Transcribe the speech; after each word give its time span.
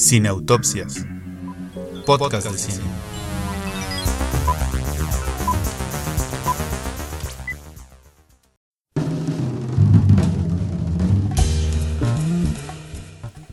Cineautopsias. 0.00 1.04
Podcast 2.06 2.50
de 2.50 2.56
cine. 2.56 2.78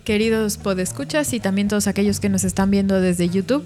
Queridos 0.05 0.55
podescuchas 0.55 1.33
y 1.33 1.41
también 1.41 1.67
todos 1.67 1.87
aquellos 1.87 2.21
que 2.21 2.29
nos 2.29 2.45
están 2.45 2.71
viendo 2.71 3.01
desde 3.01 3.27
YouTube, 3.27 3.65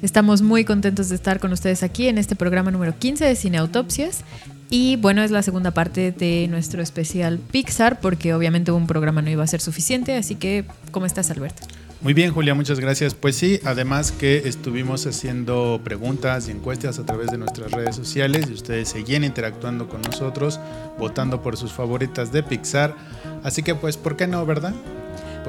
estamos 0.00 0.40
muy 0.40 0.64
contentos 0.64 1.08
de 1.08 1.16
estar 1.16 1.40
con 1.40 1.52
ustedes 1.52 1.82
aquí 1.82 2.06
en 2.06 2.16
este 2.16 2.36
programa 2.36 2.70
número 2.70 2.96
15 2.96 3.24
de 3.24 3.34
Cineautopsias. 3.34 4.22
Y 4.70 4.94
bueno, 4.94 5.24
es 5.24 5.32
la 5.32 5.42
segunda 5.42 5.72
parte 5.72 6.12
de 6.12 6.46
nuestro 6.48 6.80
especial 6.80 7.40
Pixar, 7.40 7.98
porque 7.98 8.34
obviamente 8.34 8.70
un 8.70 8.86
programa 8.86 9.20
no 9.20 9.30
iba 9.30 9.42
a 9.42 9.48
ser 9.48 9.60
suficiente. 9.60 10.14
Así 10.14 10.36
que, 10.36 10.64
¿cómo 10.92 11.06
estás, 11.06 11.32
Alberto? 11.32 11.66
Muy 12.02 12.14
bien, 12.14 12.32
Julia, 12.32 12.54
muchas 12.54 12.80
gracias. 12.80 13.14
Pues 13.14 13.36
sí, 13.36 13.60
además 13.62 14.10
que 14.10 14.48
estuvimos 14.48 15.06
haciendo 15.06 15.82
preguntas 15.84 16.48
y 16.48 16.52
encuestas 16.52 16.98
a 16.98 17.04
través 17.04 17.30
de 17.30 17.36
nuestras 17.36 17.72
redes 17.72 17.94
sociales 17.94 18.46
y 18.48 18.54
ustedes 18.54 18.88
seguían 18.88 19.22
interactuando 19.22 19.86
con 19.86 20.00
nosotros, 20.00 20.58
votando 20.98 21.42
por 21.42 21.58
sus 21.58 21.72
favoritas 21.72 22.32
de 22.32 22.42
Pixar. 22.42 22.96
Así 23.42 23.62
que 23.62 23.74
pues, 23.74 23.98
¿por 23.98 24.16
qué 24.16 24.26
no, 24.26 24.46
verdad? 24.46 24.72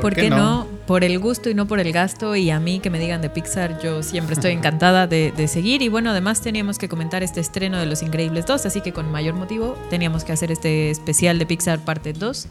¿Por, 0.01 0.13
qué, 0.13 0.29
no? 0.29 0.67
Por 0.87 1.05
el 1.05 1.19
gusto 1.19 1.49
y 1.49 1.53
no 1.53 1.67
por 1.67 1.79
el 1.79 1.93
gasto. 1.93 2.35
Y 2.35 2.49
a 2.49 2.59
mí 2.59 2.81
que 2.81 2.89
me 2.89 2.99
digan 2.99 3.21
de 3.21 3.29
Pixar, 3.29 3.81
yo 3.81 4.03
siempre 4.03 4.33
estoy 4.33 4.51
encantada 4.51 5.07
de, 5.07 5.33
de, 5.35 5.47
seguir. 5.47 5.81
Y 5.81 5.87
bueno, 5.87 6.09
además 6.09 6.41
teníamos 6.41 6.77
que 6.77 6.89
comentar 6.89 7.23
este 7.23 7.39
estreno 7.39 7.79
de 7.79 7.85
Los 7.85 8.03
Increíbles 8.03 8.45
2, 8.45 8.65
así 8.65 8.81
que 8.81 8.91
con 8.91 9.09
mayor 9.09 9.35
motivo 9.35 9.77
teníamos 9.89 10.25
que 10.25 10.33
hacer 10.33 10.51
este 10.51 10.91
especial 10.91 11.39
de 11.39 11.45
Pixar 11.45 11.79
parte 11.79 12.11
2. 12.11 12.47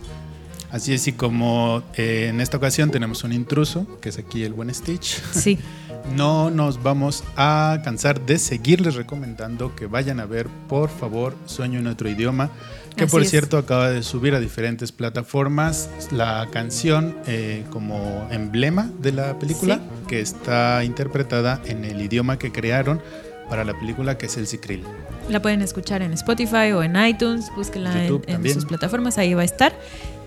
Así 0.72 0.92
es, 0.94 1.06
y 1.08 1.12
como 1.12 1.82
eh, 1.96 2.26
en 2.30 2.40
esta 2.40 2.56
ocasión 2.56 2.90
tenemos 2.90 3.24
un 3.24 3.32
intruso, 3.32 3.86
que 4.00 4.08
es 4.10 4.18
aquí 4.18 4.44
el 4.44 4.52
buen 4.52 4.72
Stitch. 4.74 5.20
Sí. 5.32 5.58
No 6.16 6.48
nos 6.50 6.82
vamos 6.82 7.22
a 7.36 7.82
cansar 7.84 8.22
de 8.24 8.38
seguirles 8.38 8.94
recomendando 8.94 9.76
que 9.76 9.84
vayan 9.86 10.18
a 10.18 10.24
ver, 10.24 10.46
por 10.66 10.88
favor, 10.88 11.36
Sueño 11.44 11.78
en 11.78 11.86
otro 11.88 12.08
idioma, 12.08 12.48
que 12.96 13.04
Así 13.04 13.10
por 13.10 13.20
es. 13.20 13.28
cierto 13.28 13.58
acaba 13.58 13.90
de 13.90 14.02
subir 14.02 14.34
a 14.34 14.40
diferentes 14.40 14.92
plataformas 14.92 15.90
la 16.10 16.48
canción 16.50 17.16
eh, 17.26 17.64
como 17.70 18.26
emblema 18.30 18.88
de 18.98 19.12
la 19.12 19.38
película, 19.38 19.74
Sí. 19.76 20.06
que 20.08 20.20
está 20.22 20.82
interpretada 20.84 21.60
en 21.66 21.84
el 21.84 22.00
idioma 22.00 22.38
que 22.38 22.50
crearon 22.50 23.02
para 23.50 23.62
la 23.64 23.78
película, 23.78 24.16
que 24.16 24.24
es 24.24 24.38
el 24.38 24.46
Cicril. 24.46 24.82
La 25.28 25.42
pueden 25.42 25.60
escuchar 25.60 26.00
en 26.00 26.14
Spotify 26.14 26.72
o 26.72 26.82
en 26.82 26.96
iTunes, 26.96 27.52
búsquenla 27.54 27.92
en, 28.04 28.08
YouTube 28.08 28.24
en 28.26 28.34
también. 28.36 28.54
sus 28.54 28.64
plataformas, 28.64 29.18
ahí 29.18 29.34
va 29.34 29.42
a 29.42 29.44
estar. 29.44 29.74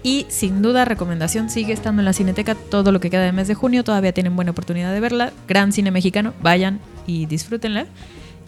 Y 0.04 0.26
sin 0.30 0.62
duda, 0.62 0.84
recomendación, 0.84 1.50
sigue 1.50 1.72
estando 1.74 2.02
en 2.02 2.06
la 2.06 2.14
Cineteca 2.14 2.56
todo 2.56 2.92
lo 2.92 3.00
que 3.00 3.10
queda 3.10 3.24
de 3.24 3.32
mes 3.32 3.48
de 3.48 3.56
junio, 3.56 3.86
todavía 3.86 4.12
tienen 4.14 4.36
buena 4.36 4.52
oportunidad 4.52 4.94
de 4.94 5.00
verla. 5.00 5.32
Gran 5.48 5.72
cine 5.72 5.92
mexicano, 5.92 6.34
vayan 6.42 6.82
y 7.08 7.26
disfrútenla. 7.26 7.88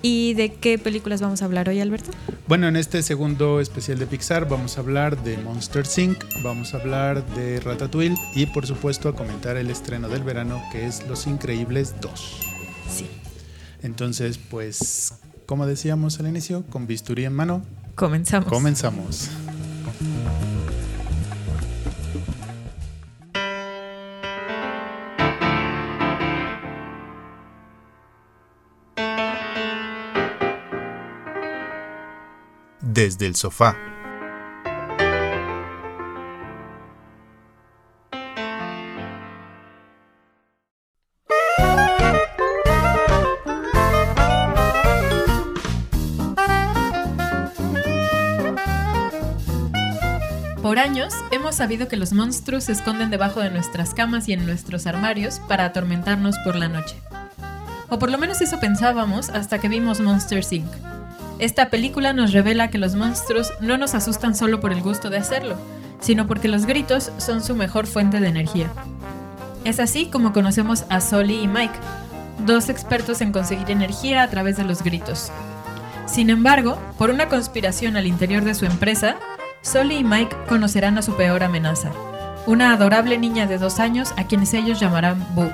¿Y 0.01 0.33
de 0.35 0.53
qué 0.53 0.77
películas 0.77 1.21
vamos 1.21 1.41
a 1.41 1.45
hablar 1.45 1.67
hoy, 1.69 1.79
Alberto? 1.79 2.11
Bueno, 2.47 2.67
en 2.67 2.75
este 2.75 3.01
segundo 3.01 3.59
especial 3.59 3.97
de 3.97 4.05
Pixar 4.05 4.47
vamos 4.47 4.77
a 4.77 4.81
hablar 4.81 5.23
de 5.23 5.37
Monster 5.37 5.85
Inc., 5.97 6.17
vamos 6.43 6.73
a 6.73 6.77
hablar 6.77 7.25
de 7.33 7.59
Ratatouille 7.61 8.15
y 8.35 8.45
por 8.47 8.67
supuesto 8.67 9.09
a 9.09 9.15
comentar 9.15 9.57
el 9.57 9.71
estreno 9.71 10.07
del 10.09 10.23
verano 10.23 10.61
que 10.71 10.85
es 10.85 11.07
Los 11.07 11.25
Increíbles 11.25 11.95
2. 12.01 12.39
Sí. 12.87 13.07
Entonces, 13.81 14.37
pues, 14.37 15.15
como 15.47 15.65
decíamos 15.65 16.19
al 16.19 16.27
inicio, 16.27 16.65
con 16.69 16.85
bisturí 16.85 17.25
en 17.25 17.33
mano, 17.33 17.63
Comenzamos. 17.95 18.49
comenzamos. 18.49 19.29
Desde 32.95 33.25
el 33.25 33.35
sofá. 33.35 33.75
Por 50.61 50.79
años 50.79 51.13
hemos 51.31 51.55
sabido 51.55 51.89
que 51.89 51.97
los 51.97 52.13
monstruos 52.13 52.63
se 52.63 52.71
esconden 52.71 53.09
debajo 53.09 53.41
de 53.41 53.51
nuestras 53.51 53.93
camas 53.93 54.29
y 54.29 54.31
en 54.31 54.45
nuestros 54.45 54.87
armarios 54.87 55.41
para 55.49 55.65
atormentarnos 55.65 56.37
por 56.45 56.55
la 56.55 56.69
noche. 56.69 56.95
O 57.89 57.99
por 57.99 58.09
lo 58.09 58.17
menos 58.17 58.39
eso 58.39 58.61
pensábamos 58.61 59.27
hasta 59.27 59.59
que 59.59 59.67
vimos 59.67 59.99
Monster 59.99 60.45
Inc. 60.51 60.94
Esta 61.37 61.69
película 61.69 62.13
nos 62.13 62.31
revela 62.31 62.69
que 62.69 62.77
los 62.77 62.95
monstruos 62.95 63.51
no 63.59 63.77
nos 63.77 63.93
asustan 63.93 64.35
solo 64.35 64.61
por 64.61 64.71
el 64.71 64.81
gusto 64.81 65.09
de 65.09 65.17
hacerlo, 65.17 65.57
sino 65.99 66.27
porque 66.27 66.47
los 66.47 66.65
gritos 66.65 67.11
son 67.17 67.43
su 67.43 67.55
mejor 67.55 67.87
fuente 67.87 68.21
de 68.21 68.29
energía. 68.29 68.69
Es 69.65 69.81
así 69.81 70.05
como 70.05 70.31
conocemos 70.31 70.85
a 70.89 71.01
Solly 71.01 71.41
y 71.41 71.47
Mike, 71.47 71.77
dos 72.45 72.69
expertos 72.69 73.19
en 73.19 73.33
conseguir 73.33 73.69
energía 73.69 74.23
a 74.23 74.29
través 74.29 74.55
de 74.55 74.63
los 74.63 74.81
gritos. 74.81 75.29
Sin 76.05 76.29
embargo, 76.29 76.77
por 76.97 77.09
una 77.09 77.27
conspiración 77.27 77.97
al 77.97 78.07
interior 78.07 78.45
de 78.45 78.55
su 78.55 78.65
empresa, 78.65 79.17
Solly 79.61 79.97
y 79.97 80.03
Mike 80.03 80.35
conocerán 80.47 80.97
a 80.97 81.01
su 81.01 81.17
peor 81.17 81.43
amenaza, 81.43 81.91
una 82.45 82.71
adorable 82.71 83.17
niña 83.17 83.45
de 83.45 83.57
dos 83.57 83.79
años 83.79 84.13
a 84.15 84.25
quienes 84.25 84.53
ellos 84.53 84.79
llamarán 84.79 85.25
Boo. 85.35 85.51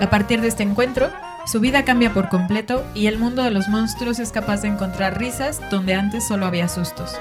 A 0.00 0.10
partir 0.10 0.40
de 0.40 0.48
este 0.48 0.64
encuentro, 0.64 1.10
su 1.44 1.60
vida 1.60 1.84
cambia 1.84 2.14
por 2.14 2.28
completo 2.28 2.84
y 2.94 3.06
el 3.06 3.18
mundo 3.18 3.42
de 3.42 3.50
los 3.50 3.68
monstruos 3.68 4.18
es 4.18 4.30
capaz 4.30 4.62
de 4.62 4.68
encontrar 4.68 5.18
risas 5.18 5.60
donde 5.70 5.94
antes 5.94 6.26
solo 6.26 6.46
había 6.46 6.68
sustos. 6.68 7.16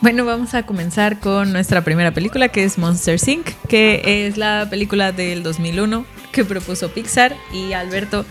Bueno, 0.00 0.24
vamos 0.24 0.54
a 0.54 0.62
comenzar 0.62 1.18
con 1.18 1.52
nuestra 1.52 1.82
primera 1.82 2.12
película, 2.12 2.48
que 2.48 2.62
es 2.62 2.78
Monster 2.78 3.18
Inc., 3.26 3.48
que 3.68 4.26
es 4.26 4.36
la 4.36 4.68
película 4.70 5.10
del 5.10 5.42
2001 5.42 6.06
que 6.30 6.44
propuso 6.44 6.90
Pixar. 6.92 7.34
Y 7.52 7.72
Alberto, 7.72 8.24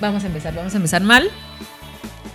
vamos 0.00 0.24
a 0.24 0.28
empezar, 0.28 0.54
vamos 0.54 0.72
a 0.72 0.76
empezar 0.78 1.02
mal. 1.02 1.30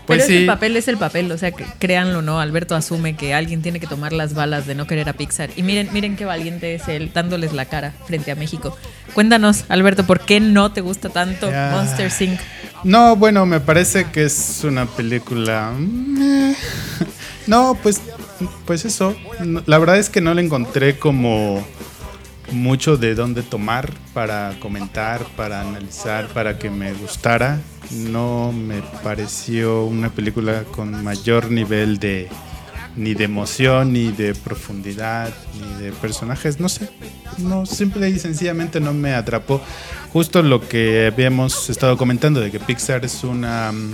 Pues 0.05 0.23
Pero 0.23 0.33
es 0.33 0.41
el 0.41 0.45
papel 0.45 0.77
es 0.77 0.87
el 0.87 0.97
papel, 0.97 1.31
o 1.31 1.37
sea, 1.39 1.51
que, 1.51 1.65
créanlo 1.79 2.21
no, 2.21 2.39
Alberto 2.39 2.75
asume 2.75 3.15
que 3.15 3.33
alguien 3.33 3.63
tiene 3.63 3.79
que 3.79 3.87
tomar 3.87 4.13
las 4.13 4.35
balas 4.35 4.67
de 4.67 4.75
no 4.75 4.85
querer 4.85 5.09
a 5.09 5.13
Pixar. 5.13 5.49
Y 5.55 5.63
miren, 5.63 5.89
miren 5.91 6.15
qué 6.15 6.25
valiente 6.25 6.75
es 6.75 6.87
él 6.87 7.11
dándoles 7.13 7.53
la 7.53 7.65
cara 7.65 7.93
frente 8.05 8.29
a 8.31 8.35
México. 8.35 8.77
Cuéntanos, 9.15 9.65
Alberto, 9.69 10.05
¿por 10.05 10.19
qué 10.19 10.39
no 10.39 10.71
te 10.71 10.81
gusta 10.81 11.09
tanto. 11.09 11.51
Monster 11.51 12.11
Inc.? 12.19 12.39
No, 12.83 13.15
bueno, 13.15 13.47
me 13.47 13.59
parece 13.59 14.11
que 14.11 14.25
es 14.25 14.61
una 14.63 14.85
película... 14.85 15.71
mm, 15.75 16.51
No, 17.47 17.77
pues, 17.81 18.01
pues 18.65 18.85
eso. 18.85 19.15
La 19.65 19.77
verdad 19.77 19.97
es 19.97 20.09
que 20.09 20.21
no 20.21 20.33
le 20.33 20.41
encontré 20.41 20.97
como 20.97 21.65
mucho 22.51 22.97
de 22.97 23.15
dónde 23.15 23.43
tomar 23.43 23.91
para 24.13 24.57
comentar, 24.59 25.23
para 25.35 25.61
analizar, 25.61 26.27
para 26.27 26.57
que 26.57 26.69
me 26.69 26.93
gustara. 26.93 27.59
No 27.91 28.51
me 28.51 28.81
pareció 29.03 29.85
una 29.85 30.09
película 30.09 30.63
con 30.63 31.03
mayor 31.03 31.51
nivel 31.51 31.99
de 31.99 32.29
ni 32.95 33.13
de 33.13 33.23
emoción, 33.23 33.93
ni 33.93 34.11
de 34.11 34.35
profundidad, 34.35 35.33
ni 35.59 35.83
de 35.83 35.91
personajes, 35.93 36.59
no 36.59 36.67
sé. 36.67 36.89
No, 37.37 37.65
simple 37.65 38.09
y 38.09 38.19
sencillamente 38.19 38.79
no 38.79 38.93
me 38.93 39.13
atrapó. 39.13 39.61
Justo 40.11 40.41
lo 40.41 40.67
que 40.67 41.07
habíamos 41.11 41.69
estado 41.69 41.97
comentando 41.97 42.41
de 42.41 42.51
que 42.51 42.59
Pixar 42.59 43.05
es 43.05 43.23
una 43.23 43.71
mm, 43.71 43.93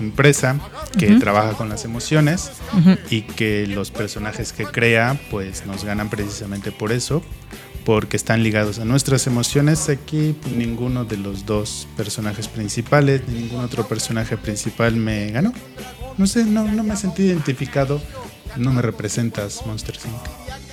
empresa 0.00 0.58
que 0.98 1.16
trabaja 1.16 1.52
con 1.52 1.68
las 1.68 1.84
emociones 1.84 2.50
y 3.10 3.22
que 3.22 3.66
los 3.66 3.90
personajes 3.90 4.52
que 4.52 4.64
crea 4.64 5.18
pues 5.30 5.66
nos 5.66 5.84
ganan 5.84 6.10
precisamente 6.10 6.72
por 6.72 6.92
eso 6.92 7.22
porque 7.84 8.16
están 8.16 8.42
ligados 8.42 8.78
a 8.78 8.84
nuestras 8.84 9.26
emociones. 9.26 9.88
Aquí 9.88 10.34
ninguno 10.56 11.04
de 11.04 11.18
los 11.18 11.46
dos 11.46 11.86
personajes 11.96 12.48
principales 12.48 13.22
ni 13.28 13.40
ningún 13.40 13.60
otro 13.60 13.86
personaje 13.86 14.36
principal 14.36 14.96
me 14.96 15.30
ganó. 15.30 15.52
No 16.16 16.26
sé 16.26 16.44
no, 16.44 16.64
no 16.64 16.82
me 16.82 16.96
sentí 16.96 17.24
identificado. 17.24 18.00
No 18.56 18.72
me 18.72 18.82
representas 18.82 19.66
Monster 19.66 19.96
Inc. 20.04 20.63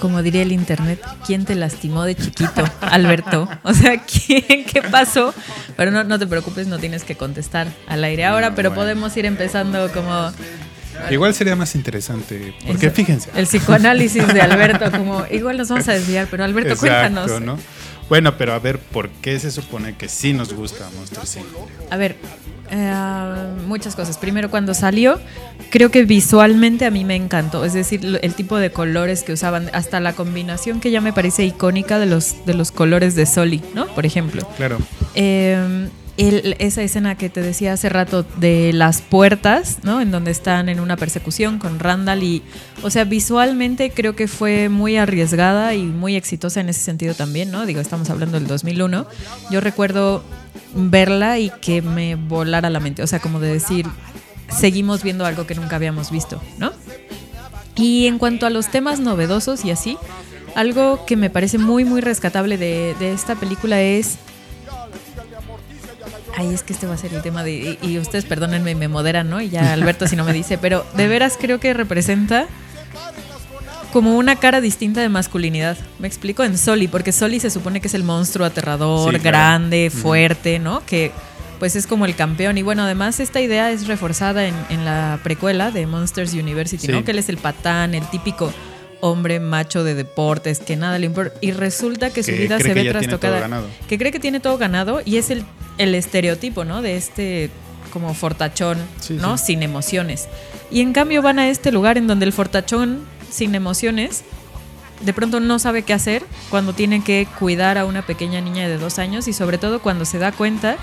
Como 0.00 0.22
diría 0.22 0.42
el 0.42 0.52
internet, 0.52 1.00
¿quién 1.26 1.44
te 1.44 1.54
lastimó 1.54 2.04
de 2.04 2.14
chiquito, 2.16 2.64
Alberto? 2.80 3.48
O 3.62 3.74
sea, 3.74 4.02
¿quién? 4.02 4.64
¿Qué 4.64 4.82
pasó? 4.90 5.34
Pero 5.76 5.90
no, 5.90 6.04
no 6.04 6.18
te 6.18 6.26
preocupes, 6.26 6.66
no 6.66 6.78
tienes 6.78 7.04
que 7.04 7.16
contestar 7.16 7.68
al 7.86 8.02
aire 8.04 8.24
ahora, 8.24 8.50
No, 8.50 8.56
pero 8.56 8.70
bueno. 8.70 8.82
podemos 8.82 9.16
ir 9.16 9.26
empezando 9.26 9.90
como 9.92 10.32
Igual 11.10 11.34
sería 11.34 11.56
más 11.56 11.74
interesante, 11.74 12.54
porque 12.66 12.86
Eso. 12.86 12.94
fíjense. 12.96 13.30
El 13.34 13.46
psicoanálisis 13.46 14.26
de 14.26 14.40
Alberto, 14.42 14.90
como 14.90 15.24
igual 15.30 15.56
nos 15.56 15.68
vamos 15.68 15.88
a 15.88 15.92
desviar, 15.92 16.28
pero 16.30 16.44
Alberto, 16.44 16.74
Exacto, 16.74 17.14
cuéntanos. 17.24 17.40
¿no? 17.40 17.58
Bueno, 18.08 18.36
pero 18.36 18.52
a 18.54 18.58
ver, 18.58 18.78
¿por 18.78 19.08
qué 19.08 19.38
se 19.38 19.50
supone 19.50 19.96
que 19.96 20.08
sí 20.08 20.32
nos 20.32 20.52
gusta 20.52 20.88
Monster 20.96 21.22
Inc? 21.42 21.46
A 21.92 21.96
ver, 21.96 22.16
eh, 22.70 22.92
muchas 23.66 23.96
cosas. 23.96 24.18
Primero, 24.18 24.50
cuando 24.50 24.74
salió, 24.74 25.20
creo 25.70 25.90
que 25.90 26.04
visualmente 26.04 26.86
a 26.86 26.90
mí 26.90 27.04
me 27.04 27.16
encantó. 27.16 27.64
Es 27.64 27.72
decir, 27.72 28.18
el 28.22 28.34
tipo 28.34 28.56
de 28.58 28.70
colores 28.70 29.22
que 29.22 29.32
usaban, 29.32 29.70
hasta 29.72 30.00
la 30.00 30.12
combinación 30.12 30.80
que 30.80 30.90
ya 30.90 31.00
me 31.00 31.12
parece 31.12 31.44
icónica 31.44 31.98
de 31.98 32.06
los, 32.06 32.44
de 32.46 32.54
los 32.54 32.72
colores 32.72 33.14
de 33.14 33.26
Soli, 33.26 33.62
¿no? 33.74 33.86
Por 33.88 34.06
ejemplo. 34.06 34.46
Claro. 34.56 34.78
Eh, 35.14 35.88
el- 36.28 36.56
esa 36.58 36.82
escena 36.82 37.16
que 37.16 37.28
te 37.30 37.40
decía 37.42 37.72
hace 37.72 37.88
rato 37.88 38.24
de 38.36 38.72
las 38.72 39.00
puertas, 39.00 39.78
¿no? 39.82 40.00
En 40.00 40.10
donde 40.10 40.30
están 40.30 40.68
en 40.68 40.80
una 40.80 40.96
persecución 40.96 41.58
con 41.58 41.78
Randall 41.78 42.22
y, 42.22 42.42
o 42.82 42.90
sea, 42.90 43.04
visualmente 43.04 43.90
creo 43.90 44.14
que 44.16 44.28
fue 44.28 44.68
muy 44.68 44.96
arriesgada 44.96 45.74
y 45.74 45.82
muy 45.84 46.16
exitosa 46.16 46.60
en 46.60 46.68
ese 46.68 46.80
sentido 46.80 47.14
también, 47.14 47.50
¿no? 47.50 47.64
Digo, 47.66 47.80
estamos 47.80 48.10
hablando 48.10 48.38
del 48.38 48.46
2001. 48.46 49.06
Yo 49.50 49.60
recuerdo 49.60 50.22
verla 50.74 51.38
y 51.38 51.50
que 51.60 51.82
me 51.82 52.16
volara 52.16 52.70
la 52.70 52.80
mente, 52.80 53.02
o 53.02 53.06
sea, 53.06 53.18
como 53.20 53.40
de 53.40 53.52
decir, 53.52 53.86
seguimos 54.48 55.02
viendo 55.02 55.24
algo 55.26 55.46
que 55.46 55.54
nunca 55.54 55.76
habíamos 55.76 56.10
visto, 56.10 56.40
¿no? 56.58 56.72
Y 57.76 58.06
en 58.06 58.18
cuanto 58.18 58.46
a 58.46 58.50
los 58.50 58.68
temas 58.68 59.00
novedosos 59.00 59.64
y 59.64 59.70
así, 59.70 59.96
algo 60.54 61.06
que 61.06 61.16
me 61.16 61.30
parece 61.30 61.56
muy, 61.58 61.84
muy 61.84 62.00
rescatable 62.00 62.58
de, 62.58 62.94
de 62.98 63.12
esta 63.12 63.36
película 63.36 63.80
es 63.80 64.16
Ay, 66.36 66.54
es 66.54 66.62
que 66.62 66.72
este 66.72 66.86
va 66.86 66.94
a 66.94 66.96
ser 66.96 67.12
el 67.14 67.22
tema 67.22 67.42
de. 67.44 67.78
Y, 67.82 67.86
y 67.86 67.98
ustedes 67.98 68.24
perdónenme, 68.24 68.74
me 68.74 68.88
moderan, 68.88 69.28
¿no? 69.30 69.40
Y 69.40 69.50
ya 69.50 69.72
Alberto 69.72 70.06
si 70.06 70.16
no 70.16 70.24
me 70.24 70.32
dice, 70.32 70.58
pero 70.58 70.86
de 70.96 71.08
veras 71.08 71.36
creo 71.40 71.58
que 71.60 71.74
representa 71.74 72.46
como 73.92 74.16
una 74.16 74.36
cara 74.36 74.60
distinta 74.60 75.00
de 75.00 75.08
masculinidad. 75.08 75.76
Me 75.98 76.06
explico 76.06 76.44
en 76.44 76.56
Soli, 76.56 76.86
porque 76.86 77.10
Soli 77.12 77.40
se 77.40 77.50
supone 77.50 77.80
que 77.80 77.88
es 77.88 77.94
el 77.94 78.04
monstruo 78.04 78.46
aterrador, 78.46 79.12
Sí, 79.12 79.20
claro. 79.20 79.36
grande, 79.38 79.90
fuerte, 79.90 80.58
¿no? 80.60 80.84
Que 80.86 81.10
pues 81.58 81.76
es 81.76 81.86
como 81.86 82.06
el 82.06 82.14
campeón. 82.14 82.56
Y 82.56 82.62
bueno, 82.62 82.84
además 82.84 83.18
esta 83.20 83.40
idea 83.40 83.70
es 83.72 83.86
reforzada 83.88 84.46
en, 84.46 84.54
en 84.70 84.84
la 84.84 85.18
precuela 85.22 85.70
de 85.72 85.86
Monsters 85.86 86.32
University, 86.32 86.86
Sí. 86.86 86.92
¿no? 86.92 87.04
Que 87.04 87.10
él 87.10 87.18
es 87.18 87.28
el 87.28 87.36
patán, 87.38 87.94
el 87.94 88.08
típico 88.10 88.52
hombre 89.00 89.40
macho 89.40 89.84
de 89.84 89.94
deportes, 89.94 90.60
que 90.60 90.76
nada 90.76 90.98
le 90.98 91.06
importa. 91.06 91.34
Y 91.40 91.52
resulta 91.52 92.10
que 92.10 92.22
su 92.22 92.30
Que 92.32 92.38
vida 92.38 92.58
se 92.58 92.74
ve 92.74 92.84
trastocada 92.90 93.62
que 93.88 93.98
cree 93.98 94.12
que 94.12 94.20
tiene 94.20 94.40
todo 94.40 94.58
ganado 94.58 95.00
y 95.04 95.16
es 95.16 95.30
el, 95.30 95.44
el 95.78 95.94
estereotipo, 95.94 96.64
¿no? 96.64 96.82
De 96.82 96.96
este 96.96 97.50
como 97.92 98.14
fortachón, 98.14 98.78
Sí, 99.00 99.14
¿no? 99.14 99.36
sí. 99.36 99.46
Sin 99.46 99.62
emociones. 99.64 100.28
Y 100.70 100.80
en 100.80 100.92
cambio 100.92 101.22
van 101.22 101.38
a 101.40 101.48
este 101.48 101.72
lugar 101.72 101.98
en 101.98 102.06
donde 102.06 102.24
el 102.26 102.32
fortachón 102.32 103.00
sin 103.30 103.54
emociones 103.54 104.22
de 105.00 105.12
pronto 105.14 105.40
no 105.40 105.58
sabe 105.58 105.82
qué 105.82 105.94
hacer 105.94 106.22
cuando 106.50 106.72
tiene 106.74 107.02
que 107.02 107.26
cuidar 107.38 107.78
a 107.78 107.86
una 107.86 108.02
pequeña 108.02 108.40
niña 108.40 108.68
de 108.68 108.76
dos 108.76 108.98
años 108.98 109.28
y 109.28 109.32
sobre 109.32 109.56
todo 109.58 109.80
cuando 109.80 110.04
se 110.04 110.18
da 110.18 110.30
cuenta 110.30 110.76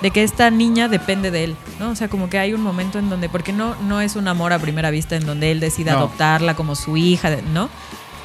de 0.00 0.10
que 0.10 0.22
esta 0.22 0.50
niña 0.50 0.88
depende 0.88 1.30
de 1.30 1.44
él, 1.44 1.56
¿no? 1.80 1.90
O 1.90 1.94
sea, 1.96 2.08
como 2.08 2.28
que 2.28 2.38
hay 2.38 2.52
un 2.52 2.60
momento 2.62 2.98
en 2.98 3.08
donde, 3.08 3.28
porque 3.28 3.52
no, 3.52 3.74
no 3.82 4.00
es 4.00 4.14
un 4.16 4.28
amor 4.28 4.52
a 4.52 4.58
primera 4.58 4.90
vista 4.90 5.16
en 5.16 5.24
donde 5.24 5.50
él 5.50 5.60
decide 5.60 5.90
No. 5.90 5.98
adoptarla 5.98 6.54
como 6.54 6.74
su 6.74 6.96
hija, 6.96 7.30
¿no? 7.52 7.70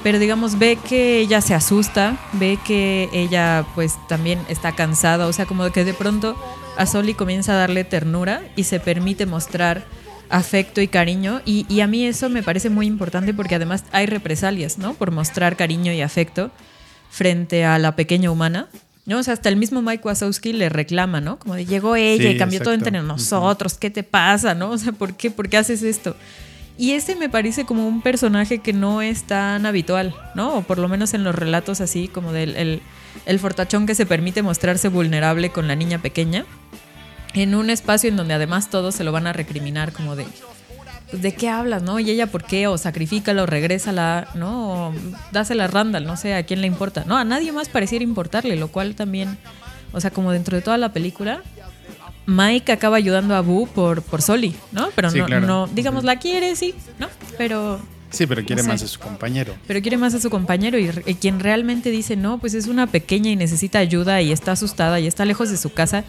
Pero 0.04 0.18
digamos, 0.20 0.58
ve 0.58 0.78
que 0.78 1.20
ella 1.20 1.42
se 1.42 1.54
asusta, 1.54 2.18
ve 2.34 2.58
que 2.66 3.10
ella 3.14 3.66
pues 3.76 3.96
también 4.08 4.40
está 4.50 4.72
cansada, 4.74 5.28
o 5.28 5.34
sea, 5.34 5.46
como 5.46 5.70
que 5.72 5.86
de 5.86 5.94
pronto 5.94 6.36
a 6.78 6.86
Soli 6.86 7.14
comienza 7.14 7.54
a 7.54 7.56
darle 7.56 7.84
ternura 7.84 8.42
y 8.56 8.64
se 8.64 8.80
permite 8.80 9.26
mostrar 9.26 9.86
afecto 10.30 10.82
y 10.82 10.88
cariño 10.88 11.42
y, 11.46 11.66
y 11.70 11.82
a 11.82 11.88
mí 11.88 12.06
eso 12.06 12.30
me 12.30 12.42
parece 12.42 12.70
muy 12.70 12.88
importante 12.88 13.34
porque 13.34 13.56
además 13.56 13.84
hay 13.92 14.08
represalias, 14.08 14.78
¿no? 14.78 14.94
Por 14.94 15.12
mostrar 15.12 15.56
cariño 15.56 15.92
y 15.94 16.02
afecto 16.02 16.52
frente 17.10 17.64
a 17.66 17.78
la 17.78 17.96
pequeña 17.96 18.32
humana. 18.32 18.68
¿No? 19.12 19.20
O 19.20 19.24
sea, 19.24 19.34
hasta 19.34 19.50
el 19.50 19.58
mismo 19.58 19.82
Mike 19.82 20.02
Wazowski 20.08 20.54
le 20.54 20.70
reclama, 20.70 21.22
¿no? 21.22 21.38
Como 21.38 21.56
de 21.56 21.66
llegó 21.66 21.96
ella 21.96 22.30
Sí, 22.30 22.36
y 22.36 22.38
cambió 22.38 22.60
todo 22.62 22.74
exacto. 22.74 22.90
entre 22.90 23.08
nosotros, 23.08 23.76
¿qué 23.76 23.90
te 23.90 24.04
pasa, 24.04 24.56
no? 24.56 24.72
O 24.72 24.78
sea, 24.78 24.92
¿por 24.94 25.14
qué, 25.16 25.30
¿por 25.30 25.50
qué 25.50 25.58
haces 25.58 25.84
esto? 25.84 26.16
Y 26.78 26.94
ese 26.94 27.16
me 27.16 27.30
parece 27.30 27.66
como 27.66 27.88
un 27.88 28.02
personaje 28.02 28.60
que 28.60 28.74
no 28.74 29.02
es 29.02 29.24
tan 29.24 29.66
habitual, 29.66 30.16
¿no? 30.34 30.56
O 30.56 30.62
por 30.64 30.80
lo 30.80 30.88
menos 30.88 31.14
en 31.14 31.24
los 31.24 31.36
relatos 31.36 31.82
así, 31.82 32.08
como 32.08 32.32
del 32.32 32.56
el, 32.56 32.82
el 33.26 33.40
fortachón 33.40 33.86
que 33.86 33.94
se 33.94 34.06
permite 34.06 34.42
mostrarse 34.42 34.88
vulnerable 34.88 35.52
con 35.52 35.68
la 35.68 35.76
niña 35.76 36.02
pequeña, 36.02 36.46
en 37.34 37.54
un 37.56 37.70
espacio 37.70 38.10
en 38.10 38.16
donde 38.16 38.34
además 38.34 38.70
todos 38.70 38.96
se 38.96 39.04
lo 39.04 39.12
van 39.12 39.28
a 39.28 39.34
recriminar, 39.34 39.92
como 39.94 40.16
de, 40.16 40.26
pues, 41.12 41.22
¿de 41.22 41.34
qué 41.34 41.50
hablas, 41.50 41.84
no? 41.84 42.00
Y 42.00 42.10
ella, 42.10 42.28
¿por 42.28 42.44
qué? 42.44 42.68
O 42.68 42.78
sacrifícala, 42.78 43.44
o 43.44 43.46
regrésala, 43.46 44.30
¿no? 44.34 44.88
O 44.90 44.94
dásela 45.32 45.66
a 45.66 45.68
Randall, 45.68 46.06
no 46.06 46.18
sé, 46.18 46.34
¿a 46.34 46.44
quién 46.44 46.62
le 46.62 46.68
importa? 46.68 47.04
No, 47.06 47.18
a 47.18 47.24
nadie 47.24 47.52
más 47.52 47.70
pareciera 47.70 48.04
importarle, 48.04 48.56
lo 48.56 48.70
cual 48.70 48.96
también, 48.96 49.38
o 49.92 50.02
sea, 50.02 50.12
como 50.12 50.32
dentro 50.32 50.56
de 50.58 50.64
toda 50.64 50.78
la 50.78 50.92
película, 50.94 51.42
Mike 52.28 52.72
acaba 52.72 52.98
ayudando 52.98 53.36
a 53.36 53.42
Boo 53.42 53.68
por, 53.68 54.02
por 54.04 54.22
Soli, 54.22 54.56
¿no? 54.72 54.90
Pero 54.96 55.10
Sí, 55.12 55.20
no, 55.20 55.26
claro. 55.26 55.46
no, 55.48 55.68
digamos, 55.68 56.04
la 56.04 56.18
quiere, 56.18 56.56
sí, 56.56 56.74
¿no? 57.00 57.08
Pero 57.38 57.80
Sí, 58.12 58.28
pero 58.28 58.44
quiere 58.46 58.62
No 58.62 58.66
sé. 58.66 58.72
más 58.74 58.84
a 58.84 58.88
su 58.88 59.00
compañero. 59.00 59.56
pero 59.68 59.82
quiere 59.82 59.96
más 59.98 60.14
a 60.14 60.20
su 60.20 60.30
compañero 60.30 60.78
y, 60.78 60.90
y 61.06 61.16
quien 61.16 61.40
realmente 61.40 61.92
dice, 61.92 62.18
no, 62.18 62.40
pues 62.40 62.54
es 62.54 62.68
una 62.68 62.88
pequeña 62.88 63.32
y 63.32 63.38
necesita 63.38 63.80
ayuda 63.80 64.22
y 64.22 64.34
está 64.34 64.52
asustada 64.52 65.00
y 65.00 65.08
está 65.08 65.24
lejos 65.24 65.50
de 65.50 65.56
su 65.58 65.72
casa 65.74 66.04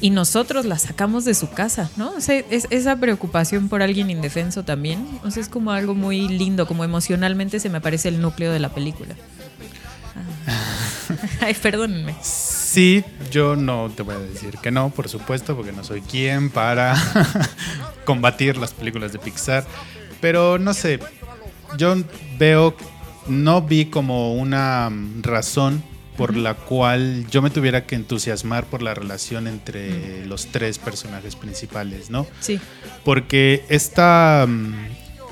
y 0.00 0.10
nosotros 0.10 0.64
la 0.64 0.78
sacamos 0.78 1.24
de 1.24 1.34
su 1.34 1.50
casa, 1.50 1.90
¿no? 1.96 2.10
O 2.10 2.20
sea, 2.20 2.42
es, 2.50 2.66
esa 2.70 2.96
preocupación 2.96 3.68
por 3.68 3.82
alguien 3.82 4.10
indefenso 4.10 4.64
también, 4.64 5.06
o 5.24 5.30
sea, 5.30 5.42
es 5.42 5.48
como 5.48 5.70
algo 5.70 5.94
muy 5.94 6.28
lindo, 6.28 6.66
como 6.66 6.84
emocionalmente 6.84 7.60
se 7.60 7.70
me 7.70 7.80
parece 7.80 8.08
el 8.08 8.20
núcleo 8.20 8.52
de 8.52 8.58
la 8.58 8.68
película. 8.70 9.14
Ay, 11.40 11.54
perdónenme. 11.54 12.14
Sí, 12.22 13.04
yo 13.30 13.56
no 13.56 13.90
te 13.94 14.02
voy 14.02 14.16
a 14.16 14.18
decir 14.18 14.58
que 14.58 14.70
no, 14.70 14.90
por 14.90 15.08
supuesto, 15.08 15.56
porque 15.56 15.72
no 15.72 15.84
soy 15.84 16.00
quien 16.00 16.50
para 16.50 16.94
combatir 18.04 18.56
las 18.56 18.72
películas 18.72 19.12
de 19.12 19.18
Pixar. 19.18 19.64
Pero 20.20 20.58
no 20.58 20.74
sé, 20.74 21.00
yo 21.76 21.94
veo, 22.38 22.74
no 23.26 23.62
vi 23.62 23.86
como 23.86 24.34
una 24.34 24.90
razón 25.22 25.82
por 26.16 26.36
la 26.36 26.54
cual 26.54 27.26
yo 27.30 27.42
me 27.42 27.50
tuviera 27.50 27.86
que 27.86 27.94
entusiasmar 27.96 28.64
por 28.66 28.82
la 28.82 28.94
relación 28.94 29.46
entre 29.48 30.24
los 30.26 30.46
tres 30.46 30.78
personajes 30.78 31.36
principales, 31.36 32.10
¿no? 32.10 32.26
Sí, 32.40 32.60
Porque 33.04 33.64
esta, 33.68 34.46
mm, 34.48 34.74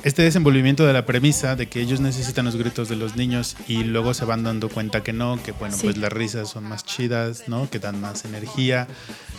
este 0.04 0.22
desenvolvimiento 0.22 0.84
de 0.84 0.92
la 0.92 1.06
premisa 1.06 1.54
de 1.54 1.68
que 1.68 1.80
ellos 1.80 2.00
necesitan 2.00 2.44
los 2.44 2.56
gritos 2.56 2.88
de 2.88 2.96
los 2.96 3.14
niños 3.16 3.56
y 3.68 3.84
luego 3.84 4.12
se 4.14 4.24
van 4.24 4.42
dando 4.42 4.68
cuenta 4.68 5.02
que 5.04 5.12
no, 5.12 5.40
que 5.42 5.52
bueno, 5.52 5.76
Sí. 5.76 5.84
pues 5.84 5.96
las 5.98 6.12
risas 6.12 6.50
son 6.50 6.64
más 6.64 6.84
chidas, 6.84 7.44
¿no? 7.46 7.70
Que 7.70 7.78
dan 7.78 8.00
más 8.00 8.24
energía. 8.24 8.88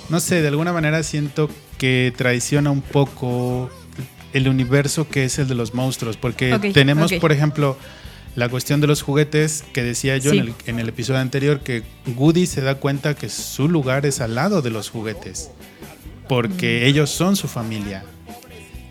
No 0.10 0.20
sé, 0.22 0.42
de 0.42 0.48
alguna 0.48 0.72
manera 0.72 1.04
siento 1.04 1.50
que 1.78 2.14
traiciona 2.16 2.72
un 2.72 2.82
poco 2.82 3.70
el 4.32 4.48
universo 4.48 5.08
que 5.10 5.26
es 5.26 5.38
el 5.40 5.48
de 5.48 5.56
los 5.56 5.74
monstruos, 5.74 6.16
porque 6.18 6.58
tenemos, 6.74 7.12
por 7.14 7.32
ejemplo, 7.32 7.78
la 8.36 8.50
cuestión 8.50 8.82
de 8.82 8.88
los 8.88 9.02
juguetes 9.02 9.64
que 9.74 9.84
decía 9.84 10.18
yo 10.18 10.32
Sí. 10.32 10.38
en, 10.40 10.48
el, 10.48 10.54
en 10.66 10.80
el 10.80 10.90
episodio 10.90 11.20
anterior, 11.20 11.60
que 11.60 11.84
Woody 12.16 12.46
se 12.48 12.62
da 12.62 12.76
cuenta 12.76 13.16
que 13.16 13.30
su 13.30 13.70
lugar 13.70 14.06
es 14.06 14.22
al 14.22 14.36
lado 14.36 14.62
de 14.62 14.70
los 14.72 14.90
juguetes, 14.90 15.52
porque 16.28 16.82
Mm. 16.84 16.88
ellos 16.88 17.10
son 17.12 17.36
su 17.36 17.48
familia. 17.48 18.04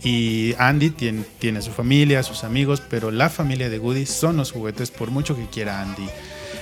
Y 0.04 0.54
Andy 0.58 0.90
tiene, 0.90 1.22
tiene 1.38 1.62
su 1.62 1.70
familia, 1.70 2.22
sus 2.24 2.42
amigos, 2.44 2.82
pero 2.90 3.10
la 3.12 3.30
familia 3.30 3.68
de 3.70 3.78
Woody 3.78 4.04
son 4.06 4.36
los 4.36 4.50
juguetes 4.52 4.90
por 4.90 5.10
mucho 5.10 5.36
que 5.36 5.46
quiera 5.46 5.80
Andy. 5.80 6.06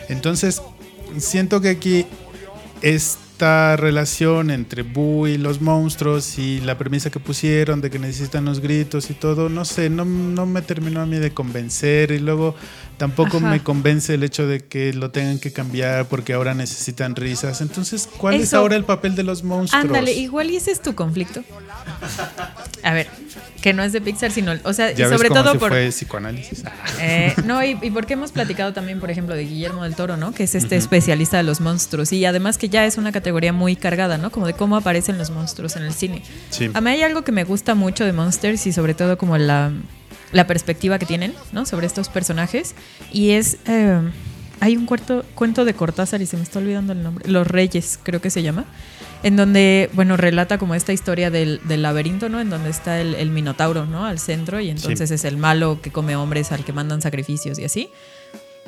Entonces, 0.09 0.61
siento 1.19 1.61
que 1.63 1.71
aquí 1.71 2.07
esta 3.41 3.75
relación 3.77 4.51
entre 4.51 4.83
Boo 4.83 5.27
y 5.27 5.39
los 5.39 5.63
monstruos 5.63 6.39
y 6.39 6.61
la 6.61 6.77
premisa 6.77 7.09
que 7.09 7.21
pusieron 7.21 7.81
de 7.81 7.89
que 7.89 7.99
necesitan 7.99 8.45
los 8.45 8.61
gritos 8.61 9.09
y 9.09 9.15
todo, 9.15 9.49
no 9.49 9.65
sé, 9.65 9.89
no, 9.89 10.05
no 10.05 10.45
me 10.45 10.61
terminó 10.61 11.01
a 11.01 11.07
mí 11.07 11.17
de 11.17 11.31
convencer 11.31 12.11
y 12.11 12.19
luego 12.19 12.55
tampoco 13.01 13.39
Ajá. 13.39 13.49
me 13.49 13.63
convence 13.63 14.13
el 14.13 14.23
hecho 14.25 14.47
de 14.47 14.61
que 14.61 14.93
lo 14.93 15.11
tengan 15.11 15.39
que 15.39 15.55
cambiar 15.55 16.05
porque 16.05 16.35
ahora 16.35 16.53
necesitan 16.53 17.17
risas. 17.17 17.63
Entonces, 17.63 18.07
¿cuál 18.19 18.35
es 18.35 18.53
ahora 18.53 18.77
el 18.77 18.85
papel 18.85 19.17
de 19.17 19.23
los 19.23 19.43
monstruos? 19.43 19.87
ándale, 19.87 20.13
igual 20.13 20.51
y 20.51 20.57
ese 20.57 20.71
es 20.71 20.83
tu 20.83 20.95
conflicto. 20.95 21.43
A 22.83 22.93
ver, 22.93 23.09
que 23.63 23.73
no 23.73 23.83
es 23.83 23.95
de 23.95 24.03
Pixar, 24.03 24.31
sino, 24.31 24.53
o 24.65 24.75
sea, 24.75 24.93
ya 24.93 25.09
ves 25.09 25.17
sobre 25.17 25.31
cómo 25.31 25.41
todo 25.41 25.53
se 25.55 25.59
por... 25.59 25.71
fue 25.71 25.89
psicoanálisis. 25.89 26.63
Eh, 27.03 27.35
no, 27.47 27.65
y, 27.65 27.79
y 27.81 27.91
porque 27.91 28.13
hemos 28.13 28.31
platicado 28.31 28.75
también, 28.75 29.01
por 29.01 29.11
ejemplo, 29.11 29.35
de 29.35 29.47
Guillermo 29.47 29.85
del 29.85 29.95
Toro, 29.95 30.19
¿no? 30.19 30.35
Que 30.35 30.43
es 30.43 30.55
este 30.55 30.77
especialista 30.77 31.39
de 31.39 31.45
los 31.45 31.63
monstruos. 31.63 32.13
Y 32.13 32.27
además 32.27 32.59
que 32.59 32.69
ya 32.69 32.85
es 32.85 32.99
una 32.99 33.11
categoría 33.11 33.55
muy 33.55 33.75
cargada, 33.75 34.19
¿no? 34.19 34.31
Como 34.31 34.47
de 34.47 34.53
cómo 34.53 34.77
aparecen 34.77 35.17
los 35.17 35.31
monstruos 35.31 35.77
en 35.77 35.85
el 35.85 35.95
cine. 35.95 36.23
Sí. 36.51 36.71
A 36.75 36.81
mí 36.83 36.91
hay 36.91 37.03
algo 37.03 37.23
que 37.23 37.33
me 37.33 37.45
gusta 37.45 37.75
mucho 37.75 38.05
de 38.05 38.13
Monsters 38.13 38.67
y 38.67 38.73
sobre 38.75 38.93
todo 38.93 39.17
como 39.17 39.39
la, 39.39 39.73
la 40.33 40.47
perspectiva 40.47 40.99
que 40.99 41.07
tienen, 41.07 41.35
¿no? 41.53 41.67
Sobre 41.67 41.87
estos 41.87 42.09
personajes. 42.09 42.75
Y 43.13 43.31
es... 43.31 43.59
eh, 43.67 44.01
hay 44.63 44.77
un 44.77 44.85
cuarto, 44.85 45.25
cuento 45.35 45.65
de 45.65 45.73
Cortázar 45.73 46.21
y 46.21 46.27
se 46.27 46.37
me 46.37 46.43
está 46.43 46.59
olvidando 46.59 46.93
el 46.93 47.03
nombre. 47.03 47.27
Los 47.31 47.47
Reyes, 47.47 47.99
creo 48.03 48.21
que 48.21 48.29
se 48.31 48.43
llama. 48.43 48.67
en 49.23 49.37
donde, 49.37 49.89
bueno, 49.95 50.17
relata 50.19 50.59
como 50.59 50.75
esta 50.75 50.93
historia 50.93 51.31
del, 51.31 51.61
del 51.65 51.83
laberinto, 51.83 52.29
¿no? 52.29 52.41
En 52.41 52.49
donde 52.51 52.69
está 52.71 53.01
el, 53.01 53.15
el 53.15 53.31
minotauro, 53.31 53.87
¿no? 53.87 54.05
Al 54.07 54.19
centro 54.19 54.61
y 54.61 54.69
entonces 54.71 55.09
Sí. 55.09 55.15
es 55.15 55.25
el 55.25 55.37
malo 55.39 55.81
que 55.83 55.91
come 55.91 56.15
hombres 56.17 56.53
al 56.53 56.65
que 56.65 56.73
mandan 56.73 57.01
sacrificios 57.03 57.59
y 57.59 57.65
así. 57.65 57.89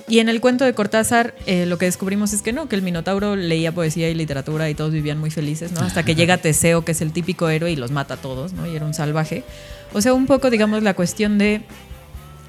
Y 0.08 0.18
en 0.18 0.28
el 0.28 0.40
cuento 0.40 0.64
de 0.64 0.74
Cortázar 0.74 1.34
eh, 1.46 1.64
lo 1.66 1.78
que 1.78 1.86
descubrimos 1.86 2.32
es 2.32 2.42
que 2.42 2.52
no, 2.52 2.68
que 2.68 2.76
el 2.76 2.82
Minotauro 2.82 3.36
leía 3.36 3.72
poesía 3.72 4.10
y 4.10 4.14
literatura 4.14 4.68
y 4.68 4.74
todos 4.74 4.92
vivían 4.92 5.18
muy 5.18 5.30
felices, 5.30 5.72
¿no? 5.72 5.80
Hasta 5.80 6.04
que 6.04 6.14
llega 6.14 6.36
Teseo, 6.38 6.84
que 6.84 6.92
es 6.92 7.00
el 7.00 7.12
típico 7.12 7.48
héroe 7.48 7.70
y 7.70 7.76
los 7.76 7.90
mata 7.90 8.14
a 8.14 8.16
todos, 8.16 8.52
¿no? 8.52 8.66
Y 8.66 8.74
era 8.76 8.84
un 8.84 8.94
salvaje. 8.94 9.44
O 9.92 10.00
sea, 10.00 10.12
un 10.12 10.26
poco, 10.26 10.50
digamos, 10.50 10.82
la 10.82 10.94
cuestión 10.94 11.38
de 11.38 11.62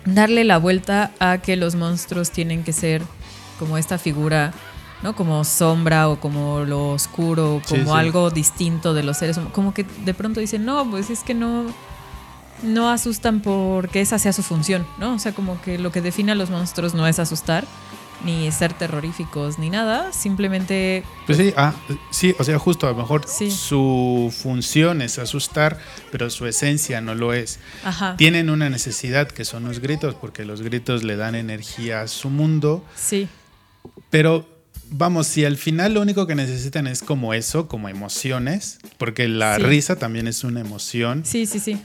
darle 0.05 0.43
la 0.43 0.57
vuelta 0.57 1.11
a 1.19 1.37
que 1.37 1.55
los 1.55 1.75
monstruos 1.75 2.31
tienen 2.31 2.63
que 2.63 2.73
ser 2.73 3.01
como 3.59 3.77
esta 3.77 3.97
figura, 3.97 4.51
¿no? 5.01 5.15
Como 5.15 5.43
sombra 5.43 6.09
o 6.09 6.19
como 6.19 6.61
lo 6.65 6.89
oscuro, 6.89 7.61
Sí, 7.65 7.75
como 7.75 7.93
sí. 7.93 7.99
algo 7.99 8.29
distinto 8.31 8.93
de 8.93 9.03
los 9.03 9.17
seres 9.17 9.37
humanos. 9.37 9.53
Como 9.53 9.73
que 9.73 9.85
de 10.05 10.13
pronto 10.13 10.39
dicen, 10.39 10.65
no, 10.65 10.89
pues 10.89 11.09
es 11.09 11.19
que 11.19 11.33
no, 11.33 11.65
no 12.63 12.89
asustan 12.89 13.41
porque 13.41 14.01
esa 14.01 14.17
sea 14.19 14.33
su 14.33 14.41
función, 14.43 14.85
¿no? 14.97 15.13
O 15.15 15.19
sea, 15.19 15.33
como 15.33 15.61
que 15.61 15.77
lo 15.77 15.91
que 15.91 16.01
define 16.01 16.31
a 16.31 16.35
los 16.35 16.49
monstruos 16.49 16.93
no 16.93 17.05
es 17.07 17.19
asustar, 17.19 17.65
ni 18.25 18.49
ser 18.53 18.71
terroríficos, 18.73 19.59
ni 19.59 19.69
nada, 19.69 20.13
simplemente... 20.13 21.03
Pues 21.25 21.37
sí, 21.37 21.53
ah, 21.57 21.73
sí, 22.09 22.33
o 22.39 22.43
sea, 22.45 22.57
justo 22.57 22.87
a 22.87 22.91
lo 22.91 22.95
mejor 22.97 23.23
Sí. 23.27 23.51
su 23.51 24.33
función 24.35 25.01
es 25.01 25.19
asustar, 25.19 25.77
pero 26.11 26.29
su 26.29 26.45
esencia 26.47 27.01
no 27.01 27.15
lo 27.15 27.33
es. 27.33 27.59
Ajá. 27.83 28.15
Tienen 28.15 28.49
una 28.49 28.69
necesidad 28.69 29.27
que 29.27 29.43
son 29.43 29.65
los 29.65 29.79
gritos, 29.79 30.15
porque 30.15 30.45
los 30.45 30.61
gritos 30.61 31.03
le 31.03 31.17
dan 31.17 31.35
energía 31.35 32.01
a 32.01 32.07
su 32.07 32.29
mundo, 32.29 32.85
Sí, 32.95 33.27
pero 34.09 34.47
vamos, 34.89 35.27
si 35.27 35.43
al 35.43 35.57
final 35.57 35.93
lo 35.95 36.01
único 36.01 36.25
que 36.25 36.35
necesitan 36.35 36.87
es 36.87 37.01
como 37.03 37.33
eso, 37.33 37.67
como 37.67 37.89
emociones, 37.89 38.77
porque 38.97 39.27
la 39.27 39.57
Sí. 39.57 39.63
risa 39.63 39.97
también 39.97 40.27
es 40.27 40.45
una 40.45 40.61
emoción, 40.61 41.23
sí, 41.25 41.45
sí, 41.45 41.59
sí. 41.59 41.81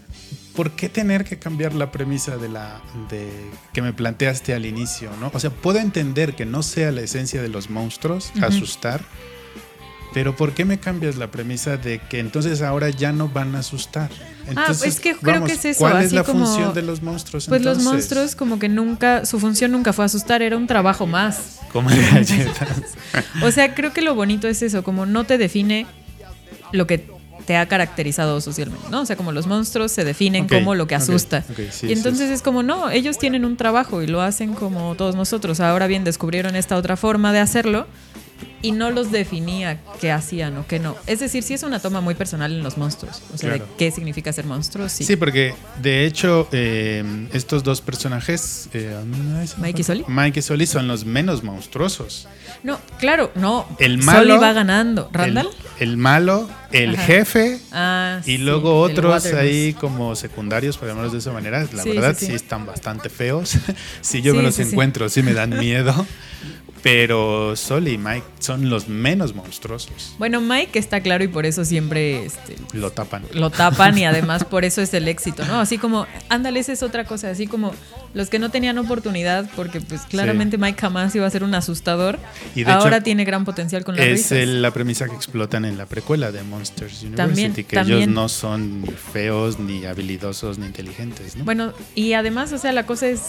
¿Por 0.59 0.73
qué 0.73 0.89
tener 0.89 1.23
que 1.25 1.39
cambiar 1.39 1.73
la 1.73 1.93
premisa 1.93 2.37
de 2.37 2.49
la 2.49 2.81
de 3.09 3.31
que 3.73 3.81
me 3.81 3.93
planteaste 3.93 4.55
al 4.55 4.67
inicio, 4.67 5.09
no? 5.21 5.31
O 5.33 5.39
sea, 5.39 5.51
puedo 5.51 5.79
entender 5.79 6.35
que 6.35 6.45
no 6.47 6.65
sea 6.65 6.91
la 6.91 7.01
esencia 7.03 7.41
de 7.41 7.47
los 7.49 7.71
monstruos 7.71 8.33
asustar, 8.43 9.01
pero 10.15 10.35
¿por 10.35 10.55
qué 10.55 10.65
me 10.65 10.81
cambias 10.81 11.15
la 11.17 11.31
premisa 11.31 11.77
de 11.77 12.01
que 12.01 12.19
entonces 12.19 12.61
ahora 12.63 12.91
ya 12.91 13.13
no 13.13 13.29
van 13.29 13.55
a 13.55 13.61
asustar? 13.61 14.11
Entonces, 14.49 14.83
Ah, 14.83 14.89
es 14.89 14.99
que 14.99 15.15
creo 15.15 15.45
que 15.45 15.53
es 15.53 15.65
eso, 15.65 15.79
¿Cuál 15.79 15.99
es 16.01 16.07
así 16.07 16.17
la 16.17 16.25
como- 16.25 16.45
función 16.45 16.75
de 16.75 16.83
los 16.83 17.03
monstruos? 17.03 17.47
Pues 17.47 17.63
los 17.63 17.81
monstruos 17.85 18.35
como 18.35 18.59
que 18.59 18.69
nunca, 18.69 19.25
su 19.27 19.39
función 19.39 19.71
nunca 19.71 19.93
fue 19.93 20.07
asustar, 20.07 20.43
era 20.43 20.57
un 20.57 20.67
trabajo 20.67 21.07
más. 21.07 21.61
Como 21.73 21.89
galletas. 22.13 22.97
O 23.45 23.51
sea, 23.53 23.75
creo 23.77 23.93
que 23.93 24.01
lo 24.03 24.17
bonito 24.17 24.49
es 24.49 24.63
eso, 24.63 24.83
como 24.83 25.07
no 25.07 25.23
te 25.25 25.39
define 25.39 25.87
lo 26.73 26.87
que 26.89 27.17
te 27.49 27.57
ha 27.57 27.65
caracterizado 27.65 28.43
socialmente, 28.43 28.89
¿no? 28.91 29.01
O 29.01 29.07
sea, 29.07 29.17
como 29.17 29.33
los 29.33 29.47
monstruos 29.47 29.91
se 29.91 30.05
definen 30.05 30.47
como 30.47 30.75
lo 30.75 30.87
que 30.87 30.95
asusta. 30.95 31.43
sí, 31.71 31.87
y 31.87 31.93
entonces 31.93 32.29
sí, 32.29 32.35
es 32.35 32.43
como, 32.43 32.63
no, 32.63 32.91
ellos 32.91 33.17
tienen 33.17 33.47
un 33.47 33.57
trabajo 33.57 34.03
y 34.03 34.07
lo 34.07 34.21
hacen 34.21 34.53
como 34.53 34.95
todos 34.97 35.15
nosotros. 35.15 35.59
Ahora 35.61 35.87
bien, 35.87 36.05
descubrieron 36.05 36.57
esta 36.57 36.77
otra 36.77 36.99
forma 36.99 37.33
de 37.33 37.39
hacerlo 37.39 37.87
y 38.63 38.73
no 38.73 38.91
los 38.91 39.11
definía 39.13 39.81
qué 40.01 40.11
hacían 40.13 40.57
o 40.59 40.67
qué 40.67 40.79
no. 40.79 40.97
Es 41.07 41.21
decir, 41.21 41.43
sí 41.43 41.55
es 41.55 41.63
una 41.63 41.79
toma 41.81 42.01
muy 42.01 42.15
personal 42.15 42.53
en 42.53 42.63
los 42.63 42.77
monstruos. 42.77 43.23
O 43.35 43.39
sea, 43.39 43.51
Claro. 43.51 43.65
de 43.67 43.71
qué 43.79 43.91
significa 43.91 44.33
ser 44.33 44.47
monstruo, 44.47 44.89
sí. 44.89 45.05
Sí, 45.05 45.17
porque 45.17 45.55
de 45.81 46.05
hecho 46.07 46.49
eh, 46.53 47.05
estos 47.33 47.63
dos 47.65 47.81
personajes, 47.81 48.69
eh, 48.75 48.97
Mike 49.59 49.81
y 49.81 49.85
Sully. 49.85 50.05
Mike 50.09 50.41
y 50.41 50.43
Sully 50.43 50.67
son 50.67 50.89
los 50.89 51.05
menos 51.05 51.43
monstruosos. 51.45 52.27
No, 52.63 52.81
claro, 52.99 53.31
no. 53.37 53.67
El 53.79 53.99
malo- 53.99 54.21
Sully 54.35 54.39
va 54.39 54.53
ganando. 54.53 55.09
¿Randall? 55.13 55.49
El, 55.79 55.91
el 55.91 55.97
malo, 55.97 56.49
el 56.73 56.95
Ajá. 56.95 57.03
jefe 57.05 57.61
Ah, 57.71 58.21
y 58.27 58.39
luego 58.39 58.81
otros 58.81 59.27
ahí 59.27 59.73
como 59.75 60.17
secundarios, 60.17 60.77
por 60.79 60.89
llamarlos 60.89 61.13
de 61.13 61.19
esa 61.21 61.33
manera. 61.33 61.67
La 61.73 61.83
Sí, 61.85 61.91
verdad 61.91 62.17
sí, 62.19 62.33
están 62.33 62.67
bastante 62.67 63.09
feos. 63.09 63.57
si 64.01 64.21
yo 64.23 64.35
me 64.35 64.43
los 64.43 64.59
encuentro, 64.59 65.09
sí 65.09 65.23
me 65.23 65.33
dan 65.33 65.57
miedo. 65.59 66.07
Pero 66.91 67.55
Sully 67.55 67.93
y 67.93 67.99
Mike 67.99 68.25
son 68.39 68.71
los 68.71 68.89
menos 68.89 69.35
monstruosos. 69.35 70.15
Bueno, 70.19 70.41
Mike 70.41 70.79
está 70.79 71.01
claro 71.03 71.23
y 71.23 71.29
por 71.29 71.45
eso 71.45 71.67
siempre 71.67 72.25
este, 72.25 72.57
Lo 72.73 72.91
tapan. 72.91 73.25
lo 73.35 73.51
tapan 73.51 73.99
y 73.99 74.07
además 74.07 74.45
por 74.45 74.65
eso 74.65 74.81
es 74.81 74.95
el 74.95 75.07
éxito, 75.07 75.45
¿no? 75.45 75.61
Así 75.61 75.77
como, 75.77 76.07
ándale, 76.31 76.61
esa 76.61 76.73
es 76.73 76.83
otra 76.83 77.05
cosa, 77.05 77.29
así 77.29 77.47
como 77.47 77.75
los 78.15 78.31
que 78.31 78.39
no 78.39 78.51
tenían 78.51 78.79
oportunidad, 78.79 79.51
porque 79.55 79.83
pues 79.83 80.01
claramente 80.03 80.57
Mike 80.57 80.81
jamás 80.81 81.15
iba 81.15 81.27
a 81.27 81.31
ser 81.31 81.45
un 81.45 81.55
asustador, 81.55 82.19
Y 82.55 82.65
de 82.65 82.73
ahora 82.73 82.97
hecho, 82.97 83.05
tiene 83.05 83.27
gran 83.27 83.45
potencial 83.45 83.85
con 83.85 83.95
las 83.95 84.07
Es 84.07 84.33
el- 84.33 84.63
la 84.63 84.71
premisa 84.71 85.07
que 85.09 85.15
explotan 85.15 85.67
en 85.67 85.77
la 85.77 85.85
precuela 85.85 86.33
de 86.33 86.43
Monsters 86.43 87.03
University, 87.03 87.17
También, 87.17 87.53
que 87.53 87.65
también. 87.65 87.99
ellos 87.99 88.15
no 88.15 88.29
son 88.31 88.81
ni 88.81 88.89
feos, 88.93 89.59
ni 89.59 89.85
habilidosos, 89.85 90.57
ni 90.59 90.65
inteligentes, 90.65 91.37
¿no? 91.37 91.45
Bueno, 91.45 91.75
y 91.95 92.15
además, 92.15 92.51
o 92.55 92.59
sea, 92.59 92.73
la 92.73 92.87
cosa 92.87 93.09
es... 93.09 93.21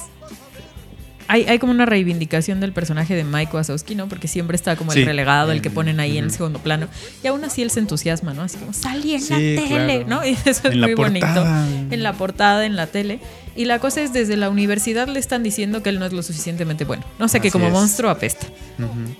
Hay, 1.31 1.43
hay 1.45 1.59
como 1.59 1.71
una 1.71 1.85
reivindicación 1.85 2.59
del 2.59 2.73
personaje 2.73 3.13
de 3.15 3.23
Mike 3.23 3.55
Wazowski, 3.55 3.93
¿no? 3.93 4.07
Porque 4.09 4.27
siempre 4.27 4.55
está 4.55 4.75
como 4.75 4.91
Sí. 4.91 5.01
el 5.01 5.05
relegado, 5.05 5.51
el 5.51 5.61
que 5.61 5.69
ponen 5.69 5.99
ahí 5.99 6.17
en 6.17 6.23
el 6.25 6.31
segundo 6.31 6.57
plano. 6.57 6.87
Y 7.23 7.27
aún 7.27 7.43
así 7.43 7.61
él 7.61 7.69
se 7.69 7.79
entusiasma, 7.79 8.33
¿no? 8.33 8.41
Así 8.41 8.57
como, 8.57 8.73
salí 8.73 9.13
en 9.13 9.21
Sí, 9.21 9.33
la 9.33 9.37
tele, 9.61 10.03
claro. 10.05 10.07
¿no? 10.07 10.25
Y 10.27 10.31
eso 10.33 10.49
es 10.49 10.65
En 10.65 10.79
muy 10.81 10.95
portada. 10.95 11.63
bonito. 11.65 11.93
En 11.93 12.01
la 12.03 12.13
portada, 12.13 12.65
en 12.65 12.75
la 12.75 12.87
tele. 12.87 13.19
Y 13.55 13.65
la 13.65 13.77
cosa 13.77 14.01
es, 14.01 14.11
desde 14.11 14.37
la 14.37 14.49
universidad 14.49 15.07
le 15.07 15.19
están 15.19 15.43
diciendo 15.43 15.83
que 15.83 15.89
él 15.89 15.99
no 15.99 16.05
es 16.07 16.13
lo 16.13 16.23
suficientemente 16.23 16.83
bueno. 16.85 17.03
No 17.19 17.27
sé, 17.27 17.39
que 17.41 17.49
Así 17.49 17.53
como 17.53 17.67
es. 17.67 17.73
monstruo 17.73 18.09
apesta. 18.09 18.47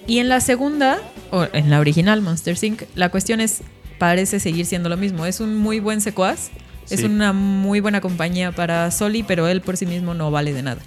Y 0.08 0.18
en 0.18 0.30
la 0.30 0.42
segunda, 0.42 0.98
o 1.32 1.46
en 1.54 1.70
la 1.70 1.80
original 1.80 2.22
Monster 2.22 2.58
Inc., 2.62 2.84
la 2.96 3.10
cuestión 3.10 3.40
es, 3.40 3.62
parece 4.00 4.40
seguir 4.40 4.66
siendo 4.66 4.90
lo 4.90 4.98
mismo. 4.98 5.26
Es 5.28 5.40
un 5.42 5.56
muy 5.58 5.80
buen 5.80 6.02
secuaz, 6.02 6.50
es 6.90 7.04
una 7.04 7.34
muy 7.34 7.82
buena 7.82 8.02
compañía 8.02 8.52
para 8.52 8.90
Soli, 8.90 9.22
pero 9.22 9.48
él 9.48 9.62
por 9.62 9.78
sí 9.78 9.86
mismo 9.86 10.16
no 10.16 10.32
vale 10.32 10.54
de 10.54 10.64
nada. 10.64 10.82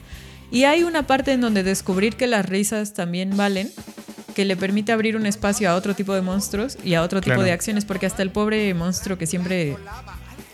Y 0.52 0.64
hay 0.64 0.84
una 0.84 1.06
parte 1.06 1.32
en 1.32 1.40
donde 1.40 1.62
descubrir 1.62 2.14
que 2.14 2.26
las 2.26 2.46
risas 2.46 2.92
también 2.92 3.36
valen, 3.36 3.70
que 4.34 4.44
le 4.44 4.54
permite 4.54 4.92
abrir 4.92 5.16
un 5.16 5.24
espacio 5.24 5.70
a 5.70 5.74
otro 5.74 5.94
tipo 5.94 6.14
de 6.14 6.20
monstruos 6.20 6.76
y 6.84 6.94
a 6.94 7.02
otro 7.02 7.22
tipo 7.22 7.42
de 7.42 7.52
acciones, 7.52 7.86
porque 7.86 8.06
hasta 8.06 8.22
el 8.22 8.30
pobre 8.30 8.72
monstruo 8.74 9.16
que 9.16 9.26
siempre 9.26 9.76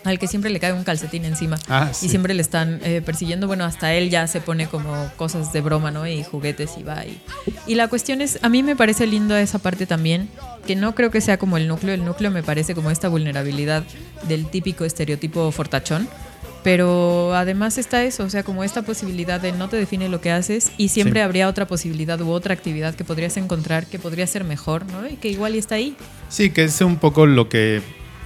al 0.05 0.17
que 0.17 0.27
siempre 0.27 0.49
le 0.49 0.61
cae 0.61 0.71
un 0.71 0.85
calcetín 0.85 1.25
encima 1.25 1.57
Ah, 1.67 1.91
y 2.01 2.07
siempre 2.07 2.33
le 2.33 2.41
están 2.41 2.79
eh, 2.83 3.01
persiguiendo, 3.05 3.47
bueno, 3.47 3.65
hasta 3.65 3.93
él 3.93 4.09
ya 4.09 4.27
se 4.27 4.39
pone 4.39 4.67
como 4.67 5.11
cosas 5.17 5.51
de 5.51 5.59
broma, 5.59 5.91
¿no? 5.91 6.07
Y 6.07 6.23
juguetes 6.23 6.71
y 6.77 6.83
va. 6.83 7.05
Y, 7.05 7.21
y 7.67 7.75
la 7.75 7.89
cuestión 7.89 8.21
es, 8.21 8.39
a 8.41 8.47
mí 8.47 8.63
me 8.63 8.77
parece 8.77 9.05
lindo 9.07 9.35
esa 9.35 9.59
parte 9.59 9.85
también, 9.85 10.29
que 10.65 10.77
no 10.77 10.95
creo 10.95 11.11
que 11.11 11.19
sea 11.19 11.37
como 11.37 11.57
el 11.57 11.67
núcleo, 11.67 11.93
el 11.93 12.05
núcleo 12.05 12.31
me 12.31 12.43
parece 12.43 12.73
como 12.73 12.91
esta 12.91 13.09
vulnerabilidad 13.09 13.83
del 14.27 14.49
típico 14.49 14.85
estereotipo 14.85 15.51
fortachón. 15.51 16.07
Pero 16.63 17.33
además 17.35 17.77
está 17.77 18.03
eso, 18.03 18.23
o 18.25 18.29
sea, 18.29 18.43
como 18.43 18.63
esta 18.63 18.81
posibilidad 18.81 19.39
de 19.39 19.53
no 19.53 19.69
te 19.69 19.77
define 19.77 20.09
lo 20.09 20.19
que 20.19 20.31
haces 20.31 20.71
y 20.77 20.89
siempre 20.89 21.21
Sí. 21.21 21.23
habría 21.23 21.47
otra 21.47 21.67
posibilidad 21.67 22.19
u 22.21 22.29
otra 22.31 22.53
actividad 22.53 22.95
que 22.95 23.03
podrías 23.05 23.37
encontrar 23.37 23.85
que 23.87 23.97
podría 23.97 24.27
ser 24.27 24.43
mejor, 24.43 24.85
¿no? 24.87 25.07
Y 25.07 25.15
que 25.15 25.29
igual 25.29 25.55
está 25.55 25.75
ahí. 25.75 25.95
Sí, 26.27 26.49
que 26.49 26.65
es 26.65 26.81
un 26.81 26.97
poco 26.97 27.25
lo 27.25 27.47
que 27.47 27.81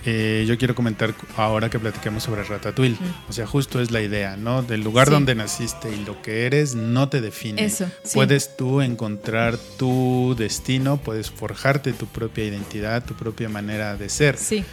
eh, 0.05 0.43
yo 0.45 0.57
quiero 0.57 0.75
comentar 0.75 1.13
ahora 1.37 1.69
que 1.69 1.79
platiquemos 1.79 2.23
sobre 2.23 2.43
Ratatouille. 2.43 2.97
O 3.29 3.31
sea, 3.31 3.47
justo 3.47 3.79
es 3.79 3.89
la 3.91 4.01
idea, 4.01 4.35
¿no? 4.35 4.61
Del 4.61 4.81
lugar 4.81 5.07
Sí. 5.07 5.13
donde 5.13 5.33
naciste 5.33 5.89
y 5.95 6.03
lo 6.03 6.21
que 6.21 6.45
eres 6.45 6.75
no 6.75 7.07
te 7.07 7.21
define. 7.21 7.63
Eso, 7.63 7.85
sí. 8.03 8.11
Puedes 8.15 8.57
tú 8.57 8.81
encontrar 8.81 9.57
tu 9.77 10.35
destino, 10.37 10.97
puedes 10.97 11.31
forjarte 11.31 11.93
tu 11.93 12.05
propia 12.07 12.43
identidad, 12.43 13.05
tu 13.05 13.13
propia 13.13 13.47
manera 13.47 13.95
de 13.95 14.09
ser. 14.09 14.37
Sí. 14.37 14.65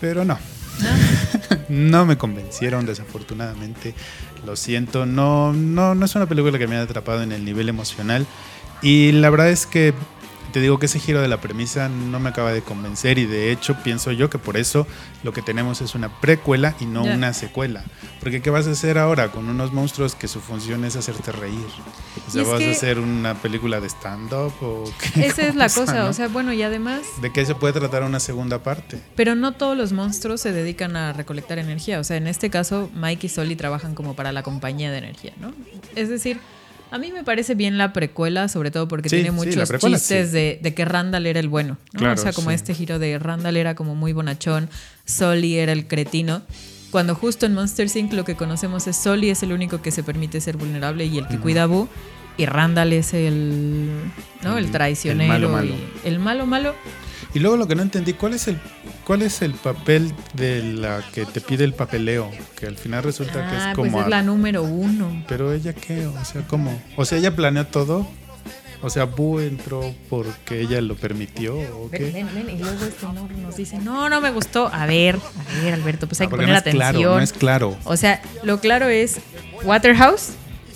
Pero 0.00 0.24
no, 0.24 0.36
¿no? 1.68 2.06
me 2.06 2.16
convencieron 2.16 2.86
desafortunadamente. 2.86 3.94
Lo 4.46 4.56
siento, 4.56 5.06
no, 5.06 5.52
no, 5.52 5.94
no 5.94 6.04
es 6.04 6.14
una 6.14 6.26
película 6.26 6.58
que 6.58 6.66
me 6.66 6.74
haya 6.76 6.84
atrapado 6.84 7.22
en 7.22 7.32
el 7.32 7.44
nivel 7.44 7.68
emocional. 7.68 8.26
Y 8.82 9.12
la 9.12 9.30
verdad 9.30 9.50
es 9.50 9.66
que 9.66 9.94
te 10.52 10.60
digo 10.60 10.78
que 10.78 10.86
ese 10.86 10.98
giro 11.00 11.20
de 11.20 11.28
la 11.28 11.40
premisa 11.40 11.88
no 11.88 12.20
me 12.20 12.28
acaba 12.28 12.52
de 12.52 12.62
convencer 12.62 13.18
y 13.18 13.26
de 13.26 13.50
hecho 13.50 13.76
pienso 13.82 14.12
yo 14.12 14.30
que 14.30 14.38
por 14.38 14.56
eso 14.56 14.86
lo 15.22 15.32
que 15.32 15.42
tenemos 15.42 15.80
es 15.80 15.94
una 15.94 16.20
precuela 16.20 16.74
y 16.80 16.86
no 16.86 17.04
Ya. 17.04 17.14
una 17.14 17.32
secuela. 17.32 17.82
Porque 18.20 18.40
¿qué 18.42 18.50
vas 18.50 18.66
a 18.68 18.70
hacer 18.72 18.98
ahora 18.98 19.32
con 19.32 19.48
unos 19.48 19.72
monstruos 19.72 20.14
que 20.14 20.28
su 20.28 20.40
función 20.40 20.84
es 20.84 20.94
hacerte 20.96 21.32
reír? 21.32 21.58
O 22.28 22.30
sea, 22.30 22.42
¿vas 22.44 22.62
a 22.62 22.70
hacer 22.70 22.98
una 22.98 23.34
película 23.34 23.80
de 23.80 23.88
stand-up 23.88 24.52
o 24.60 24.84
qué 25.14 25.26
Esa 25.26 25.42
es 25.48 25.54
la 25.56 25.68
cosa, 25.68 25.94
¿no? 26.04 26.08
o 26.08 26.12
sea, 26.12 26.28
bueno, 26.28 26.52
y 26.52 26.62
además 26.62 27.00
¿De 27.20 27.32
qué 27.32 27.44
se 27.46 27.54
puede 27.54 27.72
tratar 27.72 28.02
una 28.02 28.20
segunda 28.20 28.62
parte? 28.62 29.00
Pero 29.16 29.34
no 29.34 29.52
todos 29.52 29.76
los 29.76 29.92
monstruos 29.92 30.40
se 30.40 30.52
dedican 30.52 30.96
a 30.96 31.12
recolectar 31.12 31.58
energía. 31.58 31.98
O 31.98 32.04
sea, 32.04 32.16
en 32.16 32.26
este 32.26 32.50
caso, 32.50 32.90
Mike 32.94 33.26
y 33.26 33.30
Soli 33.30 33.56
trabajan 33.56 33.94
como 33.94 34.14
para 34.14 34.32
la 34.32 34.42
compañía 34.42 34.90
de 34.90 34.98
energía, 34.98 35.32
¿no? 35.40 35.52
Es 35.96 36.08
decir, 36.08 36.38
a 36.92 36.98
mí 36.98 37.10
me 37.10 37.24
parece 37.24 37.54
bien 37.54 37.78
la 37.78 37.92
precuela, 37.92 38.48
sobre 38.48 38.70
todo 38.70 38.86
porque 38.86 39.08
Sí, 39.08 39.16
tiene 39.16 39.30
muchos 39.32 39.68
precuela, 39.68 39.96
chistes 39.98 40.28
sí. 40.28 40.34
de, 40.34 40.60
de 40.62 40.74
que 40.74 40.84
Randall 40.84 41.26
era 41.26 41.40
el 41.40 41.48
bueno, 41.48 41.78
¿no? 41.92 41.98
Claro, 41.98 42.14
o 42.14 42.22
sea, 42.22 42.32
como 42.32 42.50
este 42.50 42.74
giro 42.74 42.98
de 42.98 43.18
Randall 43.18 43.56
era 43.56 43.74
como 43.74 43.94
muy 43.94 44.12
bonachón, 44.12 44.68
Soli 45.04 45.56
era 45.58 45.72
el 45.72 45.86
cretino. 45.88 46.42
Cuando 46.90 47.14
justo 47.14 47.46
en 47.46 47.54
Monster 47.54 47.88
Inc. 47.94 48.12
lo 48.12 48.24
que 48.24 48.36
conocemos 48.36 48.86
es 48.86 48.96
Soli 48.96 49.30
es 49.30 49.42
el 49.42 49.52
único 49.52 49.80
que 49.80 49.90
se 49.90 50.02
permite 50.02 50.40
ser 50.42 50.58
vulnerable 50.58 51.06
y 51.06 51.16
el 51.18 51.26
que 51.26 51.38
cuida 51.38 51.62
a 51.62 51.66
Boo. 51.66 51.88
Y 52.36 52.46
Randall 52.46 52.92
es 52.92 53.12
el, 53.14 53.90
¿no? 54.42 54.56
el 54.58 54.66
El- 54.66 54.70
traicionero. 54.70 55.34
el 55.34 55.40
malo, 55.40 55.48
malo. 55.50 55.74
y- 56.04 56.08
el 56.08 56.18
malo 56.18 56.46
malo. 56.46 56.74
Y 57.34 57.38
luego 57.38 57.56
lo 57.56 57.66
que 57.66 57.74
no 57.74 57.82
entendí, 57.82 58.12
¿cuál 58.14 58.34
es 58.34 58.48
el 58.48 58.58
cuál 59.04 59.22
es 59.22 59.42
el 59.42 59.52
papel 59.54 60.12
de 60.34 60.62
la 60.62 61.02
que 61.12 61.24
te 61.24 61.40
pide 61.40 61.64
el 61.64 61.74
papeleo? 61.74 62.30
Que 62.56 62.66
al 62.66 62.76
final 62.76 63.02
resulta 63.02 63.34
que 63.48 63.56
Ah, 63.56 63.70
es 63.70 63.76
pues 63.76 63.88
como... 63.90 64.00
es 64.00 64.06
a- 64.06 64.10
la 64.10 64.22
número 64.22 64.62
uno. 64.62 65.24
Pero 65.28 65.52
ella 65.52 65.72
qué, 65.72 66.06
o 66.06 66.24
sea, 66.24 66.42
¿cómo? 66.46 66.80
O 66.96 67.04
sea, 67.04 67.18
ella 67.18 67.34
planeó 67.34 67.66
todo. 67.66 68.06
O 68.84 68.90
sea, 68.90 69.04
Boo 69.04 69.38
entró 69.38 69.94
porque 70.10 70.60
ella 70.60 70.80
lo 70.80 70.96
permitió 70.96 71.54
o 71.54 71.88
Ven, 71.88 72.00
qué? 72.00 72.10
ven, 72.10 72.28
ven, 72.34 72.50
y 72.50 72.58
luego 72.58 72.84
este 72.84 73.06
no 73.06 73.28
nos 73.40 73.54
dice, 73.56 73.78
no, 73.78 74.08
no 74.08 74.20
me 74.20 74.32
gustó. 74.32 74.66
A 74.74 74.86
ver, 74.86 75.14
a 75.16 75.62
ver, 75.62 75.74
Alberto, 75.74 76.08
pues 76.08 76.20
hay 76.20 76.26
Ah, 76.26 76.30
que 76.30 76.34
poner 76.34 76.48
no 76.48 76.54
es 76.54 76.60
atención. 76.62 76.90
claro, 76.92 77.14
no 77.16 77.20
es 77.20 77.32
claro. 77.32 77.76
O 77.84 77.96
sea, 77.96 78.20
lo 78.42 78.58
claro 78.58 78.88
es 78.88 79.20
Waterhouse, 79.62 80.30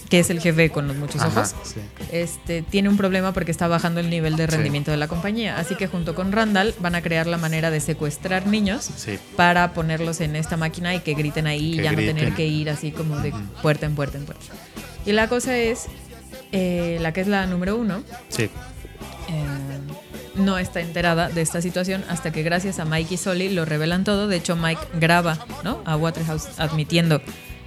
que 0.08 0.20
es 0.20 0.30
el 0.30 0.40
jefe 0.40 0.70
con 0.70 0.86
los 0.86 0.96
muchos 0.96 1.20
Ajá, 1.20 1.40
ojos, 1.40 1.54
sí. 1.64 1.80
este, 2.12 2.62
tiene 2.62 2.88
un 2.88 2.96
problema 2.96 3.32
porque 3.32 3.50
está 3.50 3.66
bajando 3.68 4.00
el 4.00 4.08
nivel 4.10 4.36
de 4.36 4.46
Sí. 4.46 4.50
rendimiento 4.52 4.90
de 4.92 4.96
la 4.96 5.08
compañía. 5.08 5.58
Así 5.58 5.74
que 5.74 5.86
junto 5.88 6.14
con 6.14 6.30
Randall 6.32 6.74
van 6.78 6.94
a 6.94 7.02
crear 7.02 7.26
la 7.26 7.38
manera 7.38 7.70
de 7.70 7.80
secuestrar 7.80 8.46
niños 8.46 8.88
Sí. 8.96 9.18
para 9.36 9.72
ponerlos 9.74 10.20
en 10.20 10.36
esta 10.36 10.56
máquina 10.56 10.94
y 10.94 11.00
que 11.00 11.14
griten 11.14 11.46
ahí 11.46 11.72
y 11.74 11.76
Que 11.78 11.82
ya 11.82 11.90
no 11.92 11.98
tener 11.98 12.14
griten. 12.16 12.34
que 12.34 12.46
ir 12.46 12.70
así 12.70 12.92
como 12.92 13.18
de 13.18 13.32
puerta 13.62 13.86
en 13.86 13.94
puerta 13.94 14.18
en 14.18 14.24
puerta. 14.26 14.44
Y 15.04 15.12
la 15.12 15.28
cosa 15.28 15.56
es, 15.58 15.86
eh, 16.52 16.98
la 17.00 17.12
que 17.12 17.20
es 17.22 17.26
la 17.26 17.46
número 17.46 17.76
uno, 17.76 18.02
Sí. 18.28 18.44
eh, 18.44 18.50
no 20.36 20.58
está 20.58 20.80
enterada 20.80 21.28
de 21.30 21.40
esta 21.40 21.62
situación 21.62 22.04
hasta 22.08 22.30
que 22.30 22.42
gracias 22.42 22.78
a 22.78 22.84
Mike 22.84 23.14
y 23.14 23.16
Solly 23.16 23.48
lo 23.48 23.64
revelan 23.64 24.04
todo. 24.04 24.28
De 24.28 24.36
hecho, 24.36 24.54
Mike 24.54 24.82
graba 25.00 25.38
¿no? 25.64 25.80
a 25.86 25.96
Waterhouse 25.96 26.48
admitiendo 26.58 27.22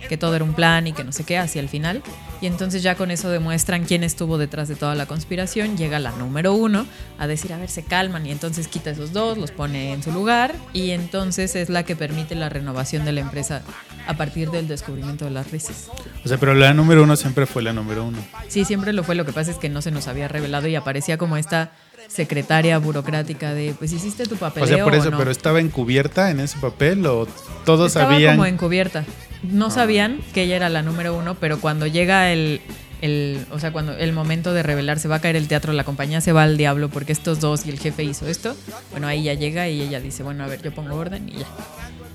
que 0.09 0.17
todo 0.17 0.35
era 0.35 0.43
un 0.43 0.53
plan 0.53 0.87
y 0.87 0.91
que 0.91 1.05
no 1.05 1.13
sé 1.13 1.23
qué 1.23 1.37
hacia 1.37 1.61
el 1.61 1.69
final. 1.69 2.03
Y 2.41 2.47
entonces 2.47 2.83
ya 2.83 2.95
con 2.95 3.11
eso 3.11 3.29
demuestran 3.29 3.85
quién 3.85 4.03
estuvo 4.03 4.37
detrás 4.37 4.67
de 4.67 4.75
toda 4.75 4.95
la 4.95 5.05
conspiración. 5.05 5.77
Llega 5.77 5.99
la 5.99 6.11
número 6.11 6.53
uno 6.53 6.85
a 7.17 7.27
decir, 7.27 7.53
a 7.53 7.57
ver, 7.57 7.69
se 7.69 7.83
calman. 7.83 8.25
Y 8.25 8.31
entonces 8.31 8.67
quita 8.67 8.89
esos 8.89 9.13
dos, 9.13 9.37
los 9.37 9.51
pone 9.51 9.93
en 9.93 10.03
su 10.03 10.11
lugar. 10.11 10.53
Y 10.73 10.91
entonces 10.91 11.55
es 11.55 11.69
la 11.69 11.83
que 11.83 11.95
permite 11.95 12.35
la 12.35 12.49
renovación 12.49 13.05
de 13.05 13.13
la 13.13 13.21
empresa 13.21 13.61
a 14.07 14.17
partir 14.17 14.49
del 14.51 14.67
descubrimiento 14.67 15.25
de 15.25 15.31
las 15.31 15.51
risas. 15.51 15.89
O 16.25 16.27
sea, 16.27 16.37
pero 16.37 16.53
la 16.53 16.73
número 16.73 17.03
uno 17.03 17.15
siempre 17.15 17.45
fue 17.45 17.61
la 17.61 17.71
número 17.71 18.05
uno. 18.05 18.17
Sí, 18.47 18.65
siempre 18.65 18.91
lo 18.91 19.03
fue. 19.03 19.15
Lo 19.15 19.25
que 19.25 19.33
pasa 19.33 19.51
es 19.51 19.57
que 19.57 19.69
no 19.69 19.81
se 19.81 19.91
nos 19.91 20.07
había 20.07 20.27
revelado 20.27 20.67
y 20.67 20.75
aparecía 20.75 21.17
como 21.17 21.37
esta 21.37 21.71
secretaria 22.07 22.77
burocrática 22.77 23.53
de, 23.53 23.73
pues 23.77 23.91
hiciste 23.91 24.25
tu 24.25 24.35
papeleo 24.37 24.65
O 24.65 24.67
sea, 24.75 24.83
por 24.83 24.95
eso, 24.95 25.11
no?". 25.11 25.17
pero 25.17 25.31
estaba 25.31 25.59
encubierta 25.59 26.31
en 26.31 26.39
ese 26.39 26.57
papel 26.59 27.05
o 27.05 27.27
todos 27.65 27.87
Estaba 27.87 28.11
sabían. 28.11 28.35
como 28.35 28.45
encubierta. 28.45 29.05
No 29.43 29.67
Ah. 29.67 29.71
sabían 29.71 30.19
que 30.33 30.43
ella 30.43 30.55
era 30.55 30.69
la 30.69 30.81
número 30.81 31.15
uno, 31.17 31.35
pero 31.35 31.59
cuando 31.61 31.87
llega 31.87 32.31
el, 32.31 32.61
el, 33.01 33.45
o 33.51 33.59
sea, 33.59 33.71
cuando 33.71 33.93
el 33.93 34.11
momento 34.11 34.53
de 34.53 34.63
revelar 34.63 34.99
se 34.99 35.07
va 35.07 35.15
a 35.17 35.21
caer 35.21 35.35
el 35.35 35.47
teatro, 35.47 35.71
la 35.73 35.83
compañía 35.83 36.19
se 36.21 36.31
va 36.33 36.43
al 36.43 36.57
diablo 36.57 36.89
porque 36.89 37.11
estos 37.13 37.39
dos 37.39 37.65
y 37.65 37.69
el 37.69 37.79
jefe 37.79 38.03
hizo 38.03 38.27
esto. 38.27 38.55
Bueno, 38.91 39.07
ahí 39.07 39.23
ya 39.23 39.33
llega 39.35 39.69
y 39.69 39.81
ella 39.81 39.99
dice, 40.01 40.23
bueno, 40.23 40.43
a 40.43 40.47
ver, 40.47 40.61
yo 40.61 40.73
pongo 40.73 40.95
orden 40.95 41.29
y 41.29 41.39
ya, 41.39 41.47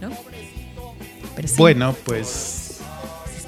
¿no? 0.03 0.11
Pero 1.37 1.49
sí, 1.49 1.55
Bueno, 1.57 1.97
pues. 2.05 2.63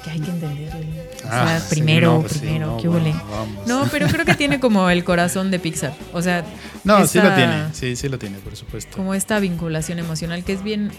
Que 0.07 0.13
hay 0.13 0.19
que 0.19 0.31
entenderlo. 0.31 0.87
O 1.23 1.27
ah, 1.29 1.47
sea, 1.47 1.59
sí, 1.59 1.75
primero, 1.75 2.13
no, 2.13 2.21
pues 2.21 2.33
sí, 2.33 2.39
primero, 2.39 2.67
no, 2.67 2.77
¿qué 2.77 2.87
bueno. 2.87 3.21
No, 3.65 3.87
pero 3.91 4.07
creo 4.07 4.25
que 4.25 4.35
tiene 4.35 4.59
como 4.59 4.89
el 4.89 5.03
corazón 5.03 5.51
de 5.51 5.59
Pixar. 5.59 5.93
O 6.13 6.21
sea, 6.21 6.45
No, 6.83 7.05
sí 7.05 7.19
lo 7.19 7.33
tiene. 7.33 7.73
Sí, 7.73 7.95
sí 7.95 8.09
lo 8.09 8.17
tiene, 8.17 8.37
por 8.37 8.55
supuesto. 8.55 8.95
como 8.95 9.13
esta 9.13 9.39
vinculación 9.39 9.99
emocional 9.99 10.43
que 10.43 10.53
es 10.53 10.63
bien, 10.63 10.91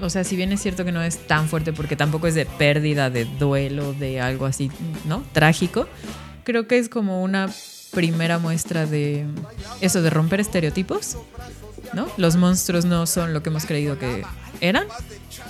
o 0.00 0.10
sea, 0.10 0.24
si 0.24 0.36
bien 0.36 0.52
es 0.52 0.60
cierto 0.60 0.84
que 0.84 0.92
no 0.92 1.02
es 1.02 1.26
tan 1.26 1.48
fuerte 1.48 1.72
porque 1.72 1.96
tampoco 1.96 2.26
es 2.26 2.34
de 2.34 2.46
pérdida, 2.46 3.10
de 3.10 3.24
duelo, 3.24 3.92
de 3.94 4.20
algo 4.20 4.46
así, 4.46 4.70
¿no? 5.04 5.22
Trágico, 5.32 5.88
creo 6.44 6.66
que 6.66 6.78
es 6.78 6.88
como 6.88 7.22
una 7.22 7.48
primera 7.92 8.38
muestra 8.38 8.86
de 8.86 9.26
eso, 9.80 10.02
de 10.02 10.10
romper 10.10 10.40
estereotipos, 10.40 11.18
¿no? 11.92 12.08
Los 12.16 12.36
monstruos 12.36 12.84
no 12.84 13.06
son 13.06 13.32
lo 13.32 13.42
que 13.42 13.50
hemos 13.50 13.66
creído 13.66 13.98
que 13.98 14.24
eran 14.60 14.86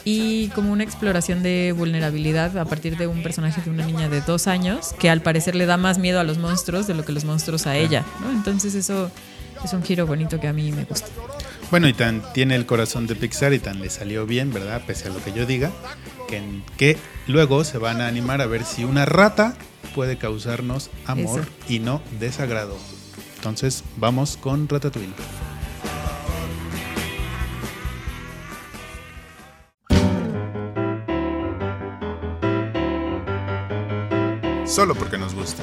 y 0.05 0.49
como 0.49 0.73
una 0.73 0.85
exploración 0.85 1.43
de 1.43 1.75
vulnerabilidad 1.77 2.57
a 2.59 2.65
partir 2.65 2.97
de 2.97 3.07
un 3.07 3.23
personaje 3.23 3.61
de 3.61 3.71
una 3.71 3.85
niña 3.85 4.09
de 4.09 4.21
dos 4.21 4.47
años 4.47 4.95
que 4.99 5.11
al 5.11 5.23
parecer 5.23 5.55
le 5.55 5.67
da 5.67 5.77
más 5.77 5.99
miedo 5.99 6.19
a 6.21 6.25
los 6.25 6.39
monstruos 6.39 6.87
de 6.87 6.95
lo 6.95 7.05
que 7.05 7.13
los 7.13 7.25
monstruos 7.25 7.67
a 7.67 7.77
ella, 7.77 8.05
¿no? 8.21 8.31
Entonces 8.31 8.75
eso 8.75 9.11
es 9.65 9.73
un 9.73 9.83
giro 9.83 10.07
bonito 10.07 10.41
que 10.41 10.49
a 10.49 10.53
mí 10.53 10.73
me 10.73 10.85
gusta. 10.85 11.09
Bueno, 11.71 11.89
y 11.89 11.95
tan 11.95 12.23
tiene 12.33 12.55
el 12.55 12.67
corazón 12.67 13.07
de 13.07 13.15
Pixar 13.15 13.55
y 13.55 13.59
tan 13.59 13.81
le 13.81 13.89
salió 13.89 14.27
bien, 14.27 14.53
¿verdad? 14.53 14.83
Pese 14.87 15.09
a 15.09 15.11
lo 15.11 15.23
que 15.25 15.33
yo 15.33 15.47
diga, 15.47 15.71
que, 16.29 16.43
que 16.77 16.99
luego 17.27 17.65
se 17.65 17.79
van 17.79 18.01
a 18.01 18.09
animar 18.09 18.43
a 18.43 18.47
ver 18.47 18.65
si 18.65 18.85
una 18.85 19.07
rata 19.07 19.55
puede 19.95 20.19
causarnos 20.19 20.91
amor 21.07 21.41
Eso. 21.41 21.51
y 21.69 21.79
no 21.79 22.03
desagrado. 22.21 22.77
Entonces, 23.37 23.85
vamos 23.97 24.37
con 24.37 24.69
Ratatouille. 24.69 25.15
Solo 34.73 34.95
porque 34.95 35.19
nos 35.19 35.35
gusta. 35.35 35.63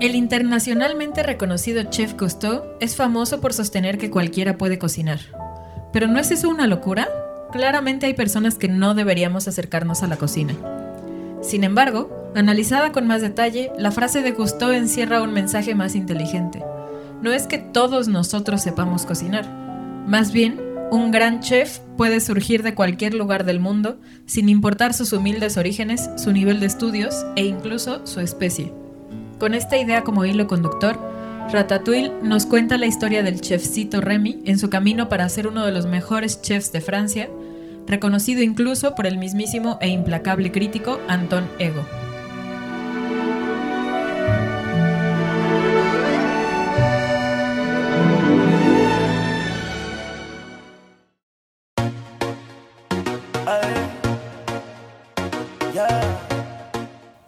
El 0.00 0.14
internacionalmente 0.14 1.22
reconocido 1.22 1.82
chef 1.90 2.14
Cousteau 2.14 2.62
es 2.80 2.96
famoso 2.96 3.42
por 3.42 3.52
sostener 3.52 3.98
que 3.98 4.10
cualquiera 4.10 4.56
puede 4.56 4.78
cocinar. 4.78 5.20
¿Pero 5.92 6.06
no 6.06 6.18
es 6.18 6.30
eso 6.30 6.48
una 6.48 6.66
locura? 6.66 7.08
Claramente 7.54 8.06
hay 8.06 8.14
personas 8.14 8.56
que 8.56 8.66
no 8.66 8.94
deberíamos 8.94 9.46
acercarnos 9.46 10.02
a 10.02 10.08
la 10.08 10.16
cocina. 10.16 10.56
Sin 11.40 11.62
embargo, 11.62 12.32
analizada 12.34 12.90
con 12.90 13.06
más 13.06 13.22
detalle, 13.22 13.70
la 13.78 13.92
frase 13.92 14.22
de 14.22 14.34
Cousteau 14.34 14.72
encierra 14.72 15.22
un 15.22 15.32
mensaje 15.32 15.76
más 15.76 15.94
inteligente. 15.94 16.64
No 17.22 17.30
es 17.30 17.46
que 17.46 17.58
todos 17.58 18.08
nosotros 18.08 18.60
sepamos 18.60 19.06
cocinar. 19.06 19.48
Más 20.04 20.32
bien, 20.32 20.60
un 20.90 21.12
gran 21.12 21.38
chef 21.38 21.78
puede 21.96 22.18
surgir 22.18 22.64
de 22.64 22.74
cualquier 22.74 23.14
lugar 23.14 23.44
del 23.44 23.60
mundo, 23.60 24.00
sin 24.26 24.48
importar 24.48 24.92
sus 24.92 25.12
humildes 25.12 25.56
orígenes, 25.56 26.10
su 26.16 26.32
nivel 26.32 26.58
de 26.58 26.66
estudios 26.66 27.24
e 27.36 27.44
incluso 27.44 28.04
su 28.04 28.18
especie. 28.18 28.72
Con 29.38 29.54
esta 29.54 29.76
idea 29.76 30.02
como 30.02 30.24
hilo 30.24 30.48
conductor, 30.48 30.98
Ratatouille 31.52 32.12
nos 32.22 32.46
cuenta 32.46 32.78
la 32.78 32.86
historia 32.86 33.22
del 33.22 33.40
chefcito 33.40 34.00
Remy 34.00 34.42
en 34.44 34.58
su 34.58 34.70
camino 34.70 35.08
para 35.08 35.28
ser 35.28 35.46
uno 35.46 35.64
de 35.64 35.72
los 35.72 35.86
mejores 35.86 36.42
chefs 36.42 36.72
de 36.72 36.80
Francia, 36.80 37.28
reconocido 37.86 38.42
incluso 38.42 38.94
por 38.94 39.06
el 39.06 39.18
mismísimo 39.18 39.78
e 39.80 39.88
implacable 39.88 40.50
crítico 40.50 40.98
Anton 41.06 41.48
Ego. 41.58 41.84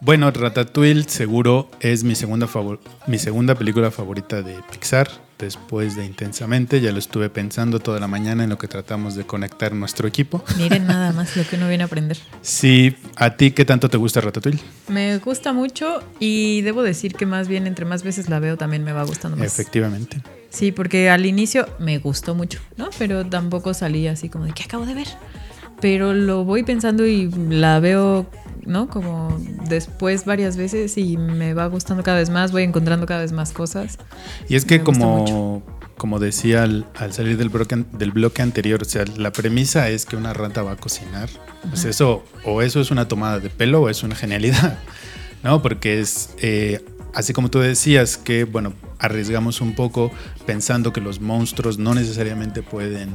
Bueno, 0.06 0.30
Ratatouille 0.30 1.02
seguro 1.08 1.68
es 1.80 2.04
mi 2.04 2.14
segunda, 2.14 2.46
favor- 2.46 2.78
mi 3.08 3.18
segunda 3.18 3.56
película 3.56 3.90
favorita 3.90 4.40
de 4.40 4.54
Pixar, 4.70 5.08
después 5.36 5.96
de 5.96 6.06
Intensamente. 6.06 6.80
Ya 6.80 6.92
lo 6.92 7.00
estuve 7.00 7.28
pensando 7.28 7.80
toda 7.80 7.98
la 7.98 8.06
mañana 8.06 8.44
en 8.44 8.50
lo 8.50 8.56
que 8.56 8.68
tratamos 8.68 9.16
de 9.16 9.24
conectar 9.26 9.72
nuestro 9.74 10.06
equipo. 10.06 10.44
Miren 10.58 10.86
nada 10.86 11.12
más 11.12 11.36
lo 11.36 11.42
que 11.44 11.56
uno 11.56 11.66
viene 11.66 11.82
a 11.82 11.86
aprender. 11.86 12.16
Sí, 12.40 12.94
¿a 13.16 13.30
ti 13.36 13.50
qué 13.50 13.64
tanto 13.64 13.90
te 13.90 13.96
gusta 13.96 14.20
Ratatouille? 14.20 14.60
Me 14.86 15.18
gusta 15.18 15.52
mucho 15.52 15.98
y 16.20 16.60
debo 16.60 16.84
decir 16.84 17.16
que 17.16 17.26
más 17.26 17.48
bien 17.48 17.66
entre 17.66 17.84
más 17.84 18.04
veces 18.04 18.28
la 18.28 18.38
veo 18.38 18.56
también 18.56 18.84
me 18.84 18.92
va 18.92 19.02
gustando 19.02 19.36
más. 19.36 19.48
Efectivamente. 19.48 20.22
Sí, 20.50 20.70
porque 20.70 21.10
al 21.10 21.26
inicio 21.26 21.66
me 21.80 21.98
gustó 21.98 22.36
mucho, 22.36 22.60
¿no? 22.76 22.90
Pero 22.96 23.26
tampoco 23.26 23.74
salí 23.74 24.06
así 24.06 24.28
como 24.28 24.44
de 24.44 24.52
que 24.52 24.62
acabo 24.62 24.86
de 24.86 24.94
ver. 24.94 25.08
Pero 25.80 26.14
lo 26.14 26.44
voy 26.44 26.62
pensando 26.62 27.06
y 27.06 27.30
la 27.30 27.80
veo, 27.80 28.26
¿no? 28.64 28.88
Como 28.88 29.38
después 29.68 30.24
varias 30.24 30.56
veces 30.56 30.96
y 30.96 31.16
me 31.16 31.54
va 31.54 31.66
gustando 31.66 32.02
cada 32.02 32.18
vez 32.18 32.30
más, 32.30 32.52
voy 32.52 32.62
encontrando 32.62 33.06
cada 33.06 33.20
vez 33.20 33.32
más 33.32 33.52
cosas. 33.52 33.98
Y 34.48 34.56
es 34.56 34.64
que 34.64 34.78
Me 34.78 34.84
como, 34.84 35.62
como 35.96 36.18
decía 36.18 36.62
al, 36.62 36.86
al 36.96 37.12
salir 37.12 37.36
del 37.36 37.48
bloque, 37.48 37.84
del 37.92 38.12
bloque 38.12 38.42
anterior, 38.42 38.82
o 38.82 38.84
sea, 38.84 39.04
la 39.16 39.32
premisa 39.32 39.88
es 39.90 40.06
que 40.06 40.16
una 40.16 40.32
rata 40.32 40.62
va 40.62 40.72
a 40.72 40.76
cocinar. 40.76 41.28
Pues 41.68 41.84
eso, 41.84 42.24
o 42.44 42.62
eso 42.62 42.80
es 42.80 42.90
una 42.90 43.08
tomada 43.08 43.40
de 43.40 43.50
pelo 43.50 43.82
o 43.82 43.88
es 43.88 44.02
una 44.02 44.14
genialidad, 44.14 44.78
¿no? 45.42 45.62
Porque 45.62 46.00
es, 46.00 46.30
eh, 46.38 46.84
así 47.14 47.32
como 47.32 47.50
tú 47.50 47.58
decías, 47.58 48.16
que, 48.16 48.44
bueno, 48.44 48.72
arriesgamos 48.98 49.60
un 49.60 49.74
poco 49.74 50.10
pensando 50.46 50.92
que 50.92 51.00
los 51.00 51.20
monstruos 51.20 51.78
no 51.78 51.94
necesariamente 51.94 52.62
pueden, 52.62 53.10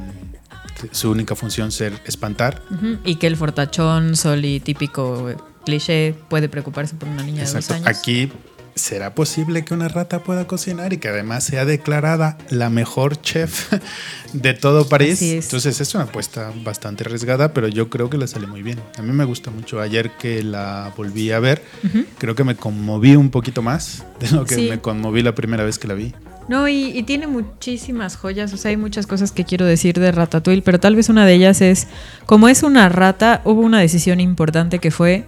su 0.90 1.10
única 1.10 1.34
función 1.36 1.70
ser 1.72 1.92
espantar. 2.06 2.62
Ujú, 2.70 2.98
Y 3.04 3.16
que 3.16 3.26
el 3.26 3.36
fortachón, 3.36 4.16
soli 4.16 4.60
típico 4.60 5.30
eh, 5.30 5.36
cliché 5.64 6.14
puede 6.28 6.48
preocuparse 6.48 6.94
por 6.96 7.08
una 7.08 7.22
niña 7.22 7.38
de 7.38 7.44
Exacto. 7.44 7.74
dos 7.74 7.86
años. 7.86 7.98
Aquí 7.98 8.32
¿será 8.74 9.14
posible 9.14 9.66
que 9.66 9.74
una 9.74 9.86
rata 9.88 10.22
pueda 10.22 10.46
cocinar 10.46 10.94
y 10.94 10.96
que 10.96 11.08
además 11.08 11.44
sea 11.44 11.66
declarada 11.66 12.38
la 12.48 12.70
mejor 12.70 13.20
chef 13.20 13.70
de 14.32 14.54
todo 14.54 14.88
París? 14.88 15.20
Es. 15.20 15.44
Entonces 15.44 15.78
es 15.80 15.94
una 15.94 16.04
apuesta 16.04 16.50
bastante 16.64 17.04
arriesgada, 17.04 17.52
pero 17.52 17.68
yo 17.68 17.90
creo 17.90 18.08
que 18.08 18.16
le 18.16 18.26
sale 18.26 18.46
muy 18.46 18.62
bien. 18.62 18.80
A 18.98 19.02
mí 19.02 19.12
me 19.12 19.24
gusta 19.24 19.50
mucho. 19.50 19.78
Ayer 19.78 20.12
que 20.12 20.42
la 20.42 20.90
volví 20.96 21.30
a 21.32 21.38
ver, 21.38 21.62
creo 22.16 22.34
que 22.34 22.44
me 22.44 22.56
conmoví 22.56 23.14
un 23.14 23.28
poquito 23.30 23.60
más 23.60 24.04
de 24.20 24.30
lo 24.30 24.46
que 24.46 24.54
Sí. 24.54 24.68
me 24.70 24.80
conmoví 24.80 25.20
la 25.22 25.34
primera 25.34 25.64
vez 25.64 25.78
que 25.78 25.86
la 25.88 25.94
vi. 25.94 26.14
No, 26.48 26.68
y, 26.68 26.86
y 26.96 27.02
tiene 27.04 27.26
muchísimas 27.26 28.16
joyas, 28.16 28.52
o 28.52 28.56
sea, 28.56 28.70
hay 28.70 28.76
muchas 28.76 29.06
cosas 29.06 29.32
que 29.32 29.44
quiero 29.44 29.64
decir 29.64 29.98
de 29.98 30.10
Ratatouille, 30.12 30.62
pero 30.62 30.80
tal 30.80 30.96
vez 30.96 31.08
una 31.08 31.24
de 31.24 31.34
ellas 31.34 31.60
es, 31.60 31.86
como 32.26 32.48
es 32.48 32.62
una 32.62 32.88
rata, 32.88 33.42
hubo 33.44 33.60
una 33.60 33.78
decisión 33.80 34.20
importante 34.20 34.78
que 34.78 34.90
fue, 34.90 35.24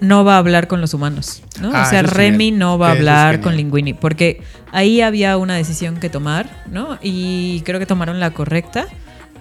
no 0.00 0.24
va 0.24 0.34
a 0.36 0.38
hablar 0.38 0.68
con 0.68 0.80
los 0.80 0.94
humanos, 0.94 1.42
¿no? 1.60 1.70
Ah, 1.74 1.84
o 1.86 1.90
sea, 1.90 2.02
Remy 2.02 2.46
genial. 2.46 2.58
no 2.58 2.78
va 2.78 2.90
a 2.90 2.92
es 2.92 2.98
hablar 2.98 3.40
con 3.40 3.56
Linguini, 3.56 3.94
porque 3.94 4.42
ahí 4.72 5.00
había 5.00 5.36
una 5.36 5.54
decisión 5.56 5.96
que 5.98 6.08
tomar, 6.08 6.48
¿no? 6.70 6.98
Y 7.02 7.62
creo 7.62 7.80
que 7.80 7.86
tomaron 7.86 8.20
la 8.20 8.30
correcta. 8.32 8.86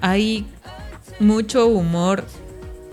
Hay 0.02 0.46
mucho 1.20 1.68
humor 1.68 2.26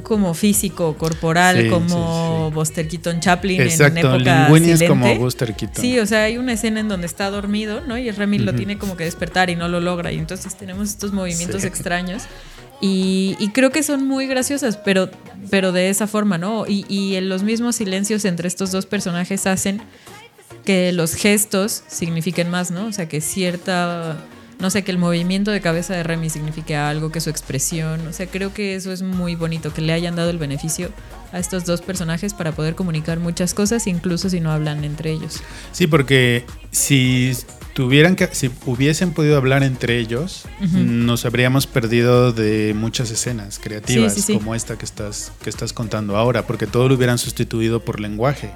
como 0.04 0.34
físico, 0.34 0.96
corporal, 0.96 1.62
Sí, 1.62 1.68
como 1.68 1.88
sí, 1.88 2.48
sí. 2.50 2.54
Buster 2.54 2.86
Keaton 2.88 3.20
Chaplin 3.20 3.60
en 3.62 3.66
Exacto, 3.66 3.98
época 3.98 4.48
Linguini 4.48 4.70
es 4.72 4.82
como 4.84 5.14
Buster 5.16 5.54
Keaton. 5.54 5.82
Sí, 5.82 5.98
o 5.98 6.06
sea, 6.06 6.24
hay 6.24 6.38
una 6.38 6.52
escena 6.52 6.78
en 6.80 6.88
donde 6.88 7.06
está 7.06 7.30
dormido, 7.30 7.80
¿no? 7.80 7.98
Y 7.98 8.10
Remy 8.10 8.38
lo 8.38 8.50
Ujú. 8.52 8.58
tiene 8.58 8.78
como 8.78 8.96
que 8.96 9.04
despertar 9.04 9.50
y 9.50 9.56
no 9.56 9.66
lo 9.68 9.80
logra. 9.80 10.12
Y 10.12 10.18
entonces 10.18 10.54
tenemos 10.56 10.90
estos 10.90 11.12
movimientos 11.12 11.64
extraños. 11.64 12.22
Y, 12.80 13.36
y 13.38 13.48
creo 13.48 13.70
que 13.70 13.82
son 13.82 14.06
muy 14.06 14.26
graciosas, 14.26 14.76
pero, 14.76 15.08
pero 15.50 15.72
de 15.72 15.88
esa 15.88 16.06
forma, 16.06 16.38
¿no? 16.38 16.66
Y, 16.68 16.84
y 16.88 17.16
en 17.16 17.28
los 17.28 17.42
mismos 17.42 17.76
silencios 17.76 18.24
entre 18.24 18.46
estos 18.46 18.70
dos 18.72 18.84
personajes 18.86 19.46
hacen 19.46 19.80
que 20.64 20.92
los 20.92 21.14
gestos 21.14 21.82
signifiquen 21.88 22.50
más, 22.50 22.70
¿no? 22.70 22.86
O 22.86 22.92
sea, 22.92 23.08
que 23.08 23.20
cierta, 23.20 24.16
no 24.58 24.70
sé, 24.70 24.82
que 24.82 24.90
el 24.90 24.98
movimiento 24.98 25.50
de 25.50 25.60
cabeza 25.60 25.94
de 25.94 26.02
Remy 26.02 26.30
signifique 26.30 26.76
algo, 26.76 27.10
que 27.10 27.20
su 27.20 27.30
expresión, 27.30 28.06
o 28.06 28.12
sea, 28.12 28.26
creo 28.26 28.54
que 28.54 28.74
eso 28.74 28.92
es 28.92 29.02
muy 29.02 29.34
bonito, 29.34 29.72
que 29.72 29.80
le 29.80 29.92
hayan 29.92 30.16
dado 30.16 30.30
el 30.30 30.38
beneficio 30.38 30.90
a 31.32 31.38
estos 31.38 31.64
dos 31.64 31.82
personajes 31.82 32.34
para 32.34 32.52
poder 32.52 32.74
comunicar 32.74 33.18
muchas 33.18 33.54
cosas, 33.54 33.86
incluso 33.86 34.30
si 34.30 34.40
no 34.40 34.50
hablan 34.52 34.84
entre 34.84 35.10
ellos. 35.10 35.42
Sí, 35.72 35.86
porque 35.86 36.44
si 36.70 37.36
tuvieran 37.74 38.14
que, 38.14 38.28
si 38.32 38.50
hubiesen 38.66 39.12
podido 39.12 39.36
hablar 39.36 39.64
entre 39.64 39.98
ellos, 39.98 40.44
nos 40.60 41.26
habríamos 41.26 41.66
perdido 41.66 42.32
de 42.32 42.72
muchas 42.74 43.10
escenas 43.10 43.58
creativas 43.58 44.14
Sí, 44.14 44.20
sí, 44.20 44.26
sí. 44.28 44.38
como 44.38 44.54
esta 44.54 44.78
que 44.78 44.84
estás, 44.84 45.32
que 45.42 45.50
estás 45.50 45.72
contando 45.72 46.16
ahora, 46.16 46.46
porque 46.46 46.66
todo 46.66 46.88
lo 46.88 46.94
hubieran 46.94 47.18
sustituido 47.18 47.84
por 47.84 47.98
lenguaje, 48.00 48.52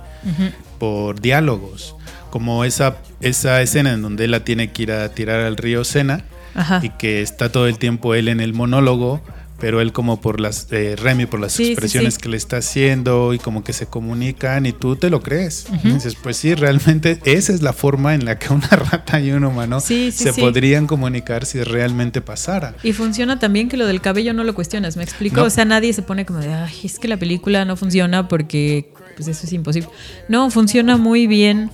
por 0.79 1.21
diálogos, 1.21 1.97
como 2.31 2.64
esa, 2.64 2.97
esa 3.21 3.61
escena 3.62 3.93
en 3.93 4.03
donde 4.03 4.25
él 4.25 4.31
la 4.33 4.45
tiene 4.45 4.73
que 4.73 4.83
ir 4.85 4.93
a 4.93 5.09
tirar 5.11 5.41
al 5.41 5.57
río 5.57 5.85
Sena 5.85 6.25
Ajá. 6.55 6.81
y 6.83 6.91
que 6.91 7.23
está 7.23 7.51
todo 7.53 7.67
el 7.67 7.79
tiempo 7.79 8.14
él 8.14 8.29
en 8.29 8.41
el 8.41 8.53
monólogo, 8.55 9.23
pero 9.61 9.81
él 9.81 9.93
como 9.93 10.21
por 10.21 10.38
las, 10.41 10.69
eh, 10.71 10.95
Remy 10.97 11.27
por 11.27 11.41
las 11.41 11.53
Sí, 11.53 11.71
expresiones 11.73 12.14
sí. 12.14 12.21
que 12.21 12.29
le 12.29 12.37
está 12.37 12.59
haciendo 12.59 13.35
y 13.35 13.41
como 13.41 13.64
que 13.64 13.73
se 13.73 13.87
comunican 13.87 14.67
y 14.67 14.73
tú 14.73 14.95
te 14.95 15.11
lo 15.11 15.21
crees. 15.21 15.67
Y 15.83 15.91
dices, 15.91 16.14
pues 16.14 16.37
sí, 16.37 16.55
realmente 16.55 17.19
esa 17.25 17.53
es 17.53 17.61
la 17.61 17.73
forma 17.73 18.14
en 18.14 18.25
la 18.25 18.38
que 18.38 18.53
una 18.53 18.69
rata 18.71 19.21
y 19.21 19.33
un 19.33 19.43
humano 19.45 19.81
se 19.81 20.12
podrían 20.38 20.87
comunicar 20.87 21.45
si 21.45 21.61
realmente 21.64 22.21
pasara. 22.21 22.77
Y 22.85 22.93
funciona 22.93 23.41
también 23.41 23.69
que 23.69 23.77
lo 23.77 23.87
del 23.88 24.01
cabello 24.01 24.33
no 24.33 24.45
lo 24.45 24.55
cuestionas, 24.55 24.97
¿me 24.97 25.03
explico? 25.03 25.37
No. 25.41 25.45
O 25.47 25.51
sea, 25.51 25.64
nadie 25.64 25.93
se 25.93 26.03
pone 26.03 26.25
como 26.25 26.38
de, 26.38 26.53
ay, 26.55 26.75
es 26.85 27.01
que 27.01 27.09
la 27.09 27.17
película 27.17 27.64
no 27.64 27.75
funciona 27.77 28.29
porque 28.29 28.93
pues 29.17 29.27
eso 29.27 29.45
es 29.45 29.53
imposible. 29.53 29.88
No, 30.29 30.49
funciona 30.53 30.97
muy 30.97 31.27
bien 31.27 31.73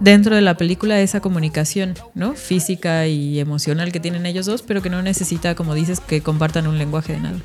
dentro 0.00 0.34
de 0.34 0.40
la 0.40 0.56
película 0.56 1.00
esa 1.00 1.20
comunicación, 1.20 1.94
¿no? 2.14 2.34
Física 2.34 3.06
y 3.06 3.38
emocional 3.38 3.92
que 3.92 4.00
tienen 4.00 4.26
ellos 4.26 4.46
dos, 4.46 4.62
pero 4.62 4.82
que 4.82 4.90
no 4.90 5.02
necesita, 5.02 5.54
como 5.54 5.74
dices, 5.74 6.00
que 6.00 6.22
compartan 6.22 6.66
un 6.66 6.78
lenguaje 6.78 7.12
de 7.12 7.20
nada. 7.20 7.38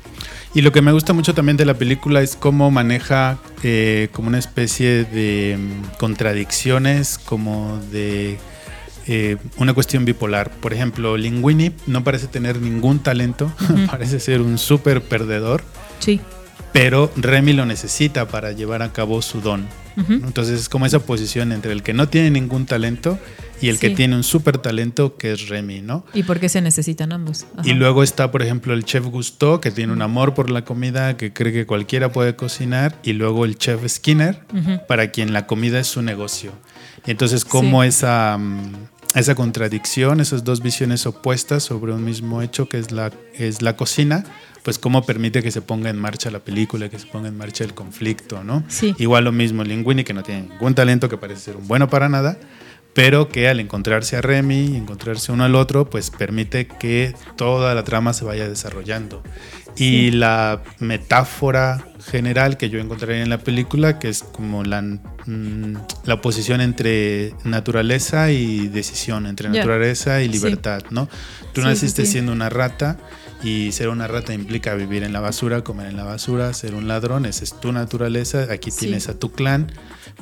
Y 0.54 0.62
lo 0.62 0.72
que 0.72 0.82
me 0.82 0.92
gusta 0.92 1.12
mucho 1.12 1.34
también 1.34 1.56
de 1.56 1.66
la 1.66 1.74
película 1.74 2.22
es 2.22 2.34
cómo 2.34 2.70
maneja 2.70 3.38
eh, 3.62 4.08
como 4.12 4.28
una 4.28 4.38
especie 4.38 5.04
de 5.04 5.58
mm, 5.58 5.98
contradicciones, 5.98 7.18
como 7.18 7.78
de 7.92 8.38
eh, 9.06 9.36
una 9.58 9.74
cuestión 9.74 10.04
bipolar. 10.04 10.50
Por 10.50 10.72
ejemplo, 10.72 11.16
Linguini 11.16 11.72
no 11.86 12.02
parece 12.02 12.26
tener 12.26 12.60
ningún 12.60 12.98
talento, 13.00 13.52
parece 13.90 14.18
ser 14.18 14.40
un 14.40 14.58
súper 14.58 15.02
perdedor, 15.02 15.62
Sí. 15.98 16.20
Pero 16.72 17.10
Remy 17.16 17.52
lo 17.54 17.66
necesita 17.66 18.28
para 18.28 18.52
llevar 18.52 18.82
a 18.82 18.92
cabo 18.92 19.22
su 19.22 19.40
don. 19.40 19.66
Ujú. 19.96 20.12
Entonces 20.12 20.60
es 20.60 20.68
como 20.68 20.84
esa 20.84 20.98
posición 20.98 21.52
entre 21.52 21.72
el 21.72 21.82
que 21.82 21.94
no 21.94 22.08
tiene 22.08 22.30
ningún 22.30 22.66
talento 22.66 23.18
y 23.62 23.70
el 23.70 23.78
que 23.78 23.88
Sí. 23.88 23.94
tiene 23.94 24.14
un 24.14 24.24
súper 24.24 24.58
talento 24.58 25.16
que 25.16 25.32
es 25.32 25.48
Remy, 25.48 25.80
¿no? 25.80 26.04
¿Y 26.12 26.24
por 26.24 26.38
qué 26.38 26.50
se 26.50 26.60
necesitan 26.60 27.12
ambos? 27.12 27.46
Ajá. 27.56 27.66
Y 27.66 27.72
luego 27.72 28.02
está, 28.02 28.30
por 28.30 28.42
ejemplo, 28.42 28.74
el 28.74 28.84
chef 28.84 29.06
Gusteau, 29.06 29.58
que 29.60 29.70
tiene 29.70 29.94
un 29.94 30.02
amor 30.02 30.34
por 30.34 30.50
la 30.50 30.66
comida, 30.66 31.16
que 31.16 31.32
cree 31.32 31.50
que 31.52 31.64
cualquiera 31.64 32.12
puede 32.12 32.36
cocinar. 32.36 32.98
Y 33.02 33.14
luego 33.14 33.46
el 33.46 33.56
chef 33.56 33.88
Skinner, 33.88 34.40
Ujú. 34.52 34.80
para 34.86 35.10
quien 35.12 35.32
la 35.32 35.46
comida 35.46 35.80
es 35.80 35.86
su 35.86 36.02
negocio. 36.02 36.52
Y 37.06 37.12
entonces, 37.12 37.46
cómo 37.46 37.82
Sí. 37.82 37.88
esa, 37.88 38.36
mm, 38.38 38.72
esa 39.14 39.34
contradicción, 39.34 40.20
esas 40.20 40.44
dos 40.44 40.60
visiones 40.60 41.06
opuestas 41.06 41.62
sobre 41.62 41.94
un 41.94 42.04
mismo 42.04 42.42
hecho, 42.42 42.68
que 42.68 42.78
es 42.78 42.92
la, 42.92 43.12
es 43.34 43.62
la 43.62 43.74
cocina, 43.76 44.24
pues 44.66 44.80
cómo 44.80 45.06
permite 45.06 45.44
que 45.44 45.52
se 45.52 45.62
ponga 45.62 45.90
en 45.90 45.96
marcha 45.96 46.28
la 46.28 46.40
película, 46.40 46.88
que 46.88 46.98
se 46.98 47.06
ponga 47.06 47.28
en 47.28 47.36
marcha 47.38 47.62
el 47.62 47.72
conflicto, 47.72 48.42
¿no? 48.42 48.64
Sí. 48.66 48.96
Igual 48.98 49.22
lo 49.22 49.30
mismo 49.30 49.62
Linguini, 49.62 50.02
que 50.02 50.12
no 50.12 50.24
tiene 50.24 50.48
ningún 50.48 50.74
talento, 50.74 51.08
que 51.08 51.16
parece 51.16 51.40
ser 51.40 51.56
un 51.56 51.68
bueno 51.68 51.88
para 51.88 52.08
nada, 52.08 52.36
pero 52.92 53.28
que 53.28 53.48
al 53.48 53.60
encontrarse 53.60 54.16
a 54.16 54.22
Remy 54.22 54.72
y 54.72 54.76
encontrarse 54.76 55.30
uno 55.30 55.44
al 55.44 55.54
otro, 55.54 55.88
pues 55.88 56.10
permite 56.10 56.66
que 56.66 57.14
toda 57.36 57.76
la 57.76 57.84
trama 57.84 58.12
se 58.12 58.24
vaya 58.24 58.48
desarrollando. 58.48 59.22
Y 59.76 60.10
la 60.10 60.62
metáfora 60.80 61.86
general 62.10 62.56
que 62.56 62.68
yo 62.68 62.80
encontré 62.80 63.22
en 63.22 63.28
la 63.28 63.38
película, 63.38 64.00
que 64.00 64.08
es 64.08 64.24
como 64.24 64.64
la, 64.64 64.82
mm, 64.82 65.76
la 66.06 66.14
oposición 66.14 66.60
entre 66.60 67.34
naturaleza 67.44 68.32
y 68.32 68.66
decisión, 68.66 69.26
entre 69.26 69.48
naturaleza 69.48 70.22
y 70.22 70.28
libertad, 70.28 70.82
¿no? 70.90 71.08
Tú 71.52 71.60
Sí, 71.60 71.68
naciste 71.68 72.04
sí. 72.04 72.12
siendo 72.12 72.32
una 72.32 72.48
rata 72.48 72.98
y 73.46 73.70
ser 73.70 73.88
una 73.90 74.08
rata 74.08 74.34
implica 74.34 74.74
vivir 74.74 75.04
en 75.04 75.12
la 75.12 75.20
basura, 75.20 75.62
comer 75.62 75.86
en 75.86 75.96
la 75.96 76.02
basura, 76.02 76.52
ser 76.52 76.74
un 76.74 76.88
ladrón, 76.88 77.26
esa 77.26 77.44
es 77.44 77.58
tu 77.60 77.70
naturaleza, 77.70 78.48
aquí 78.50 78.70
Sí. 78.72 78.80
tienes 78.86 79.08
a 79.08 79.18
tu 79.18 79.30
clan, 79.30 79.70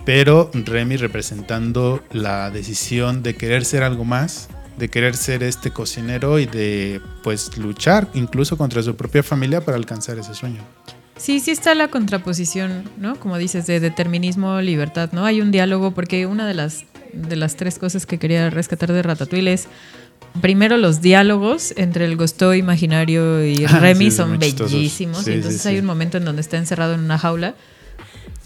pero 0.04 0.50
Remy 0.52 0.96
representando 0.98 2.02
la 2.12 2.50
decisión 2.50 3.22
de 3.22 3.34
querer 3.34 3.64
ser 3.64 3.82
algo 3.82 4.04
más, 4.04 4.48
de 4.76 4.88
querer 4.90 5.16
ser 5.16 5.42
este 5.42 5.70
cocinero 5.70 6.38
y 6.38 6.46
de 6.46 7.00
pues 7.22 7.56
luchar 7.56 8.08
incluso 8.12 8.58
contra 8.58 8.82
su 8.82 8.94
propia 8.94 9.22
familia 9.22 9.64
para 9.64 9.78
alcanzar 9.78 10.18
ese 10.18 10.34
sueño. 10.34 10.60
Sí, 11.16 11.40
sí 11.40 11.52
está 11.52 11.74
la 11.74 11.88
contraposición, 11.88 12.82
¿no? 12.98 13.14
Como 13.20 13.38
dices, 13.38 13.66
de 13.66 13.78
determinismo, 13.80 14.60
libertad, 14.60 15.10
¿no? 15.12 15.24
Hay 15.24 15.40
un 15.40 15.50
diálogo 15.52 15.92
porque 15.92 16.26
una 16.26 16.46
de 16.46 16.54
las, 16.54 16.84
de 17.12 17.36
las 17.36 17.54
tres 17.56 17.78
cosas 17.78 18.04
que 18.04 18.18
quería 18.18 18.50
rescatar 18.50 18.92
de 18.92 19.00
Ratatouille 19.02 19.52
es, 19.52 19.68
primero, 20.40 20.76
los 20.76 21.00
diálogos 21.00 21.74
entre 21.76 22.04
el 22.04 22.16
Gusteau 22.16 22.54
imaginario 22.54 23.44
y 23.44 23.64
Ah, 23.64 23.78
Remy 23.78 24.10
sí, 24.10 24.16
son 24.16 24.38
bellísimos. 24.38 25.24
Sí, 25.24 25.30
y 25.30 25.34
entonces 25.34 25.62
sí. 25.62 25.68
hay 25.68 25.78
un 25.78 25.86
momento 25.86 26.18
en 26.18 26.24
donde 26.24 26.40
está 26.42 26.56
encerrado 26.56 26.94
en 26.94 27.00
una 27.00 27.18
jaula 27.18 27.54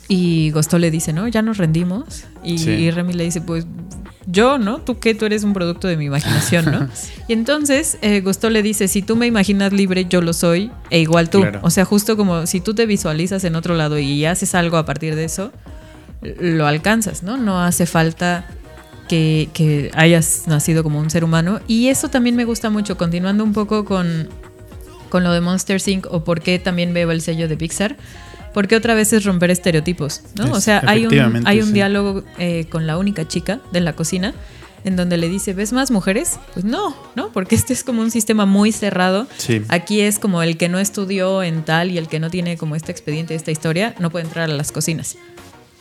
y 0.08 0.50
Gusteau 0.52 0.80
le 0.80 0.90
dice, 0.90 1.12
¿no? 1.12 1.28
Ya 1.28 1.42
nos 1.42 1.58
rendimos. 1.58 2.24
Y, 2.42 2.62
y 2.68 2.90
Remy 2.90 3.12
le 3.12 3.24
dice, 3.24 3.40
pues 3.40 3.66
yo, 4.30 4.58
¿no? 4.58 4.78
¿Tú 4.78 4.98
qué? 4.98 5.14
Tú 5.14 5.24
eres 5.24 5.42
un 5.42 5.54
producto 5.54 5.88
de 5.88 5.96
mi 5.96 6.04
imaginación, 6.04 6.66
¿no? 6.66 6.88
Y 7.28 7.32
entonces 7.32 7.98
eh, 8.02 8.22
le 8.50 8.62
dice, 8.62 8.88
si 8.88 9.02
tú 9.02 9.16
me 9.16 9.26
imaginas 9.26 9.72
libre, 9.72 10.06
yo 10.08 10.20
lo 10.22 10.32
soy, 10.32 10.70
e 10.90 11.00
igual 11.00 11.30
tú. 11.30 11.40
Claro. 11.40 11.60
O 11.62 11.70
sea, 11.70 11.84
justo 11.84 12.16
como 12.16 12.46
si 12.46 12.60
tú 12.60 12.74
te 12.74 12.86
visualizas 12.86 13.44
en 13.44 13.56
otro 13.56 13.74
lado 13.74 13.98
y 13.98 14.24
haces 14.24 14.54
algo 14.54 14.76
a 14.76 14.84
partir 14.86 15.14
de 15.14 15.24
eso, 15.24 15.52
lo 16.22 16.66
alcanzas, 16.66 17.22
¿no? 17.22 17.36
No 17.36 17.62
hace 17.62 17.86
falta 17.86 18.46
que, 19.08 19.48
que 19.52 19.90
hayas 19.94 20.44
nacido 20.46 20.82
como 20.82 21.00
un 21.00 21.10
ser 21.10 21.24
humano. 21.24 21.60
Y 21.66 21.88
eso 21.88 22.08
también 22.08 22.36
me 22.36 22.44
gusta 22.44 22.70
mucho, 22.70 22.96
continuando 22.96 23.42
un 23.44 23.52
poco 23.52 23.84
con, 23.84 24.28
con 25.08 25.24
lo 25.24 25.32
de 25.32 25.40
Monster 25.40 25.80
Inc. 25.86 26.06
o 26.10 26.22
por 26.24 26.40
qué 26.40 26.58
también 26.58 26.94
veo 26.94 27.10
el 27.10 27.20
sello 27.20 27.48
de 27.48 27.56
Pixar. 27.56 27.96
Porque 28.54 28.76
otra 28.76 28.94
vez 28.94 29.12
es 29.12 29.24
romper 29.24 29.50
estereotipos, 29.50 30.22
¿no? 30.36 30.46
Es- 30.46 30.50
o 30.52 30.60
sea, 30.60 30.82
hay 30.86 31.06
un, 31.06 31.46
hay 31.46 31.60
un 31.60 31.66
sí. 31.68 31.72
diálogo 31.72 32.24
eh, 32.38 32.66
con 32.70 32.86
la 32.86 32.96
única 32.98 33.26
chica 33.28 33.60
de 33.72 33.80
la 33.80 33.92
cocina 33.94 34.34
en 34.84 34.96
donde 34.96 35.16
le 35.18 35.28
dice, 35.28 35.52
¿ves 35.54 35.72
más 35.72 35.90
mujeres? 35.90 36.38
Pues 36.54 36.64
no, 36.64 36.96
¿no? 37.14 37.30
Porque 37.32 37.54
este 37.56 37.72
es 37.72 37.84
como 37.84 38.00
un 38.00 38.10
sistema 38.10 38.46
muy 38.46 38.72
cerrado. 38.72 39.26
Sí. 39.36 39.62
Aquí 39.68 40.00
es 40.00 40.18
como 40.18 40.40
el 40.42 40.56
que 40.56 40.68
no 40.68 40.78
estudió 40.78 41.42
en 41.42 41.62
tal 41.64 41.90
y 41.90 41.98
el 41.98 42.08
que 42.08 42.20
no 42.20 42.30
tiene 42.30 42.56
como 42.56 42.74
este 42.74 42.90
expediente, 42.90 43.34
esta 43.34 43.50
historia, 43.50 43.94
no 43.98 44.08
puede 44.10 44.24
entrar 44.24 44.48
a 44.50 44.52
las 44.54 44.72
cocinas. 44.72 45.16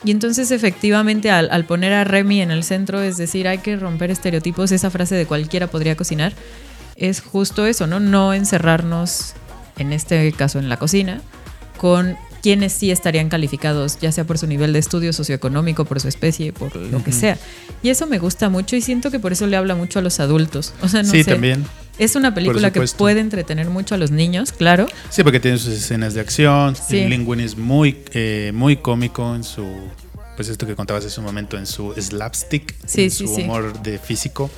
Y 0.04 0.10
entonces 0.12 0.50
efectivamente 0.50 1.30
al, 1.30 1.48
al 1.50 1.64
poner 1.64 1.92
a 1.92 2.04
Remy 2.04 2.40
en 2.40 2.50
el 2.50 2.62
centro, 2.62 3.02
es 3.02 3.16
decir, 3.16 3.48
hay 3.48 3.58
que 3.58 3.76
romper 3.76 4.10
estereotipos, 4.10 4.70
esa 4.70 4.90
frase 4.90 5.14
de 5.16 5.26
cualquiera 5.26 5.66
podría 5.66 5.96
cocinar, 5.96 6.32
es 6.96 7.20
justo 7.20 7.66
eso, 7.66 7.86
¿no? 7.86 8.00
No 8.00 8.34
encerrarnos, 8.34 9.34
en 9.76 9.92
este 9.92 10.32
caso 10.32 10.58
en 10.58 10.68
la 10.68 10.76
cocina, 10.76 11.20
con 11.78 12.16
quienes 12.42 12.72
sí 12.72 12.90
estarían 12.90 13.28
calificados, 13.28 13.98
ya 14.00 14.12
sea 14.12 14.24
por 14.24 14.38
su 14.38 14.46
nivel 14.46 14.72
de 14.72 14.78
estudio 14.78 15.12
socioeconómico, 15.12 15.84
por 15.84 16.00
su 16.00 16.08
especie, 16.08 16.52
por 16.52 16.76
lo 16.76 17.02
que 17.02 17.12
sea. 17.12 17.38
Y 17.82 17.90
eso 17.90 18.06
me 18.06 18.18
gusta 18.18 18.48
mucho 18.48 18.76
y 18.76 18.80
siento 18.80 19.10
que 19.10 19.18
por 19.18 19.32
eso 19.32 19.46
le 19.46 19.56
habla 19.56 19.74
mucho 19.74 19.98
a 19.98 20.02
los 20.02 20.20
adultos. 20.20 20.74
O 20.82 20.88
sea, 20.88 21.02
no 21.02 21.10
sí, 21.10 21.24
sé. 21.24 21.32
también. 21.32 21.64
Es 21.98 22.16
una 22.16 22.34
película 22.34 22.72
que 22.72 22.80
puede 22.96 23.20
entretener 23.20 23.68
mucho 23.68 23.94
a 23.94 23.98
los 23.98 24.10
niños, 24.10 24.52
claro. 24.52 24.86
Sí, 25.10 25.22
porque 25.22 25.40
tiene 25.40 25.58
sus 25.58 25.74
escenas 25.74 26.14
de 26.14 26.20
acción. 26.20 26.76
Sí. 26.76 26.98
El 27.00 27.10
Linguini 27.10 27.42
es 27.42 27.56
muy, 27.56 27.98
eh, 28.12 28.52
muy 28.54 28.76
cómico 28.76 29.34
en 29.34 29.44
su. 29.44 29.66
Pues 30.36 30.48
esto 30.48 30.66
que 30.66 30.76
contabas 30.76 31.04
hace 31.04 31.18
un 31.18 31.26
momento, 31.26 31.58
en 31.58 31.66
su 31.66 31.92
slapstick, 32.00 32.74
Sí, 32.86 33.04
en 33.04 33.10
sí, 33.10 33.26
su 33.26 33.34
humor 33.34 33.82
de 33.82 33.98
físico. 33.98 34.48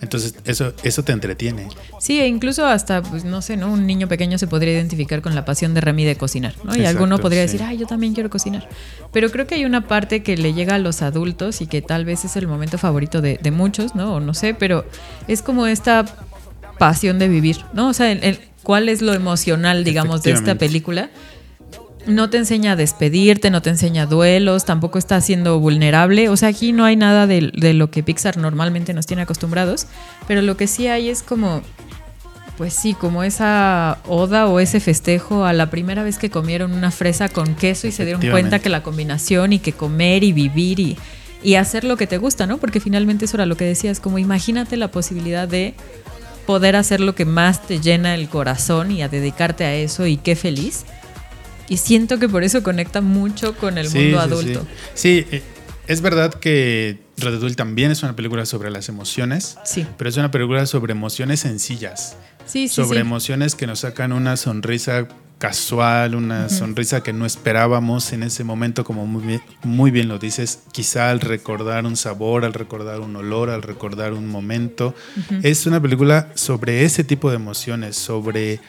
Entonces, 0.00 0.34
eso, 0.44 0.72
eso 0.82 1.02
te 1.02 1.12
entretiene. 1.12 1.68
Sí, 2.00 2.20
e 2.20 2.26
incluso 2.26 2.66
hasta, 2.66 3.02
pues 3.02 3.24
no 3.24 3.42
sé, 3.42 3.56
¿no? 3.56 3.72
Un 3.72 3.86
niño 3.86 4.08
pequeño 4.08 4.38
se 4.38 4.46
podría 4.46 4.74
identificar 4.74 5.22
con 5.22 5.34
la 5.34 5.44
pasión 5.44 5.74
de 5.74 5.80
Remy 5.80 6.04
de 6.04 6.16
cocinar, 6.16 6.54
¿no? 6.64 6.74
Y 6.74 6.80
Exacto, 6.80 6.88
alguno 6.90 7.18
podría 7.18 7.46
sí. 7.46 7.52
decir, 7.52 7.62
ay, 7.66 7.78
yo 7.78 7.86
también 7.86 8.14
quiero 8.14 8.30
cocinar. 8.30 8.68
Pero 9.12 9.30
creo 9.30 9.46
que 9.46 9.54
hay 9.54 9.64
una 9.64 9.88
parte 9.88 10.22
que 10.22 10.36
le 10.36 10.52
llega 10.52 10.74
a 10.74 10.78
los 10.78 11.02
adultos 11.02 11.60
y 11.60 11.66
que 11.66 11.82
tal 11.82 12.04
vez 12.04 12.24
es 12.24 12.36
el 12.36 12.46
momento 12.46 12.78
favorito 12.78 13.20
de, 13.20 13.38
de 13.42 13.50
muchos, 13.50 13.94
¿no? 13.94 14.16
O 14.16 14.20
no 14.20 14.34
sé, 14.34 14.54
pero 14.54 14.84
es 15.28 15.42
como 15.42 15.66
esta 15.66 16.04
pasión 16.78 17.18
de 17.18 17.28
vivir, 17.28 17.58
¿no? 17.72 17.88
O 17.88 17.92
sea, 17.92 18.10
el- 18.12 18.22
el- 18.24 18.38
¿cuál 18.62 18.88
es 18.88 19.02
lo 19.02 19.12
emocional, 19.14 19.84
digamos, 19.84 20.22
de 20.22 20.30
esta 20.32 20.54
película? 20.58 21.10
No 22.06 22.30
te 22.30 22.36
enseña 22.38 22.72
a 22.72 22.76
despedirte, 22.76 23.50
no 23.50 23.62
te 23.62 23.70
enseña 23.70 24.06
duelos, 24.06 24.64
tampoco 24.64 24.96
está 24.98 25.20
siendo 25.20 25.58
vulnerable. 25.58 26.28
O 26.28 26.36
sea, 26.36 26.50
aquí 26.50 26.72
no 26.72 26.84
hay 26.84 26.94
nada 26.96 27.26
de, 27.26 27.50
de 27.52 27.74
lo 27.74 27.90
que 27.90 28.02
Pixar 28.04 28.36
normalmente 28.36 28.94
nos 28.94 29.06
tiene 29.06 29.22
acostumbrados, 29.22 29.86
pero 30.28 30.40
lo 30.42 30.56
que 30.56 30.68
sí 30.68 30.86
hay 30.86 31.08
es 31.08 31.24
como, 31.24 31.62
pues 32.58 32.74
sí, 32.74 32.94
como 32.94 33.24
esa 33.24 33.98
oda 34.06 34.46
o 34.46 34.60
ese 34.60 34.78
festejo 34.78 35.44
a 35.44 35.52
la 35.52 35.68
primera 35.68 36.04
vez 36.04 36.16
que 36.18 36.30
comieron 36.30 36.72
una 36.74 36.92
fresa 36.92 37.28
con 37.28 37.56
queso 37.56 37.88
y 37.88 37.92
se 37.92 38.04
dieron 38.04 38.20
cuenta 38.30 38.60
que 38.60 38.68
la 38.68 38.84
combinación 38.84 39.52
y 39.52 39.58
que 39.58 39.72
comer 39.72 40.22
y 40.22 40.32
vivir 40.32 40.78
y, 40.78 40.96
y 41.42 41.56
hacer 41.56 41.82
lo 41.82 41.96
que 41.96 42.06
te 42.06 42.18
gusta, 42.18 42.46
¿no? 42.46 42.58
Porque 42.58 42.78
finalmente 42.78 43.24
eso 43.24 43.36
era 43.36 43.46
lo 43.46 43.56
que 43.56 43.64
decías, 43.64 43.98
como 43.98 44.18
imagínate 44.18 44.76
la 44.76 44.92
posibilidad 44.92 45.48
de 45.48 45.74
poder 46.46 46.76
hacer 46.76 47.00
lo 47.00 47.14
que 47.14 47.24
más 47.24 47.66
te 47.66 47.80
llena 47.80 48.14
el 48.14 48.28
corazón 48.28 48.90
y 48.90 49.02
a 49.02 49.08
dedicarte 49.08 49.64
a 49.64 49.74
eso 49.74 50.06
y 50.06 50.16
qué 50.16 50.36
feliz. 50.36 50.84
Y 51.68 51.78
siento 51.78 52.18
que 52.18 52.28
por 52.28 52.44
eso 52.44 52.62
conecta 52.62 53.00
mucho 53.00 53.56
con 53.56 53.76
el 53.78 53.88
Sí, 53.88 53.98
mundo 53.98 54.20
adulto. 54.20 54.66
Sí, 54.94 55.24
Sí, 55.24 55.36
eh, 55.36 55.42
es 55.88 56.00
verdad 56.00 56.32
que 56.34 56.98
Ratatouille 57.18 57.56
también 57.56 57.90
es 57.90 58.02
una 58.02 58.14
película 58.14 58.46
sobre 58.46 58.70
las 58.70 58.88
emociones, 58.88 59.56
Sí, 59.64 59.84
pero 59.98 60.08
es 60.10 60.16
una 60.16 60.30
película 60.30 60.66
sobre 60.66 60.92
emociones 60.92 61.40
sencillas. 61.40 62.16
sí, 62.46 62.68
sí. 62.68 62.74
sobre 62.74 63.00
emociones 63.00 63.54
que 63.56 63.66
nos 63.66 63.80
sacan 63.80 64.12
una 64.12 64.36
sonrisa 64.36 65.08
casual, 65.38 66.14
una 66.14 66.48
sonrisa 66.48 67.02
que 67.02 67.12
no 67.12 67.26
esperábamos 67.26 68.12
en 68.12 68.22
ese 68.22 68.42
momento, 68.42 68.84
como 68.84 69.06
muy 69.06 69.22
bien, 69.22 69.42
muy 69.62 69.90
bien 69.90 70.08
lo 70.08 70.18
dices, 70.18 70.60
quizá 70.72 71.10
al 71.10 71.20
recordar 71.20 71.84
un 71.84 71.96
sabor, 71.96 72.44
al 72.44 72.54
recordar 72.54 73.00
un 73.00 73.14
olor, 73.16 73.50
al 73.50 73.62
recordar 73.62 74.14
un 74.14 74.28
momento. 74.28 74.94
Es 75.42 75.66
una 75.66 75.80
película 75.80 76.30
sobre 76.34 76.84
ese 76.84 77.04
tipo 77.04 77.30
de 77.30 77.36
emociones, 77.36 77.96
sobre 77.96 78.60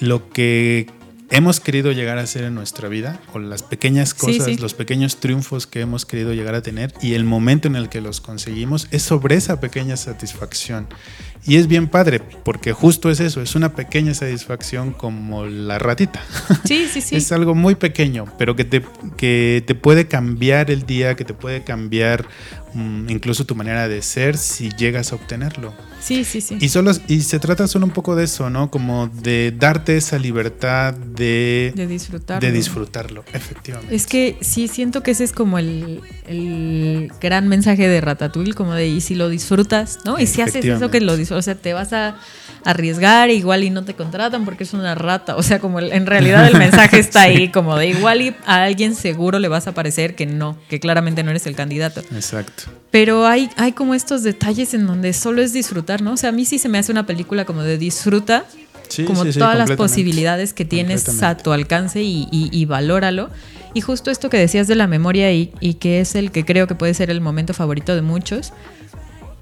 lo 0.00 0.30
que 0.30 0.86
hemos 1.34 1.58
querido 1.58 1.90
llegar 1.90 2.18
a 2.18 2.26
ser 2.26 2.44
en 2.44 2.54
nuestra 2.54 2.88
vida, 2.88 3.20
o 3.32 3.40
las 3.40 3.64
pequeñas 3.64 4.14
cosas, 4.14 4.46
sí. 4.46 4.56
los 4.56 4.72
pequeños 4.72 5.16
triunfos 5.16 5.66
que 5.66 5.80
hemos 5.80 6.06
querido 6.06 6.32
llegar 6.32 6.54
a 6.54 6.62
tener 6.62 6.94
y 7.02 7.14
el 7.14 7.24
momento 7.24 7.66
en 7.66 7.74
el 7.74 7.88
que 7.88 8.00
los 8.00 8.20
conseguimos 8.20 8.86
es 8.92 9.02
sobre 9.02 9.34
esa 9.34 9.58
pequeña 9.58 9.96
satisfacción. 9.96 10.86
Y 11.46 11.56
es 11.56 11.66
bien 11.66 11.88
padre, 11.88 12.20
porque 12.20 12.72
justo 12.72 13.10
es 13.10 13.20
eso, 13.20 13.42
es 13.42 13.54
una 13.54 13.74
pequeña 13.74 14.14
satisfacción 14.14 14.92
como 14.92 15.44
la 15.44 15.78
ratita. 15.78 16.22
Sí, 16.64 16.86
sí, 16.90 17.02
sí. 17.02 17.16
Es 17.16 17.30
algo 17.30 17.54
muy 17.54 17.74
pequeño, 17.74 18.24
pero 18.38 18.56
que 18.56 18.64
te, 18.64 18.82
que 19.16 19.62
te 19.66 19.74
puede 19.74 20.06
cambiar 20.06 20.70
el 20.70 20.86
día, 20.86 21.14
que 21.14 21.24
te 21.24 21.34
puede 21.34 21.62
cambiar 21.62 22.26
incluso 22.74 23.44
tu 23.44 23.54
manera 23.54 23.88
de 23.88 24.02
ser 24.02 24.36
si 24.36 24.70
llegas 24.70 25.12
a 25.12 25.16
obtenerlo. 25.16 25.72
Sí, 26.00 26.22
sí, 26.24 26.42
sí. 26.42 26.58
Y, 26.60 26.68
solo, 26.68 26.92
y 27.08 27.22
se 27.22 27.38
trata 27.38 27.66
solo 27.66 27.86
un 27.86 27.92
poco 27.92 28.14
de 28.14 28.24
eso, 28.24 28.50
¿no? 28.50 28.70
Como 28.70 29.06
de 29.08 29.54
darte 29.58 29.96
esa 29.96 30.18
libertad 30.18 30.92
de, 30.92 31.72
de 31.74 31.86
disfrutar. 31.86 32.42
de 32.42 32.52
disfrutarlo, 32.52 33.24
efectivamente. 33.32 33.94
Es 33.94 34.06
que 34.06 34.36
sí 34.42 34.68
siento 34.68 35.02
que 35.02 35.12
ese 35.12 35.24
es 35.24 35.32
como 35.32 35.58
el, 35.58 36.00
el 36.26 37.10
gran 37.22 37.48
mensaje 37.48 37.88
de 37.88 38.00
Ratatouille, 38.02 38.52
como 38.52 38.74
de 38.74 38.86
y 38.88 39.00
si 39.00 39.14
lo 39.14 39.30
disfrutas, 39.30 40.00
¿no? 40.04 40.18
Y 40.18 40.26
si 40.26 40.42
haces 40.42 40.62
eso 40.64 40.90
que 40.90 41.00
lo 41.00 41.16
disfrutas, 41.16 41.44
o 41.44 41.46
sea, 41.46 41.54
te 41.54 41.72
vas 41.72 41.92
a 41.94 42.16
arriesgar 42.66 43.30
igual 43.30 43.62
y 43.64 43.70
no 43.70 43.84
te 43.84 43.94
contratan 43.94 44.44
porque 44.44 44.64
es 44.64 44.72
una 44.74 44.94
rata, 44.94 45.36
o 45.36 45.42
sea, 45.42 45.58
como 45.58 45.78
el- 45.78 45.92
en 45.92 46.06
realidad 46.06 46.46
el 46.48 46.56
mensaje 46.58 46.98
está 46.98 47.22
ahí, 47.22 47.50
como 47.50 47.76
de 47.76 47.88
igual 47.88 48.22
y 48.22 48.34
a 48.46 48.64
alguien 48.64 48.94
seguro 48.94 49.38
le 49.38 49.48
vas 49.48 49.66
a 49.68 49.72
parecer 49.72 50.14
que 50.14 50.26
no, 50.26 50.58
que 50.68 50.80
claramente 50.80 51.22
no 51.22 51.30
eres 51.30 51.46
el 51.46 51.56
candidato. 51.56 52.02
Exacto. 52.64 52.80
Pero 52.90 53.26
hay, 53.26 53.50
hay 53.56 53.72
como 53.72 53.94
estos 53.94 54.22
detalles 54.22 54.72
en 54.72 54.86
donde 54.86 55.12
solo 55.12 55.42
es 55.42 55.52
disfrutar, 55.52 56.00
¿no? 56.00 56.12
O 56.12 56.16
sea, 56.16 56.28
a 56.28 56.32
mí 56.32 56.44
sí 56.44 56.58
se 56.58 56.68
me 56.68 56.78
hace 56.78 56.92
una 56.92 57.06
película 57.06 57.44
como 57.44 57.62
de 57.62 57.76
disfruta, 57.76 58.44
Sí, 58.88 59.04
como 59.04 59.24
sí, 59.24 59.32
sí, 59.32 59.38
todas 59.38 59.56
las 59.56 59.72
posibilidades 59.72 60.52
que 60.52 60.64
tienes 60.64 61.22
a 61.22 61.36
tu 61.36 61.52
alcance 61.52 62.02
y, 62.02 62.28
y, 62.30 62.50
y 62.52 62.64
valóralo. 62.66 63.30
Y 63.72 63.80
justo 63.80 64.10
esto 64.10 64.30
que 64.30 64.36
decías 64.36 64.68
de 64.68 64.76
la 64.76 64.86
memoria 64.86 65.32
y, 65.32 65.52
y 65.58 65.74
que 65.74 66.00
es 66.00 66.14
el 66.14 66.30
que 66.30 66.44
creo 66.44 66.66
que 66.66 66.74
puede 66.74 66.94
ser 66.94 67.10
el 67.10 67.20
momento 67.20 67.54
favorito 67.54 67.94
de 67.96 68.02
muchos. 68.02 68.52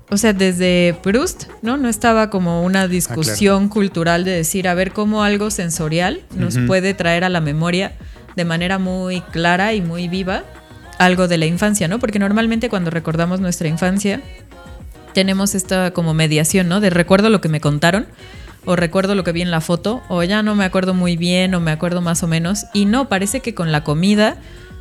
O 0.08 0.16
sea, 0.16 0.32
desde 0.32 0.94
Proust, 1.02 1.44
¿no? 1.60 1.76
No 1.76 1.88
estaba 1.88 2.30
como 2.30 2.62
una 2.62 2.88
discusión 2.88 3.68
cultural 3.68 4.24
de 4.24 4.30
decir, 4.30 4.68
a 4.68 4.74
ver 4.74 4.92
cómo 4.92 5.24
algo 5.24 5.50
sensorial 5.50 6.22
nos 6.34 6.58
puede 6.66 6.94
traer 6.94 7.24
a 7.24 7.28
la 7.28 7.40
memoria 7.40 7.92
de 8.36 8.44
manera 8.44 8.78
muy 8.78 9.20
clara 9.20 9.74
y 9.74 9.82
muy 9.82 10.08
viva 10.08 10.44
algo 11.04 11.28
de 11.28 11.38
la 11.38 11.46
infancia, 11.46 11.88
¿no? 11.88 11.98
Porque 11.98 12.18
normalmente 12.18 12.68
cuando 12.68 12.90
recordamos 12.90 13.40
nuestra 13.40 13.68
infancia 13.68 14.20
tenemos 15.14 15.54
esta 15.54 15.92
como 15.92 16.14
mediación, 16.14 16.68
¿no? 16.68 16.80
De 16.80 16.90
recuerdo 16.90 17.28
lo 17.28 17.40
que 17.40 17.48
me 17.48 17.60
contaron 17.60 18.06
o 18.64 18.76
recuerdo 18.76 19.14
lo 19.14 19.24
que 19.24 19.32
vi 19.32 19.42
en 19.42 19.50
la 19.50 19.60
foto 19.60 20.02
o 20.08 20.22
ya 20.22 20.42
no 20.42 20.54
me 20.54 20.64
acuerdo 20.64 20.94
muy 20.94 21.16
bien 21.16 21.54
o 21.54 21.60
me 21.60 21.70
acuerdo 21.72 22.00
más 22.00 22.22
o 22.22 22.28
menos 22.28 22.66
y 22.72 22.84
no, 22.86 23.08
parece 23.08 23.40
que 23.40 23.54
con 23.54 23.72
la 23.72 23.84
comida, 23.84 24.36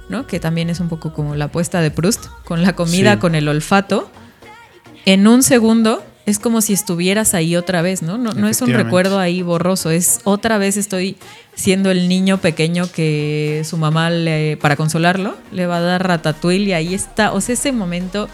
¿no? 0.10 0.28
Que 0.28 0.40
también 0.40 0.70
es 0.70 0.80
un 0.80 0.88
poco 0.90 1.14
como 1.14 1.36
la 1.36 1.46
apuesta 1.46 1.82
de 1.82 1.92
Proust, 1.92 2.28
con 2.46 2.62
la 2.62 2.74
comida, 2.74 3.14
Sí. 3.14 3.20
con 3.20 3.36
el 3.36 3.48
olfato, 3.48 4.10
en 5.06 5.28
un 5.28 5.42
segundo 5.44 6.04
es 6.32 6.40
como 6.40 6.62
si 6.62 6.74
estuvieras 6.74 7.34
ahí 7.34 7.56
otra 7.56 7.82
vez, 7.82 8.02
¿no? 8.02 8.18
No, 8.18 8.34
no 8.34 8.48
es 8.48 8.62
un 8.62 8.74
recuerdo 8.74 9.20
ahí 9.20 9.42
borroso, 9.42 9.92
es 9.92 10.22
otra 10.24 10.58
vez 10.58 10.78
estoy 10.78 11.18
siendo 11.54 11.92
el 11.92 12.08
niño 12.08 12.40
pequeño 12.40 12.90
que 12.92 13.64
su 13.66 13.78
mamá 13.78 14.10
le, 14.10 14.58
para 14.58 14.76
consolarlo 14.76 15.36
le 15.52 15.68
va 15.68 15.78
a 15.78 15.82
dar 15.82 16.08
ratatouille 16.08 16.70
y 16.70 16.74
ahí 16.74 16.94
está, 16.94 17.34
o 17.34 17.42
sea, 17.42 17.54
ese 17.54 17.72
momento 17.72 18.30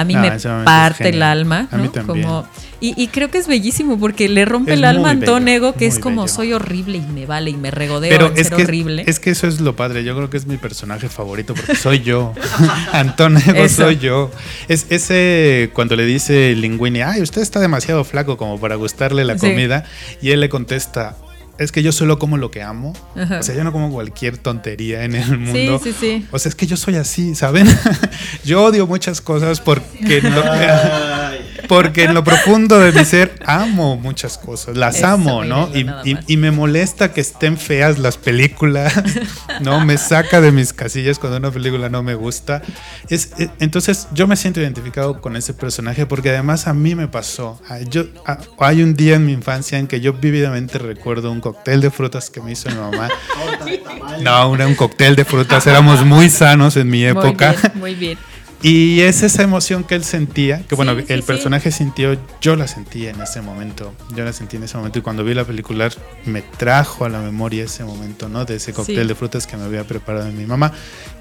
a 0.00 0.04
mí 0.04 0.14
me 0.14 0.30
parte 0.64 1.08
el 1.08 1.22
alma, 1.22 1.66
A 1.72 1.76
mí 1.76 1.84
¿no? 1.84 1.90
también. 1.90 2.22
Como, 2.26 2.46
y, 2.80 2.94
y 2.96 3.08
creo 3.08 3.28
que 3.30 3.38
es 3.38 3.48
bellísimo 3.48 3.98
porque 3.98 4.28
le 4.28 4.44
rompe 4.44 4.72
Es 4.72 4.78
el 4.78 4.84
alma 4.84 5.08
a 5.08 5.10
Antón 5.10 5.48
Ego, 5.48 5.72
que 5.74 5.86
es 5.86 5.98
como 5.98 6.22
bello. 6.22 6.32
soy 6.34 6.52
horrible 6.52 6.98
y 6.98 7.12
me 7.12 7.26
vale 7.26 7.50
y 7.50 7.56
me 7.56 7.72
regodeo 7.72 8.08
Pero 8.08 8.26
en 8.28 8.38
es 8.38 8.46
ser 8.46 8.56
que, 8.56 8.62
horrible. 8.62 9.02
es 9.08 9.18
que 9.18 9.30
eso 9.30 9.48
es 9.48 9.60
lo 9.60 9.74
padre. 9.74 10.04
Yo 10.04 10.14
creo 10.16 10.30
que 10.30 10.36
es 10.36 10.46
mi 10.46 10.56
personaje 10.56 11.08
favorito 11.08 11.54
porque 11.54 11.74
soy 11.74 12.00
yo. 12.02 12.32
Antonio 12.92 13.40
Eso. 13.56 13.82
soy 13.82 13.98
yo. 13.98 14.30
Es 14.68 14.86
ese 14.90 15.70
cuando 15.72 15.96
le 15.96 16.04
dice 16.06 16.54
Linguini, 16.54 17.00
ay, 17.02 17.20
usted 17.22 17.42
está 17.42 17.58
demasiado 17.58 18.04
flaco 18.04 18.36
como 18.36 18.60
para 18.60 18.76
gustarle 18.76 19.24
la 19.24 19.36
Sí. 19.38 19.48
comida. 19.48 19.84
Y 20.22 20.30
él 20.30 20.40
le 20.40 20.48
contesta, 20.48 21.16
es 21.58 21.72
que 21.72 21.82
yo 21.82 21.92
solo 21.92 22.18
como 22.18 22.36
lo 22.36 22.50
que 22.50 22.62
amo. 22.62 22.92
Ajá. 23.16 23.40
O 23.40 23.42
sea, 23.42 23.54
yo 23.54 23.64
no 23.64 23.72
como 23.72 23.90
cualquier 23.90 24.38
tontería 24.38 25.04
en 25.04 25.14
el 25.14 25.38
mundo. 25.38 25.80
Sí, 25.82 25.92
sí, 25.92 25.96
sí. 25.98 26.26
O 26.30 26.38
sea, 26.38 26.50
es 26.50 26.54
que 26.54 26.66
yo 26.66 26.76
soy 26.76 26.96
así, 26.96 27.34
¿saben? 27.34 27.66
yo 28.44 28.64
odio 28.64 28.86
muchas 28.86 29.20
cosas 29.20 29.60
porque 29.60 30.22
no, 30.22 30.30
porque 31.68 32.04
en 32.04 32.14
lo 32.14 32.24
profundo 32.24 32.78
de 32.78 32.92
mi 32.92 33.04
ser 33.04 33.38
amo 33.46 33.96
muchas 33.96 34.38
cosas, 34.38 34.76
las 34.76 34.96
Eso, 34.96 35.06
amo, 35.06 35.44
¿no? 35.44 35.70
Y, 35.74 36.36
me 36.38 36.50
molesta 36.50 37.12
que 37.12 37.20
estén 37.20 37.58
feas 37.58 37.98
las 37.98 38.16
películas, 38.16 38.94
¿no? 39.60 39.84
Me 39.84 39.98
saca 39.98 40.40
de 40.40 40.52
mis 40.52 40.72
casillas 40.72 41.18
cuando 41.18 41.38
una 41.38 41.50
película 41.50 41.88
no 41.88 42.02
me 42.02 42.14
gusta. 42.14 42.62
Es, 43.08 43.32
eh, 43.38 43.50
entonces 43.58 44.08
yo 44.12 44.26
me 44.26 44.36
siento 44.36 44.60
identificado 44.60 45.20
con 45.20 45.36
ese 45.36 45.52
personaje 45.52 46.06
porque 46.06 46.30
además 46.30 46.66
a 46.66 46.74
mí 46.74 46.94
me 46.94 47.08
pasó. 47.08 47.60
Yo, 47.90 48.04
ah, 48.24 48.38
hay 48.60 48.82
un 48.82 48.94
día 48.94 49.16
en 49.16 49.26
mi 49.26 49.32
infancia 49.32 49.78
en 49.78 49.86
que 49.86 50.00
yo 50.00 50.12
vívidamente 50.12 50.78
recuerdo 50.78 51.30
un 51.32 51.40
cóctel 51.40 51.80
de 51.80 51.90
frutas 51.90 52.30
que 52.30 52.40
me 52.40 52.52
hizo 52.52 52.70
mi 52.70 52.76
mamá. 52.76 53.08
No, 54.22 54.54
era 54.54 54.66
un 54.66 54.74
cóctel 54.74 55.16
de 55.16 55.24
frutas, 55.24 55.66
éramos 55.66 56.04
muy 56.04 56.30
sanos 56.30 56.76
en 56.76 56.88
mi 56.88 57.04
época. 57.04 57.54
Muy 57.54 57.60
bien, 57.60 57.80
muy 57.80 57.94
bien. 57.94 58.37
Y 58.60 59.02
es 59.02 59.22
esa 59.22 59.44
emoción 59.44 59.84
que 59.84 59.94
él 59.94 60.02
sentía, 60.02 60.62
que 60.66 60.74
bueno, 60.74 60.96
Sí, 60.98 61.04
el 61.10 61.20
sí. 61.20 61.26
personaje 61.26 61.70
sintió, 61.70 62.18
yo 62.40 62.56
la 62.56 62.66
sentí 62.66 63.06
en 63.06 63.20
ese 63.20 63.40
momento, 63.40 63.94
yo 64.16 64.24
la 64.24 64.32
sentí 64.32 64.56
en 64.56 64.64
ese 64.64 64.76
momento 64.76 64.98
y 64.98 65.02
cuando 65.02 65.22
vi 65.22 65.32
la 65.32 65.44
película 65.44 65.88
me 66.24 66.42
trajo 66.42 67.04
a 67.04 67.08
la 67.08 67.20
memoria 67.20 67.62
ese 67.64 67.84
momento, 67.84 68.28
¿no? 68.28 68.44
De 68.44 68.56
ese 68.56 68.72
cóctel 68.72 69.06
de 69.06 69.14
frutas 69.14 69.46
que 69.46 69.56
me 69.56 69.62
había 69.62 69.84
preparado 69.84 70.30
mi 70.32 70.44
mamá 70.44 70.72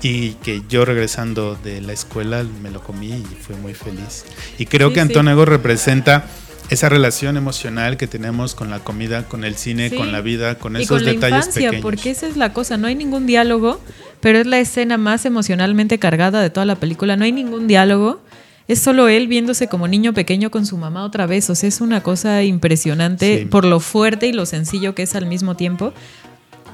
y 0.02 0.32
que 0.43 0.63
yo 0.67 0.84
regresando 0.84 1.56
de 1.63 1.80
la 1.82 1.93
escuela 1.93 2.43
me 2.63 2.71
lo 2.71 2.82
comí 2.82 3.10
y 3.13 3.23
fui 3.39 3.56
muy 3.58 3.76
feliz. 3.76 4.26
Y 4.58 4.65
creo 4.65 4.91
que. 4.91 5.02
Antonego 5.02 5.45
representa 5.45 6.26
esa 6.69 6.89
relación 6.89 7.38
emocional 7.38 7.95
que 7.97 8.08
tenemos 8.08 8.56
con 8.56 8.69
la 8.71 8.80
comida, 8.80 9.23
con 9.28 9.43
el 9.45 9.56
cine, 9.56 9.89
Sí. 9.89 9.95
con 9.95 10.12
la 10.12 10.19
vida, 10.21 10.56
con 10.56 10.76
y 10.76 10.80
esos 10.82 10.97
con 10.97 11.06
la 11.06 11.12
detalles 11.13 11.38
infancia, 11.45 11.69
pequeños. 11.69 11.82
porque 11.84 12.10
esa 12.12 12.28
es 12.28 12.36
la 12.36 12.52
cosa, 12.52 12.76
no 12.78 12.88
hay 12.88 12.95
ningún 12.95 13.26
diálogo, 13.26 13.80
pero 14.21 14.39
es 14.39 14.45
la 14.47 14.60
escena 14.60 14.97
más 14.97 15.25
emocionalmente 15.25 15.99
cargada 15.99 16.41
de 16.41 16.49
toda 16.49 16.65
la 16.65 16.75
película, 16.75 17.15
no 17.15 17.23
hay 17.25 17.32
ningún 17.32 17.67
diálogo, 17.67 18.19
es 18.67 18.80
solo 18.80 19.08
él 19.08 19.27
viéndose 19.27 19.67
como 19.67 19.88
niño 19.88 20.13
pequeño 20.13 20.51
con 20.51 20.65
su 20.65 20.77
mamá 20.77 21.03
otra 21.06 21.25
vez, 21.25 21.49
o 21.49 21.56
sea, 21.56 21.69
es 21.69 21.80
una 21.80 22.01
cosa 22.03 22.43
impresionante 22.43 23.39
Sí. 23.39 23.45
por 23.45 23.63
lo 23.65 23.80
fuerte 23.80 24.27
y 24.27 24.34
lo 24.34 24.45
sencillo 24.45 24.93
que 24.93 25.03
es 25.03 25.15
al 25.15 25.25
mismo 25.25 25.56
tiempo. 25.56 25.93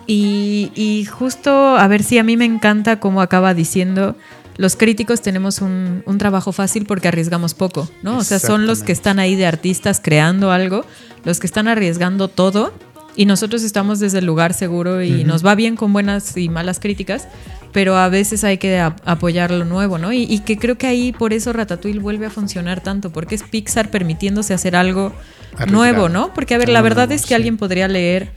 Y, 0.06 0.72
y 0.76 1.06
justo, 1.06 1.78
a 1.78 1.88
ver 1.88 2.04
si 2.04 2.18
a 2.18 2.24
mí 2.24 2.36
me 2.36 2.46
encanta 2.46 3.00
cómo 3.00 3.22
acaba 3.22 3.54
diciendo, 3.54 4.16
los 4.58 4.76
críticos 4.76 5.22
tenemos 5.22 5.62
un, 5.62 6.04
un 6.06 6.18
trabajo 6.18 6.52
fácil 6.52 6.86
porque 6.86 7.08
arriesgamos 7.08 7.54
poco, 7.54 7.90
¿no? 8.02 8.18
O 8.18 8.24
sea, 8.24 8.40
son 8.40 8.68
los 8.68 8.84
que 8.84 8.92
están 8.92 9.18
ahí 9.20 9.36
de 9.36 9.46
artistas 9.46 10.02
creando 10.04 10.52
algo, 10.52 10.86
los 11.24 11.40
que 11.40 11.48
están 11.48 11.68
arriesgando 11.68 12.28
todo 12.28 12.74
y 13.16 13.26
nosotros 13.26 13.64
estamos 13.64 14.00
desde 14.00 14.20
el 14.20 14.26
lugar 14.26 14.54
seguro 14.54 15.02
y 15.04 15.24
nos 15.24 15.46
va 15.46 15.56
bien 15.56 15.76
con 15.76 15.94
buenas 15.94 16.36
y 16.38 16.50
malas 16.50 16.80
críticas, 16.80 17.28
pero 17.72 17.96
a 17.98 18.10
veces 18.10 18.44
hay 18.44 18.58
que 18.58 18.80
apoyar 18.80 19.52
lo 19.52 19.66
nuevo, 19.66 19.98
¿no? 19.98 20.12
Y, 20.14 20.24
y 20.24 20.40
que 20.40 20.58
creo 20.58 20.78
que 20.78 20.88
ahí 20.88 21.12
por 21.12 21.34
eso 21.34 21.54
Ratatouille 21.54 22.00
vuelve 22.00 22.26
a 22.28 22.30
funcionar 22.30 22.82
tanto, 22.82 23.12
porque 23.12 23.36
es 23.36 23.44
Pixar 23.44 23.90
permitiéndose 23.90 24.54
hacer 24.54 24.76
algo 24.76 25.14
Arriesgado. 25.54 25.72
nuevo, 25.72 26.10
¿no? 26.10 26.34
Porque 26.34 26.54
a 26.56 26.58
ver, 26.58 26.70
la 26.70 26.82
verdad 26.82 27.12
es 27.12 27.22
que 27.24 27.30
sí. 27.30 27.34
alguien 27.34 27.58
podría 27.58 27.88
leer 27.88 28.32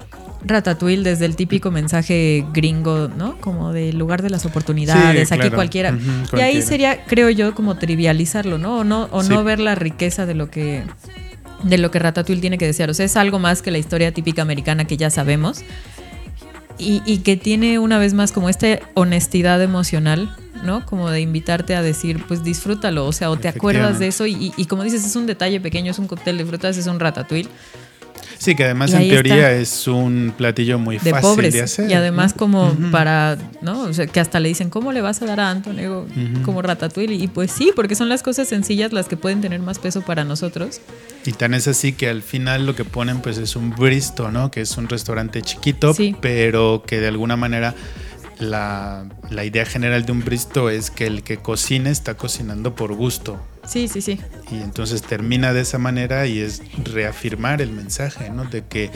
Ratatouille 0.45 1.03
desde 1.03 1.25
el 1.27 1.35
típico 1.37 1.71
mensaje 1.71 2.45
gringo, 2.53 3.09
¿no? 3.17 3.37
Como 3.41 3.73
del 3.73 3.99
lugar 3.99 4.23
de 4.23 4.31
las 4.31 4.47
oportunidades, 4.47 5.29
Sí, 5.29 5.35
aquí 5.35 5.41
claro. 5.43 5.57
cualquiera. 5.57 5.99
Y 6.37 6.41
ahí 6.41 6.62
sería, 6.62 7.05
creo 7.07 7.29
yo, 7.31 7.55
como 7.55 7.77
trivializarlo, 7.77 8.57
¿no? 8.59 8.79
O 8.79 8.85
no, 8.85 9.09
o 9.11 9.23
Sí. 9.23 9.31
no 9.31 9.43
ver 9.45 9.59
la 9.59 9.75
riqueza 9.75 10.25
de 10.25 10.35
lo 10.35 10.49
que 10.51 10.85
de 11.68 11.79
lo 11.79 11.90
que 11.90 11.98
Ratatouille 11.98 12.40
tiene 12.40 12.59
que 12.59 12.66
desear. 12.66 12.90
O 12.90 12.94
sea, 12.94 13.07
es 13.07 13.16
algo 13.16 13.38
más 13.38 13.62
que 13.62 13.70
la 13.70 13.79
historia 13.79 14.12
típica 14.12 14.42
americana 14.42 14.85
que 14.85 14.96
ya 14.96 15.11
sabemos. 15.11 15.62
Y, 16.79 17.02
y 17.07 17.18
que 17.18 17.37
tiene 17.37 17.79
una 17.79 17.98
vez 17.98 18.12
más 18.12 18.33
como 18.33 18.50
esta 18.50 18.81
honestidad 18.92 19.62
emocional, 19.62 20.37
¿no? 20.62 20.85
Como 20.85 21.11
de 21.11 21.22
invitarte 21.22 21.74
a 21.74 21.81
decir, 21.81 22.22
pues 22.29 22.44
disfrútalo, 22.44 23.07
o 23.07 23.12
sea, 23.12 23.31
o 23.31 23.38
te 23.38 23.48
acuerdas 23.48 23.98
de 23.98 24.09
eso 24.09 24.26
y, 24.26 24.52
y 24.55 24.66
como 24.66 24.83
dices, 24.83 25.02
es 25.07 25.16
un 25.16 25.24
detalle 25.26 25.59
pequeño, 25.59 25.92
es 25.92 25.98
un 25.98 26.07
cóctel 26.07 26.37
de 26.37 26.44
frutas, 26.44 26.76
es 26.76 26.87
un 26.87 27.00
ratatouille 27.00 27.48
Sí, 28.39 28.55
que 28.55 28.65
además 28.65 28.91
Y 28.93 28.97
en 28.97 29.09
teoría 29.09 29.53
es 29.53 29.87
un 29.89 30.33
platillo 30.37 30.79
muy 30.79 30.99
de 30.99 31.11
fácil 31.11 31.21
pobres. 31.31 31.55
de 31.55 31.62
hacer. 31.62 31.91
y 31.91 31.95
además 31.95 32.33
como 32.35 32.75
para, 32.91 33.37
¿no? 33.62 33.83
O 33.83 33.93
sea, 33.93 34.07
que 34.07 34.21
hasta 34.21 34.41
le 34.41 34.49
dicen, 34.49 34.71
¿cómo 34.71 34.93
le 34.93 35.01
vas 35.01 35.23
a 35.23 35.27
dar 35.27 35.41
a 35.41 35.51
Antonego 35.51 36.03
Ujú. 36.03 36.43
como 36.43 36.62
ratatouille? 36.62 37.15
Y 37.15 37.29
pues 37.29 37.51
sí, 37.51 37.73
porque 37.75 37.95
son 37.95 38.09
las 38.09 38.23
cosas 38.23 38.49
sencillas 38.49 38.93
las 38.93 39.07
que 39.09 39.17
pueden 39.17 39.41
tener 39.41 39.61
más 39.61 39.79
peso 39.79 40.03
para 40.03 40.25
nosotros. 40.25 40.81
Y 41.25 41.33
tan 41.33 41.55
es 41.55 41.67
así 41.69 41.93
que 41.93 42.09
al 42.09 42.23
final 42.23 42.67
lo 42.67 42.75
que 42.77 42.85
ponen 42.85 43.21
pues 43.21 43.39
es 43.39 43.57
un 43.57 43.71
bristo, 43.71 44.31
¿no? 44.31 44.51
Que 44.51 44.61
es 44.61 44.77
un 44.77 44.89
restaurante 44.89 45.43
chiquito, 45.43 45.95
Sí. 45.95 46.15
pero 46.21 46.85
que 46.87 47.01
de 47.01 47.09
alguna 47.09 47.37
manera 47.37 47.75
la, 48.39 49.07
la 49.31 49.45
idea 49.45 49.65
general 49.65 50.05
de 50.05 50.12
un 50.12 50.21
bristo 50.25 50.69
es 50.71 50.91
que 50.91 51.07
el 51.07 51.23
que 51.23 51.39
cocina 51.39 51.91
está 51.91 52.15
cocinando 52.15 52.75
por 52.75 52.93
gusto. 52.95 53.41
Sí, 53.68 53.88
sí, 53.88 54.00
sí. 54.00 54.20
Y 54.50 54.57
entonces 54.57 55.02
termina 55.02 55.52
de 55.52 55.61
esa 55.62 55.79
manera 55.79 56.26
y 56.26 56.40
es 56.40 56.62
reafirmar 56.85 57.61
el 57.62 57.72
mensaje, 57.72 58.31
¿no? 58.31 58.44
De 58.44 58.64
que 58.66 58.90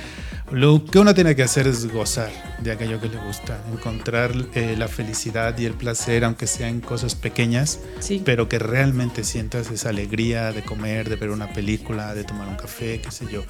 lo 0.52 0.84
que 0.84 0.98
uno 0.98 1.14
tiene 1.14 1.36
que 1.36 1.42
hacer 1.42 1.66
es 1.66 1.92
gozar 1.92 2.30
de 2.60 2.72
aquello 2.72 3.00
que 3.00 3.08
le 3.08 3.16
gusta, 3.18 3.58
encontrar 3.72 4.32
eh, 4.54 4.74
la 4.76 4.88
felicidad 4.88 5.56
y 5.58 5.64
el 5.64 5.74
placer, 5.74 6.24
aunque 6.24 6.46
sea 6.46 6.68
en 6.68 6.80
cosas 6.80 7.14
pequeñas, 7.14 7.80
Sí. 8.00 8.20
pero 8.24 8.48
que 8.48 8.58
realmente 8.58 9.22
sientas 9.24 9.70
esa 9.70 9.90
alegría 9.90 10.52
de 10.52 10.62
comer, 10.62 11.08
de 11.08 11.16
ver 11.16 11.30
una 11.30 11.52
película, 11.52 12.14
de 12.14 12.24
tomar 12.24 12.48
un 12.48 12.56
café, 12.56 13.00
qué 13.00 13.10
sé 13.10 13.26
yo. 13.30 13.42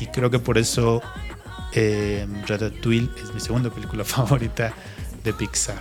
Y 0.00 0.06
creo 0.06 0.30
que 0.30 0.38
por 0.38 0.56
eso 0.58 1.02
eh, 1.74 2.26
Ratatouille 2.46 3.10
es 3.22 3.34
mi 3.34 3.40
segunda 3.40 3.70
película 3.70 4.04
favorita 4.04 4.72
de 5.24 5.32
Pixar. 5.34 5.80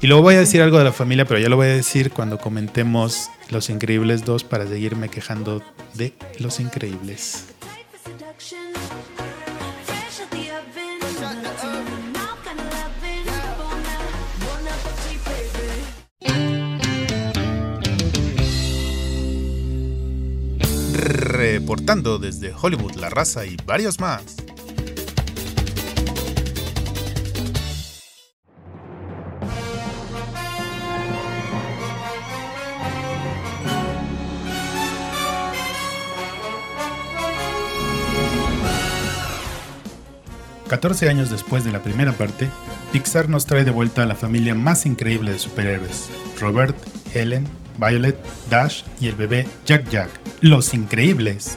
Y 0.00 0.06
luego 0.06 0.22
voy 0.22 0.34
a 0.36 0.40
decir 0.40 0.62
algo 0.62 0.78
de 0.78 0.84
la 0.84 0.92
familia, 0.92 1.24
pero 1.24 1.40
ya 1.40 1.48
lo 1.48 1.56
voy 1.56 1.66
a 1.66 1.70
decir 1.74 2.10
cuando 2.12 2.38
comentemos 2.38 3.30
Los 3.50 3.70
Increíbles 3.70 4.24
2 4.24 4.44
para 4.44 4.66
seguirme 4.66 5.08
quejando 5.08 5.62
de 5.94 6.14
Los 6.38 6.60
Increíbles. 6.60 7.46
Reportando 20.92 22.18
desde 22.18 22.52
Hollywood, 22.52 22.96
La 22.96 23.08
Raza 23.08 23.46
y 23.46 23.56
varios 23.64 24.00
más. 24.00 24.36
Catorce 40.68 41.08
años 41.08 41.30
después 41.30 41.64
de 41.64 41.72
la 41.72 41.82
primera 41.82 42.12
parte, 42.12 42.48
Pixar 42.92 43.30
nos 43.30 43.46
trae 43.46 43.64
de 43.64 43.70
vuelta 43.70 44.02
a 44.02 44.06
la 44.06 44.14
familia 44.14 44.54
más 44.54 44.84
increíble 44.84 45.32
de 45.32 45.38
superhéroes: 45.38 46.10
Robert, 46.38 46.76
Helen, 47.14 47.46
Violet, 47.78 48.16
Dash 48.50 48.82
y 49.00 49.08
el 49.08 49.14
bebé 49.14 49.46
Jack 49.64 49.88
Jack, 49.88 50.10
los 50.42 50.74
increíbles. 50.74 51.56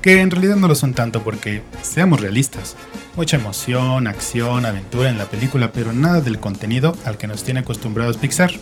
Que 0.00 0.20
en 0.20 0.30
realidad 0.30 0.56
no 0.56 0.68
lo 0.68 0.74
son 0.74 0.94
tanto 0.94 1.22
porque, 1.22 1.62
seamos 1.82 2.20
realistas, 2.20 2.76
mucha 3.16 3.36
emoción, 3.36 4.06
acción, 4.06 4.64
aventura 4.64 5.10
en 5.10 5.18
la 5.18 5.26
película, 5.26 5.72
pero 5.72 5.92
nada 5.92 6.20
del 6.20 6.38
contenido 6.38 6.96
al 7.04 7.18
que 7.18 7.26
nos 7.26 7.44
tiene 7.44 7.60
acostumbrados 7.60 8.16
Pixar. 8.16 8.52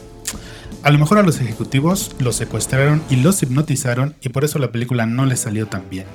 A 0.83 0.90
lo 0.90 0.98
mejor 0.98 1.18
a 1.18 1.22
los 1.22 1.40
ejecutivos 1.40 2.16
los 2.18 2.37
secuestraron 2.37 3.02
y 3.11 3.16
los 3.16 3.42
hipnotizaron 3.42 4.16
y 4.20 4.30
por 4.30 4.44
eso 4.44 4.59
la 4.59 4.72
película 4.72 5.07
no 5.07 5.24
les 5.24 5.40
salió 5.40 5.66
tan 5.66 5.88
bien. 5.88 6.07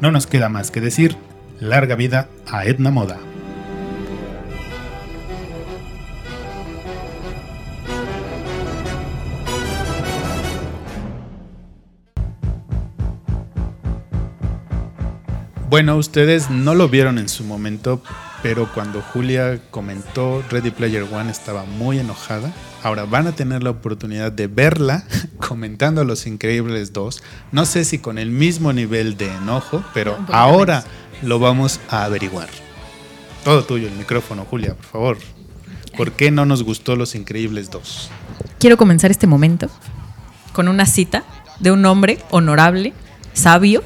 No 0.00 0.12
nos 0.12 0.26
queda 0.26 0.48
más 0.48 0.70
que 0.70 0.80
decir, 0.80 1.16
larga 1.60 1.94
vida 1.94 2.28
a 2.46 2.64
Edna 2.64 2.90
Moda. 2.90 3.18
Bueno, 15.70 15.96
ustedes 15.96 16.48
no 16.48 16.74
lo 16.74 16.88
vieron 16.88 17.18
en 17.18 17.28
su 17.28 17.44
momento, 17.44 18.00
pero 18.42 18.72
cuando 18.72 19.02
Julia 19.02 19.60
comentó 19.70 20.42
Ready 20.48 20.70
Player 20.70 21.02
One 21.02 21.30
estaba 21.30 21.66
muy 21.66 21.98
enojada. 21.98 22.50
Ahora 22.82 23.04
van 23.04 23.26
a 23.26 23.32
tener 23.32 23.62
la 23.62 23.70
oportunidad 23.70 24.32
de 24.32 24.46
verla 24.46 25.04
comentando 25.46 26.04
Los 26.04 26.26
Increíbles 26.26 26.94
2. 26.94 27.22
No 27.52 27.66
sé 27.66 27.84
si 27.84 27.98
con 27.98 28.16
el 28.16 28.30
mismo 28.30 28.72
nivel 28.72 29.18
de 29.18 29.26
enojo, 29.26 29.84
pero 29.92 30.16
ahora 30.32 30.84
lo 31.22 31.38
vamos 31.38 31.80
a 31.90 32.04
averiguar. 32.04 32.48
Todo 33.44 33.64
tuyo, 33.64 33.88
el 33.88 33.94
micrófono, 33.94 34.44
Julia, 34.48 34.74
por 34.74 34.84
favor. 34.86 35.18
¿Por 35.96 36.12
qué 36.12 36.30
no 36.30 36.44
nos 36.46 36.62
gustó 36.62 36.96
Los 36.96 37.14
Increíbles 37.14 37.70
2? 37.70 38.10
Quiero 38.58 38.76
comenzar 38.76 39.10
este 39.10 39.26
momento 39.26 39.68
con 40.52 40.68
una 40.68 40.86
cita 40.86 41.24
de 41.60 41.70
un 41.72 41.84
hombre 41.86 42.18
honorable, 42.30 42.92
sabio, 43.32 43.82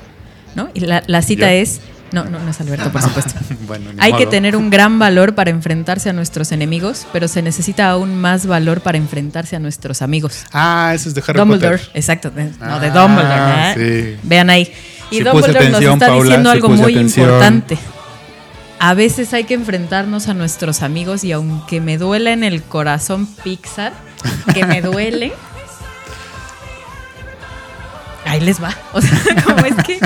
¿no? 0.55 0.68
Y 0.75 0.81
la, 0.81 1.03
la 1.07 1.23
cita 1.23 1.47
¿Yo? 1.53 1.59
es... 1.62 1.81
No, 2.12 2.25
no, 2.27 2.38
no 2.40 2.51
es 2.51 2.61
Alberto, 2.61 2.92
por 2.92 3.01
supuesto. 3.03 3.33
bueno, 3.66 3.88
Hay 3.99 4.12
que 4.12 4.25
modo. 4.25 4.31
tener 4.31 4.55
un 4.57 4.68
gran 4.68 4.99
valor 4.99 5.35
para 5.35 5.49
enfrentarse 5.49 6.11
a 6.11 6.12
nuestros 6.12 6.53
enemigos, 6.53 7.07
pero 7.11 7.27
se 7.27 7.40
necesita 7.40 7.88
aún 7.88 8.21
más 8.21 8.45
valor 8.47 8.83
para 8.83 8.99
enfrentarse 8.99 9.57
a 9.57 9.59
nuestros 9.59 10.03
amigos. 10.03 10.45
Ah, 10.53 10.92
eso 10.95 11.09
es 11.09 11.14
de 11.14 11.23
Harry 11.27 11.38
Dumbledore, 11.38 11.79
Potter. 11.79 11.90
exacto, 11.95 12.31
de- 12.31 12.51
no 12.61 12.81
de 12.81 12.88
Ah, 12.88 13.01
Dumbledore, 13.03 13.71
¿eh? 13.71 14.16
sí. 14.21 14.21
Vean 14.29 14.51
ahí. 14.51 14.71
Y 15.12 15.18
Sí 15.18 15.25
Dumbledore 15.25 15.59
atención, 15.59 15.85
nos 15.85 15.92
está 15.94 16.07
Paula, 16.07 16.25
diciendo 16.25 16.51
algo 16.51 16.68
muy 16.70 16.92
atención. 16.94 17.27
importante. 17.29 17.79
A 18.79 18.94
veces 18.94 19.33
hay 19.33 19.44
que 19.44 19.55
enfrentarnos 19.55 20.27
a 20.29 20.35
nuestros 20.35 20.83
amigos 20.83 21.22
y 21.22 21.31
aunque 21.33 21.81
me 21.81 21.98
duela 21.98 22.33
en 22.33 22.42
el 22.42 22.62
corazón 22.62 23.27
Pixar, 23.44 23.92
que 24.55 24.66
me 24.66 24.81
duele, 24.83 25.33
ahí 28.26 28.41
les 28.41 28.62
va. 28.62 28.76
O 28.93 29.01
sea, 29.01 29.18
como 29.45 29.64
es 29.66 29.74
que 29.84 29.99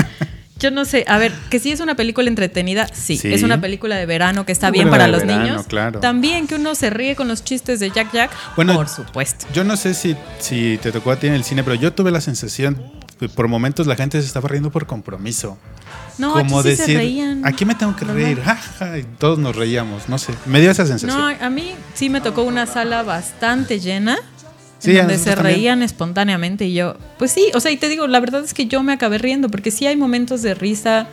yo 0.59 0.71
no 0.71 0.85
sé, 0.85 1.05
a 1.07 1.19
ver, 1.19 1.31
que 1.51 1.59
sí 1.59 1.71
es 1.71 1.79
una 1.81 1.93
película 1.95 2.29
entretenida, 2.29 2.87
sí, 2.91 3.15
Sí. 3.17 3.31
es 3.31 3.43
una 3.43 3.61
película 3.61 3.95
de 3.95 4.07
verano 4.07 4.43
que 4.45 4.51
está 4.51 4.71
bien 4.71 4.89
para 4.89 5.07
los 5.07 5.21
verano, 5.21 5.43
niños. 5.43 5.65
claro. 5.67 5.99
También 5.99 6.47
que 6.47 6.55
uno 6.55 6.73
se 6.73 6.89
ríe 6.89 7.15
con 7.15 7.27
los 7.27 7.43
chistes 7.43 7.79
de 7.79 7.91
Jack 7.91 8.11
Jack, 8.11 8.31
Bueno, 8.55 8.73
por 8.73 8.89
supuesto. 8.89 9.45
Yo 9.53 9.63
no 9.63 9.77
sé 9.77 9.93
si, 9.93 10.15
si 10.39 10.79
te 10.81 10.91
tocó 10.91 11.11
a 11.11 11.17
ti 11.17 11.27
en 11.27 11.33
el 11.33 11.43
cine, 11.43 11.63
pero 11.63 11.75
yo 11.75 11.93
tuve 11.93 12.09
la 12.11 12.21
sensación, 12.21 12.81
por 13.35 13.47
momentos 13.47 13.87
la 13.87 13.95
gente 13.95 14.19
se 14.21 14.27
estaba 14.27 14.47
riendo 14.47 14.69
por 14.71 14.85
compromiso. 14.85 15.57
No, 16.17 16.33
como 16.33 16.59
aquí 16.59 16.69
sí 16.69 16.75
se 16.75 16.81
decir, 16.83 16.97
reían. 16.97 17.41
aquí 17.45 17.65
me 17.65 17.75
tengo 17.75 17.95
que 17.95 18.05
reír, 18.05 18.41
y 18.99 19.03
todos 19.17 19.37
nos 19.39 19.55
reíamos, 19.55 20.09
no 20.09 20.17
sé, 20.17 20.33
me 20.45 20.59
dio 20.61 20.71
esa 20.71 20.85
sensación. 20.85 21.17
No, 21.19 21.27
a 21.27 21.49
mí 21.49 21.73
sí 21.93 22.09
me 22.09 22.21
tocó 22.21 22.43
una 22.43 22.65
sala 22.65 23.03
bastante 23.03 23.79
llena 23.79 24.17
Sí, 24.79 24.91
en 24.91 24.97
donde 24.97 25.17
se 25.17 25.33
también. 25.35 25.55
reían 25.55 25.81
espontáneamente 25.81 26.65
y 26.65 26.73
yo, 26.75 26.97
pues 27.17 27.31
sí, 27.31 27.49
o 27.55 27.59
sea, 27.59 27.71
y 27.71 27.77
te 27.77 27.89
digo, 27.89 28.05
la 28.07 28.19
verdad 28.19 28.43
es 28.43 28.53
que 28.53 28.67
yo 28.67 28.83
me 28.83 28.93
acabé 28.93 29.17
riendo 29.17 29.49
porque 29.49 29.71
sí 29.71 29.87
hay 29.87 29.95
momentos 29.95 30.41
de 30.43 30.53
risa. 30.53 31.07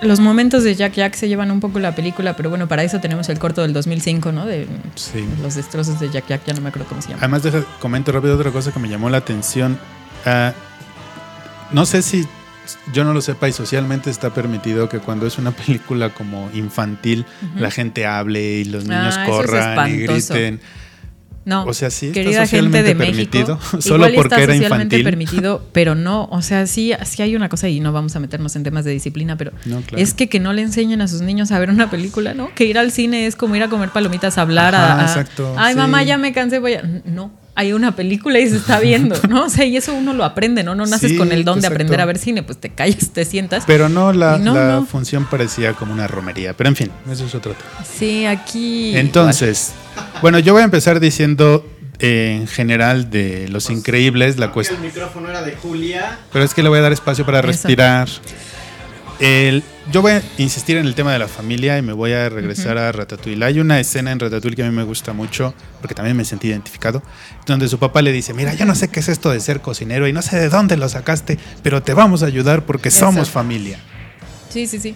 Los 0.00 0.20
momentos 0.20 0.62
de 0.62 0.76
Jack 0.76 0.92
Jack 0.94 1.14
se 1.14 1.28
llevan 1.28 1.50
un 1.50 1.58
poco 1.60 1.80
la 1.80 1.94
película, 1.96 2.36
pero 2.36 2.50
bueno, 2.50 2.68
para 2.68 2.84
eso 2.84 3.00
tenemos 3.00 3.28
el 3.30 3.38
corto 3.40 3.62
del 3.62 3.72
2005, 3.72 4.30
¿no? 4.32 4.46
De 4.46 4.68
Sí. 4.94 5.24
los 5.42 5.56
destrozos 5.56 5.98
de 5.98 6.08
Jack 6.10 6.28
Jack, 6.28 6.42
ya 6.46 6.54
no 6.54 6.60
me 6.60 6.68
acuerdo 6.68 6.88
cómo 6.88 7.02
se 7.02 7.08
llama. 7.08 7.18
Además, 7.20 7.42
deja, 7.42 7.64
comento 7.80 8.12
rápido 8.12 8.36
otra 8.36 8.52
cosa 8.52 8.70
que 8.70 8.78
me 8.78 8.88
llamó 8.88 9.10
la 9.10 9.16
atención. 9.18 9.76
Ah, 10.24 10.52
no 11.72 11.86
sé 11.86 12.02
si 12.02 12.26
yo 12.92 13.02
no 13.04 13.14
lo 13.14 13.20
sepa 13.22 13.48
y 13.48 13.52
socialmente 13.52 14.10
está 14.10 14.34
permitido 14.34 14.88
que 14.88 14.98
cuando 14.98 15.26
es 15.26 15.38
una 15.38 15.50
película 15.56 16.10
como 16.10 16.50
infantil 16.54 17.24
la 17.56 17.70
gente 17.70 18.04
hable 18.06 18.58
y 18.60 18.64
los 18.64 18.84
niños 18.84 19.14
Ah, 19.16 19.22
es 19.24 19.30
corran 19.30 19.90
y 19.90 19.96
griten. 19.98 20.60
No, 21.44 21.64
O 21.64 21.72
sea, 21.72 21.88
sí 21.88 22.08
está 22.08 22.20
querida 22.20 22.46
gente 22.46 22.82
de 22.82 22.90
socialmente 22.92 22.94
México, 22.94 23.30
permitido, 23.30 23.58
solo 23.80 24.06
igual 24.10 24.14
porque 24.16 24.34
está 24.34 24.42
era 24.44 24.52
socialmente 24.52 24.96
infantil. 24.98 25.04
permitido, 25.04 25.66
pero 25.72 25.94
no, 25.94 26.28
o 26.30 26.42
sea, 26.42 26.66
sí, 26.66 26.92
sí 27.06 27.22
hay 27.22 27.36
una 27.36 27.48
cosa 27.48 27.70
y 27.70 27.80
no 27.80 27.90
vamos 27.90 28.14
a 28.16 28.20
meternos 28.20 28.54
en 28.56 28.64
temas 28.64 28.84
de 28.84 28.90
disciplina, 28.90 29.36
pero 29.38 29.52
No, 29.64 29.80
claro. 29.80 30.02
es 30.02 30.12
que 30.12 30.28
que 30.28 30.40
no 30.40 30.52
le 30.52 30.60
enseñen 30.60 31.00
a 31.00 31.08
sus 31.08 31.22
niños 31.22 31.50
a 31.50 31.58
ver 31.58 31.70
una 31.70 31.88
película, 31.88 32.34
¿no? 32.34 32.54
Que 32.54 32.66
ir 32.66 32.76
al 32.78 32.92
cine 32.92 33.26
es 33.26 33.34
como 33.34 33.56
ir 33.56 33.62
a 33.62 33.70
comer 33.70 33.88
palomitas, 33.88 34.36
a 34.36 34.42
hablar, 34.42 34.74
a- 34.74 35.00
exacto, 35.00 35.54
ay 35.56 35.72
sí. 35.72 35.78
mamá 35.78 36.02
ya 36.02 36.18
me 36.18 36.34
cansé, 36.34 36.58
voy 36.58 36.74
a, 36.74 36.82
no. 37.06 37.30
Hay 37.60 37.72
una 37.72 37.96
película 37.96 38.38
y 38.38 38.48
se 38.48 38.56
está 38.56 38.78
viendo, 38.78 39.16
¿no? 39.28 39.46
O 39.46 39.48
sea, 39.50 39.64
y 39.64 39.76
eso 39.76 39.92
uno 39.92 40.12
lo 40.14 40.22
aprende, 40.24 40.62
¿no? 40.62 40.76
No 40.76 40.86
naces 40.86 41.10
Sí, 41.10 41.16
con 41.16 41.32
el 41.32 41.44
don 41.44 41.60
de 41.60 41.66
aprender 41.66 42.00
a 42.00 42.04
ver 42.04 42.16
cine, 42.16 42.44
pues 42.44 42.56
te 42.58 42.68
callas, 42.70 43.10
te 43.10 43.24
sientas. 43.24 43.64
Pero 43.66 43.88
no, 43.88 44.12
la, 44.12 44.36
Y 44.38 44.42
no, 44.42 44.54
la 44.54 44.68
no. 44.76 44.86
función 44.86 45.24
parecía 45.28 45.72
como 45.72 45.92
una 45.92 46.06
romería. 46.06 46.52
Pero 46.56 46.68
en 46.68 46.76
fin, 46.76 46.90
eso 47.10 47.26
es 47.26 47.34
otro 47.34 47.54
tema. 47.54 47.84
Sí, 47.84 48.26
aquí. 48.26 48.96
Entonces, 48.96 49.72
bueno, 50.22 50.38
yo 50.38 50.52
voy 50.52 50.62
a 50.62 50.66
empezar 50.66 51.00
diciendo 51.00 51.66
eh, 51.98 52.36
en 52.40 52.46
general 52.46 53.10
de 53.10 53.48
Los 53.48 53.70
Increíbles, 53.70 54.38
la 54.38 54.46
El 54.46 54.52
cuestión. 54.52 54.80
micrófono 54.80 55.28
era 55.28 55.42
de 55.42 55.56
Julia. 55.56 56.16
Pero 56.32 56.44
es 56.44 56.54
que 56.54 56.62
le 56.62 56.68
voy 56.68 56.78
a 56.78 56.82
dar 56.82 56.92
espacio 56.92 57.26
para 57.26 57.40
Eso. 57.40 57.48
respirar. 57.48 58.08
El- 59.20 59.64
yo 59.90 60.02
voy 60.02 60.12
a 60.12 60.22
insistir 60.36 60.76
en 60.76 60.86
el 60.86 60.94
tema 60.94 61.12
de 61.12 61.18
la 61.18 61.28
familia 61.28 61.78
y 61.78 61.82
me 61.82 61.92
voy 61.92 62.12
a 62.12 62.28
regresar 62.28 62.76
a 62.76 62.92
Ratatouille. 62.92 63.42
Hay 63.44 63.60
una 63.60 63.80
escena 63.80 64.12
en 64.12 64.20
Ratatouille 64.20 64.56
que 64.56 64.62
a 64.62 64.70
mí 64.70 64.76
me 64.76 64.82
gusta 64.82 65.12
mucho, 65.12 65.54
porque 65.80 65.94
también 65.94 66.16
me 66.16 66.24
sentí 66.24 66.48
identificado, 66.48 67.02
donde 67.46 67.68
su 67.68 67.78
papá 67.78 68.02
le 68.02 68.12
dice, 68.12 68.34
mira, 68.34 68.54
yo 68.54 68.66
no 68.66 68.74
sé 68.74 68.88
qué 68.88 69.00
es 69.00 69.08
esto 69.08 69.30
de 69.30 69.40
ser 69.40 69.60
cocinero 69.60 70.06
y 70.06 70.12
no 70.12 70.20
sé 70.22 70.38
de 70.38 70.48
dónde 70.48 70.76
lo 70.76 70.88
sacaste, 70.88 71.38
pero 71.62 71.82
te 71.82 71.94
vamos 71.94 72.22
a 72.22 72.26
ayudar 72.26 72.66
porque 72.66 72.90
somos 72.90 73.30
familia. 73.30 73.78
Sí, 74.50 74.66
sí, 74.66 74.78
sí. 74.78 74.94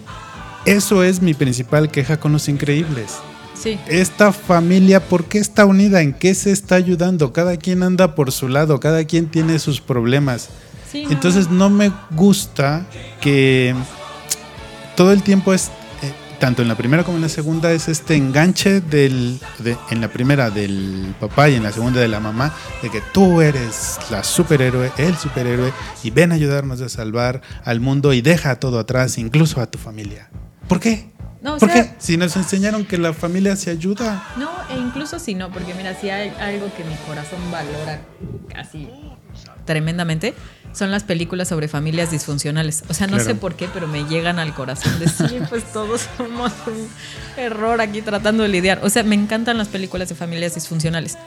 Eso 0.65 1.03
es 1.03 1.21
mi 1.21 1.33
principal 1.33 1.89
queja 1.89 2.19
con 2.19 2.31
Los 2.31 2.47
Increíbles. 2.47 3.13
Sí. 3.59 3.79
Esta 3.87 4.31
familia, 4.31 4.99
¿por 5.01 5.25
qué 5.25 5.37
está 5.37 5.65
unida? 5.65 6.01
¿En 6.01 6.13
qué 6.13 6.35
se 6.35 6.51
está 6.51 6.75
ayudando? 6.75 7.33
Cada 7.33 7.57
quien 7.57 7.83
anda 7.83 8.15
por 8.15 8.31
su 8.31 8.47
lado, 8.47 8.79
cada 8.79 9.05
quien 9.05 9.27
tiene 9.27 9.59
sus 9.59 9.81
problemas. 9.81 10.49
sí 10.91 11.03
no, 11.03 11.11
Entonces 11.11 11.49
no 11.49 11.69
me 11.69 11.91
gusta 12.11 12.85
que 13.21 13.73
todo 14.95 15.11
el 15.11 15.23
tiempo 15.23 15.53
es, 15.53 15.67
eh, 16.01 16.11
tanto 16.39 16.61
en 16.61 16.67
la 16.67 16.75
primera 16.75 17.03
como 17.03 17.17
en 17.17 17.21
la 17.23 17.29
segunda, 17.29 17.71
es 17.71 17.87
este 17.87 18.15
enganche 18.15 18.81
del, 18.81 19.39
de- 19.59 19.77
en 19.91 20.01
la 20.01 20.07
primera 20.09 20.49
del 20.49 21.13
papá 21.19 21.49
y 21.49 21.55
en 21.55 21.63
la 21.63 21.71
segunda 21.71 21.99
de 22.01 22.07
la 22.07 22.19
mamá, 22.19 22.53
de 22.81 22.89
que 22.89 23.01
tú 23.13 23.41
eres 23.41 23.97
la 24.11 24.23
superhéroe, 24.23 24.91
el 24.97 25.15
superhéroe, 25.17 25.71
y 26.03 26.09
ven 26.11 26.31
a 26.31 26.35
ayudarnos 26.35 26.81
a 26.81 26.89
salvar 26.89 27.41
al 27.63 27.79
mundo 27.79 28.13
y 28.13 28.21
deja 28.21 28.55
todo 28.59 28.79
atrás, 28.79 29.17
incluso 29.17 29.61
a 29.61 29.67
tu 29.67 29.77
familia. 29.77 30.29
¿Por 30.67 30.79
qué? 30.79 31.11
No, 31.41 31.57
¿Por 31.57 31.69
sea, 31.69 31.83
qué? 31.83 31.95
Si 31.99 32.15
nos 32.15 32.37
enseñaron 32.37 32.85
que 32.85 32.97
la 32.97 33.11
familia 33.13 33.57
se 33.57 33.69
ayuda. 33.69 34.23
No, 34.37 34.49
e 34.73 34.77
incluso 34.79 35.19
si 35.19 35.35
no, 35.35 35.51
porque 35.51 35.73
mira, 35.73 35.93
si 35.99 36.09
hay 36.09 36.29
algo 36.39 36.71
que 36.77 36.85
mi 36.85 36.95
corazón 37.05 37.39
valora 37.51 37.99
así 38.55 38.87
tremendamente, 39.65 40.33
son 40.73 40.91
las 40.91 41.03
películas 41.03 41.47
sobre 41.47 41.67
familias 41.67 42.11
disfuncionales. 42.11 42.83
O 42.89 42.93
sea, 42.93 43.07
no 43.07 43.13
Claro. 43.17 43.29
sé 43.29 43.35
por 43.35 43.55
qué, 43.55 43.69
pero 43.73 43.87
me 43.87 44.03
llegan 44.05 44.39
al 44.39 44.53
corazón 44.53 44.97
de 44.99 45.07
sí, 45.07 45.39
pues 45.49 45.63
todos 45.71 46.01
somos 46.17 46.51
un 46.67 46.87
error 47.37 47.79
aquí 47.81 48.01
tratando 48.01 48.43
de 48.43 48.49
lidiar. 48.49 48.79
O 48.83 48.89
sea, 48.89 49.03
me 49.03 49.15
encantan 49.15 49.57
las 49.57 49.67
películas 49.67 50.09
de 50.09 50.15
familias 50.15 50.55
disfuncionales. 50.55 51.17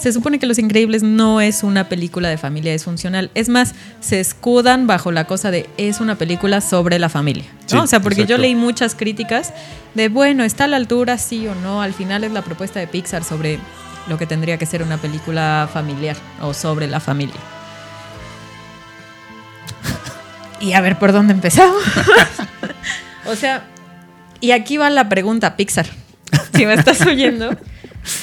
Se 0.00 0.12
supone 0.14 0.38
que 0.38 0.46
Los 0.46 0.58
Increíbles 0.58 1.02
no 1.02 1.42
es 1.42 1.62
una 1.62 1.90
película 1.90 2.30
de 2.30 2.38
familia 2.38 2.72
disfuncional. 2.72 3.30
Es 3.34 3.50
más, 3.50 3.74
se 4.00 4.18
escudan 4.18 4.86
bajo 4.86 5.12
la 5.12 5.24
cosa 5.26 5.50
de 5.50 5.68
es 5.76 6.00
una 6.00 6.16
película 6.16 6.62
sobre 6.62 6.98
la 6.98 7.10
familia. 7.10 7.44
¿no? 7.64 7.68
Sí, 7.68 7.76
o 7.76 7.86
sea, 7.86 8.00
porque 8.00 8.20
yo 8.20 8.22
exacto. 8.22 8.42
leí 8.42 8.54
muchas 8.54 8.94
críticas 8.94 9.52
de, 9.94 10.08
bueno, 10.08 10.42
está 10.42 10.64
a 10.64 10.68
la 10.68 10.78
altura, 10.78 11.18
sí 11.18 11.46
o 11.48 11.54
no. 11.54 11.82
Al 11.82 11.92
final 11.92 12.24
es 12.24 12.32
la 12.32 12.40
propuesta 12.40 12.80
de 12.80 12.86
Pixar 12.86 13.24
sobre 13.24 13.58
lo 14.08 14.16
que 14.16 14.24
tendría 14.26 14.56
que 14.56 14.64
ser 14.64 14.82
una 14.82 14.96
película 14.96 15.68
familiar 15.70 16.16
o 16.40 16.54
sobre 16.54 16.86
la 16.86 16.98
familia. 17.00 17.36
Y 20.60 20.74
a 20.74 20.80
ver 20.80 20.98
por 20.98 21.12
dónde 21.12 21.32
empezamos. 21.32 21.82
o 23.26 23.34
sea, 23.34 23.66
y 24.40 24.52
aquí 24.52 24.76
va 24.76 24.90
la 24.90 25.08
pregunta, 25.08 25.56
Pixar. 25.56 25.86
Si 26.54 26.66
me 26.66 26.74
estás 26.74 27.00
oyendo, 27.06 27.56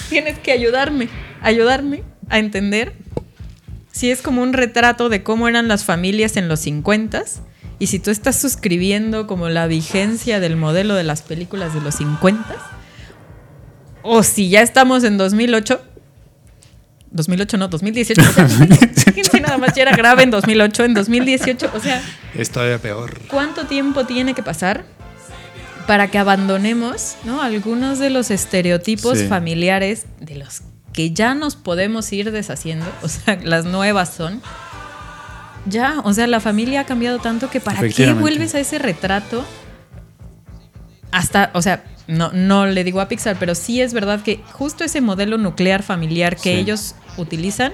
tienes 0.10 0.38
que 0.40 0.52
ayudarme, 0.52 1.10
ayudarme 1.42 2.04
a 2.30 2.40
entender 2.40 2.94
si 3.92 4.12
es 4.12 4.22
como 4.22 4.44
un 4.44 4.54
retrato 4.54 5.10
de 5.10 5.24
cómo 5.24 5.48
eran 5.48 5.68
las 5.68 5.84
familias 5.84 6.38
en 6.38 6.48
los 6.48 6.60
50 6.62 7.24
y 7.80 7.88
si 7.88 8.00
tú 8.00 8.12
estás 8.12 8.40
suscribiendo 8.40 9.26
como 9.26 9.50
la 9.50 9.66
vigencia 9.66 10.40
del 10.40 10.56
modelo 10.56 10.94
de 10.94 11.04
las 11.04 11.24
películas 11.24 11.74
de 11.74 11.82
los 11.82 11.96
50 11.96 12.44
o 14.04 14.24
si 14.24 14.50
ya 14.50 14.62
estamos 14.62 15.04
en 15.04 15.18
2008 15.18 15.82
2008 17.12 17.58
no, 17.58 17.68
2018. 17.68 18.22
O 18.22 18.34
sea, 18.34 18.48
fíjense 18.48 19.40
nada 19.42 19.58
más 19.58 19.74
ya 19.74 19.84
era 19.84 19.96
grave 19.96 20.24
en 20.24 20.32
2008, 20.32 20.86
en 20.86 20.94
2018, 20.94 21.72
o 21.74 21.80
sea, 21.80 22.02
Es 22.38 22.50
todavía 22.52 22.78
peor. 22.80 23.20
¿cuánto 23.30 23.66
tiempo 23.66 24.06
tiene 24.06 24.34
que 24.34 24.44
pasar 24.44 24.86
para 25.88 26.08
que 26.10 26.18
abandonemos 26.18 27.16
¿no? 27.24 27.42
algunos 27.42 28.00
de 28.00 28.10
los 28.10 28.30
estereotipos 28.32 29.20
Sí. 29.20 29.28
familiares 29.28 30.06
de 30.20 30.36
los 30.36 30.62
que 30.94 31.12
ya 31.12 31.34
nos 31.36 31.56
podemos 31.56 32.12
ir 32.14 32.32
deshaciendo? 32.32 32.86
O 33.02 33.08
sea, 33.08 33.38
las 33.44 33.66
nuevas 33.66 34.14
son. 34.14 34.42
Ya, 35.66 36.00
o 36.06 36.14
sea, 36.14 36.28
la 36.28 36.40
familia 36.40 36.82
ha 36.82 36.86
cambiado 36.86 37.20
tanto 37.20 37.50
que 37.50 37.60
para 37.60 37.88
qué 37.90 38.14
vuelves 38.14 38.56
a 38.56 38.60
ese 38.60 38.80
retrato 38.80 39.44
hasta, 41.12 41.52
o 41.54 41.62
sea, 41.62 41.84
no, 42.08 42.32
no 42.34 42.66
le 42.68 42.84
digo 42.84 43.02
a 43.02 43.08
Pixar, 43.08 43.38
pero 43.40 43.56
sí 43.56 43.82
es 43.82 43.94
verdad 43.94 44.22
que 44.22 44.40
justo 44.54 44.84
ese 44.84 45.02
modelo 45.02 45.38
nuclear 45.38 45.84
familiar 45.84 46.36
que 46.36 46.54
Sí. 46.54 46.60
ellos 46.60 46.96
utilizan 47.18 47.74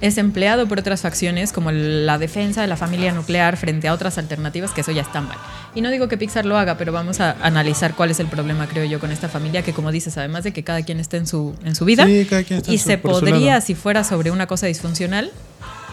es 0.00 0.16
empleado 0.18 0.66
por 0.68 0.78
otras 0.78 1.00
facciones 1.02 1.52
como 1.52 1.72
la 1.72 2.18
defensa 2.18 2.60
de 2.60 2.68
la 2.68 2.76
familia 2.76 3.12
nuclear 3.12 3.56
frente 3.56 3.88
a 3.88 3.92
otras 3.92 4.16
alternativas 4.18 4.70
que 4.70 4.82
eso 4.82 4.92
ya 4.92 5.02
está 5.02 5.20
mal. 5.20 5.36
Y 5.74 5.80
no 5.80 5.90
digo 5.90 6.06
que 6.08 6.16
Pixar 6.16 6.46
lo 6.46 6.56
haga, 6.56 6.76
pero 6.78 6.92
vamos 6.92 7.20
a 7.20 7.32
analizar 7.42 7.94
cuál 7.94 8.10
es 8.12 8.20
el 8.20 8.26
problema, 8.28 8.66
creo 8.68 8.84
yo, 8.84 9.00
con 9.00 9.10
esta 9.10 9.28
familia 9.28 9.62
que 9.62 9.72
como 9.72 9.90
dices, 9.90 10.16
además 10.16 10.44
de 10.44 10.52
que 10.52 10.62
cada 10.62 10.82
quien 10.82 11.00
esté 11.00 11.16
en 11.16 11.26
su, 11.26 11.54
en 11.64 11.74
su 11.74 11.84
vida, 11.84 12.06
Sí, 12.06 12.26
cada 12.30 12.42
quien 12.44 12.58
está 12.60 12.70
y 12.70 12.74
en 12.74 12.80
su- 12.80 12.86
se 12.86 12.98
podría, 12.98 13.60
si 13.60 13.74
fuera 13.74 14.04
sobre 14.04 14.30
una 14.30 14.46
cosa 14.46 14.66
disfuncional, 14.66 15.30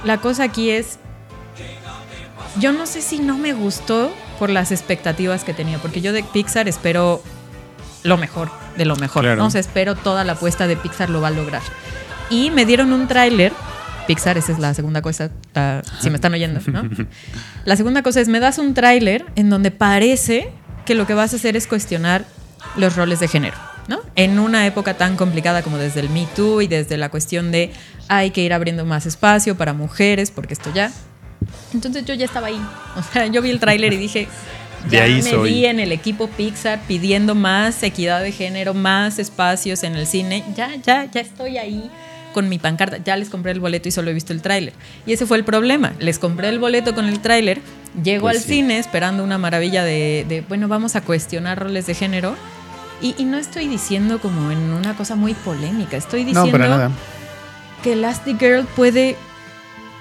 la 0.03 0.17
cosa 0.21 0.43
aquí 0.43 0.69
es, 0.69 0.99
yo 2.59 2.71
no 2.71 2.85
sé 2.85 3.01
si 3.01 3.19
no 3.19 3.37
me 3.37 3.53
gustó 3.53 4.13
por 4.39 4.49
las 4.49 4.71
expectativas 4.71 5.43
que 5.43 5.53
tenía, 5.53 5.77
porque 5.79 6.01
yo 6.01 6.13
de 6.13 6.23
Pixar 6.23 6.67
espero 6.67 7.21
lo 8.03 8.17
mejor, 8.17 8.49
de 8.77 8.85
lo 8.85 8.95
mejor, 8.95 9.23
Claro. 9.23 9.37
¿no? 9.41 9.47
O 9.47 9.49
sea, 9.49 9.61
espero 9.61 9.95
toda 9.95 10.23
la 10.23 10.33
apuesta 10.33 10.67
de 10.67 10.77
Pixar 10.77 11.09
lo 11.09 11.21
va 11.21 11.29
a 11.29 11.31
lograr. 11.31 11.61
Y 12.29 12.51
me 12.51 12.65
dieron 12.65 12.93
un 12.93 13.07
tráiler, 13.07 13.51
Pixar, 14.07 14.37
esa 14.37 14.51
es 14.51 14.59
la 14.59 14.73
segunda 14.73 15.01
cosa, 15.01 15.31
si 16.01 16.09
me 16.09 16.15
están 16.15 16.33
oyendo, 16.33 16.59
¿no? 16.71 16.89
La 17.65 17.75
segunda 17.75 18.03
cosa 18.03 18.21
es, 18.21 18.27
me 18.27 18.39
das 18.39 18.57
un 18.59 18.73
tráiler 18.73 19.25
en 19.35 19.49
donde 19.49 19.71
parece 19.71 20.49
que 20.85 20.93
lo 20.95 21.07
que 21.07 21.13
vas 21.13 21.33
a 21.33 21.37
hacer 21.37 21.55
es 21.55 21.65
cuestionar 21.67 22.25
los 22.77 22.95
roles 22.95 23.19
de 23.19 23.27
género, 23.27 23.57
¿no? 23.87 23.99
En 24.15 24.37
una 24.39 24.65
época 24.67 24.95
tan 24.95 25.15
complicada 25.15 25.63
como 25.63 25.77
desde 25.77 26.01
el 26.01 26.09
Me 26.09 26.27
Too 26.35 26.61
y 26.61 26.67
desde 26.67 26.97
la 26.97 27.09
cuestión 27.09 27.51
de 27.51 27.71
hay 28.07 28.31
que 28.31 28.41
ir 28.41 28.53
abriendo 28.53 28.85
más 28.85 29.05
espacio 29.05 29.55
para 29.57 29.73
mujeres, 29.73 30.29
porque 30.31 30.53
esto 30.53 30.71
ya. 30.73 30.91
Entonces 31.73 32.05
yo 32.05 32.13
ya 32.13 32.25
estaba 32.25 32.47
ahí. 32.47 32.61
O 32.95 33.01
sea, 33.03 33.27
yo 33.27 33.41
vi 33.41 33.49
el 33.49 33.59
tráiler 33.59 33.93
y 33.93 33.97
dije, 33.97 34.27
De 34.89 34.97
ya 34.97 35.03
ahí 35.03 35.15
me 35.21 35.29
soy. 35.31 35.51
vi 35.53 35.65
en 35.65 35.79
el 35.79 35.91
equipo 35.91 36.27
Pixar 36.27 36.79
pidiendo 36.87 37.33
más 37.33 37.81
equidad 37.83 38.21
de 38.21 38.31
género, 38.31 38.73
más 38.75 39.17
espacios 39.19 39.83
en 39.83 39.95
el 39.95 40.05
cine. 40.05 40.43
Ya, 40.55 40.75
ya, 40.75 41.05
ya 41.05 41.21
estoy 41.21 41.57
ahí 41.57 41.89
con 42.35 42.49
mi 42.49 42.59
pancarta. 42.59 42.97
Ya 42.97 43.15
les 43.15 43.29
compré 43.29 43.53
el 43.53 43.61
boleto 43.61 43.87
y 43.87 43.91
solo 43.91 44.11
he 44.11 44.13
visto 44.13 44.33
el 44.33 44.41
tráiler. 44.41 44.73
Y 45.05 45.13
ese 45.13 45.25
fue 45.25 45.37
el 45.37 45.45
problema. 45.45 45.93
Les 45.99 46.19
compré 46.19 46.49
el 46.49 46.59
boleto 46.59 46.93
con 46.93 47.05
el 47.07 47.21
tráiler, 47.21 47.61
llego 48.03 48.23
Pues 48.23 48.35
al 48.35 48.43
sí. 48.43 48.49
cine 48.55 48.77
esperando 48.77 49.23
una 49.23 49.37
maravilla 49.37 49.85
de, 49.85 50.25
de, 50.27 50.41
bueno, 50.41 50.67
vamos 50.67 50.97
a 50.97 51.01
cuestionar 51.01 51.57
roles 51.57 51.85
de 51.87 51.93
género. 51.93 52.35
Y, 53.01 53.15
y 53.17 53.23
no 53.23 53.37
estoy 53.37 53.67
diciendo 53.69 54.19
como 54.19 54.51
en 54.51 54.57
una 54.73 54.95
cosa 54.97 55.15
muy 55.15 55.33
polémica, 55.33 55.95
estoy 55.95 56.25
diciendo 56.25 56.57
No, 56.57 56.91
que 57.81 57.93
Elastigirl 57.93 58.65
puede 58.75 59.15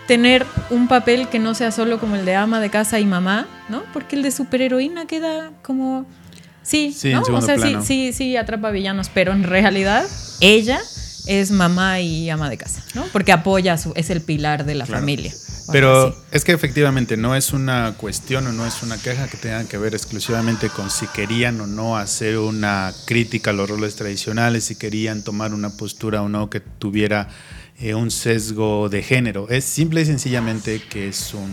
tener 0.08 0.44
un 0.70 0.88
papel 0.88 1.28
que 1.28 1.38
no 1.38 1.54
sea 1.54 1.70
solo 1.70 1.98
como 2.00 2.16
el 2.16 2.24
de 2.24 2.34
ama 2.34 2.60
de 2.60 2.68
casa 2.70 2.98
y 2.98 3.04
mamá, 3.06 3.46
¿no? 3.68 3.82
Porque 3.92 4.16
el 4.16 4.22
de 4.22 4.30
superheroína 4.32 5.06
queda 5.06 5.50
como 5.62 6.04
sí, 6.62 6.92
Sí. 6.92 7.14
O 7.14 7.40
sea, 7.40 7.58
sí, 7.58 7.76
sí, 7.82 8.12
sí 8.12 8.36
atrapa 8.36 8.70
villanos, 8.70 9.08
pero 9.12 9.32
en 9.32 9.44
realidad 9.44 10.04
ella 10.40 10.80
es 11.26 11.50
mamá 11.50 12.00
y 12.00 12.28
ama 12.30 12.50
de 12.50 12.56
casa, 12.58 12.82
¿no? 12.94 13.04
Porque 13.12 13.32
apoya, 13.32 13.76
su, 13.78 13.92
es 13.96 14.10
el 14.10 14.20
pilar 14.20 14.64
de 14.64 14.74
la 14.74 14.84
Claro. 14.84 15.00
familia. 15.00 15.32
Pero 15.72 16.08
así. 16.08 16.18
es 16.30 16.44
que 16.44 16.52
efectivamente 16.52 17.16
no 17.16 17.34
es 17.34 17.54
una 17.54 17.94
cuestión 17.96 18.46
o 18.46 18.52
no 18.52 18.66
es 18.66 18.82
una 18.82 18.98
queja 18.98 19.28
que 19.28 19.38
tenga 19.38 19.64
que 19.64 19.78
ver 19.78 19.94
exclusivamente 19.94 20.68
con 20.68 20.90
si 20.90 21.06
querían 21.06 21.58
o 21.62 21.66
no 21.66 21.96
hacer 21.96 22.36
una 22.38 22.92
crítica 23.06 23.50
a 23.50 23.54
los 23.54 23.70
roles 23.70 23.96
tradicionales, 23.96 24.64
si 24.64 24.76
querían 24.76 25.22
tomar 25.22 25.54
una 25.54 25.70
postura 25.70 26.20
o 26.20 26.28
no 26.28 26.50
que 26.50 26.60
tuviera 26.60 27.28
eh, 27.80 27.94
un 27.94 28.10
sesgo 28.10 28.90
de 28.90 29.02
género. 29.02 29.48
Es 29.48 29.64
simple 29.64 30.02
y 30.02 30.04
sencillamente 30.04 30.82
que 30.90 31.08
es 31.08 31.32
un 31.32 31.50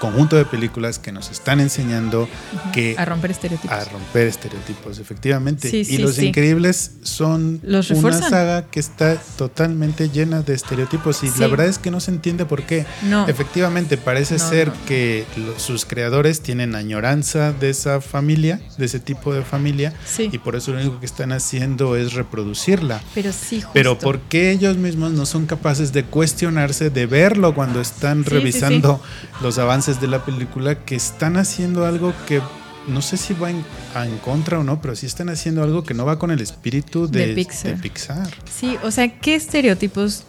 conjunto 0.00 0.36
de 0.36 0.44
películas 0.44 0.98
que 0.98 1.12
nos 1.12 1.30
están 1.30 1.60
enseñando 1.60 2.28
que 2.72 2.94
A 2.98 3.04
romper 3.04 3.30
estereotipos. 3.30 3.76
a 3.76 3.84
romper 3.84 4.26
estereotipos, 4.26 4.98
efectivamente. 4.98 5.68
Sí, 5.70 5.84
y 5.88 5.98
Los 5.98 6.16
sí. 6.16 6.26
Increíbles 6.26 6.92
son 7.02 7.60
Los 7.62 7.90
una 7.90 8.12
saga 8.20 8.66
que 8.66 8.80
está 8.80 9.16
totalmente 9.36 10.08
llena 10.10 10.42
de 10.42 10.54
estereotipos 10.54 11.22
y 11.22 11.28
Sí. 11.28 11.40
la 11.40 11.48
verdad 11.48 11.66
es 11.66 11.78
que 11.78 11.90
no 11.90 12.00
se 12.00 12.10
entiende 12.10 12.44
por 12.44 12.62
qué. 12.64 12.86
No. 13.02 13.26
Efectivamente, 13.28 13.96
parece 13.96 14.38
No, 14.38 14.48
ser 14.48 14.68
no, 14.68 14.74
que 14.86 15.24
lo- 15.36 15.58
sus 15.58 15.84
creadores 15.84 16.40
tienen 16.40 16.74
añoranza 16.74 17.52
de 17.52 17.70
esa 17.70 18.00
familia, 18.00 18.60
de 18.78 18.86
ese 18.86 19.00
tipo 19.00 19.32
de 19.34 19.42
familia, 19.42 19.92
Sí. 20.06 20.28
y 20.32 20.38
por 20.38 20.56
eso 20.56 20.72
lo 20.72 20.78
único 20.80 21.00
que 21.00 21.06
están 21.06 21.32
haciendo 21.32 21.96
es 21.96 22.12
reproducirla. 22.14 23.00
Pero 23.14 23.32
sí, 23.32 23.56
justo. 23.56 23.70
Pero 23.74 23.98
¿por 23.98 24.20
qué 24.20 24.50
ellos 24.50 24.76
mismos 24.76 25.12
no 25.12 25.26
son 25.26 25.46
capaces 25.46 25.92
de 25.92 26.04
cuestionarse, 26.04 26.90
de 26.90 27.06
verlo 27.06 27.54
cuando 27.54 27.80
están 27.80 28.24
revisando 28.24 29.00
los 29.42 29.58
avances 29.58 29.83
de 29.86 30.06
la 30.08 30.24
película, 30.24 30.76
que 30.76 30.94
están 30.96 31.36
haciendo 31.36 31.84
algo 31.86 32.12
que 32.26 32.40
no 32.88 33.00
sé 33.02 33.16
si 33.16 33.34
va 33.34 33.50
en, 33.50 33.64
a- 33.94 34.06
en 34.06 34.18
contra 34.18 34.58
o 34.58 34.64
no, 34.64 34.80
pero 34.80 34.94
sí 34.96 35.06
están 35.06 35.28
haciendo 35.28 35.62
algo 35.62 35.84
que 35.84 35.94
no 35.94 36.04
va 36.06 36.18
con 36.18 36.30
el 36.30 36.40
espíritu 36.40 37.06
de, 37.08 37.28
De 37.28 37.34
Pixar. 37.34 37.76
de 37.76 37.82
Pixar. 37.82 38.28
Sí, 38.52 38.76
o 38.82 38.90
sea, 38.90 39.08
¿qué 39.20 39.34
estereotipos 39.34 40.24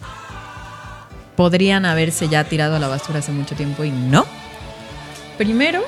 podrían 1.36 1.84
haberse 1.84 2.28
ya 2.28 2.44
tirado 2.44 2.76
a 2.76 2.78
la 2.78 2.88
basura 2.88 3.18
hace 3.18 3.32
mucho 3.32 3.54
tiempo 3.54 3.84
y 3.84 3.90
no? 3.90 4.24
Primero, 5.38 5.82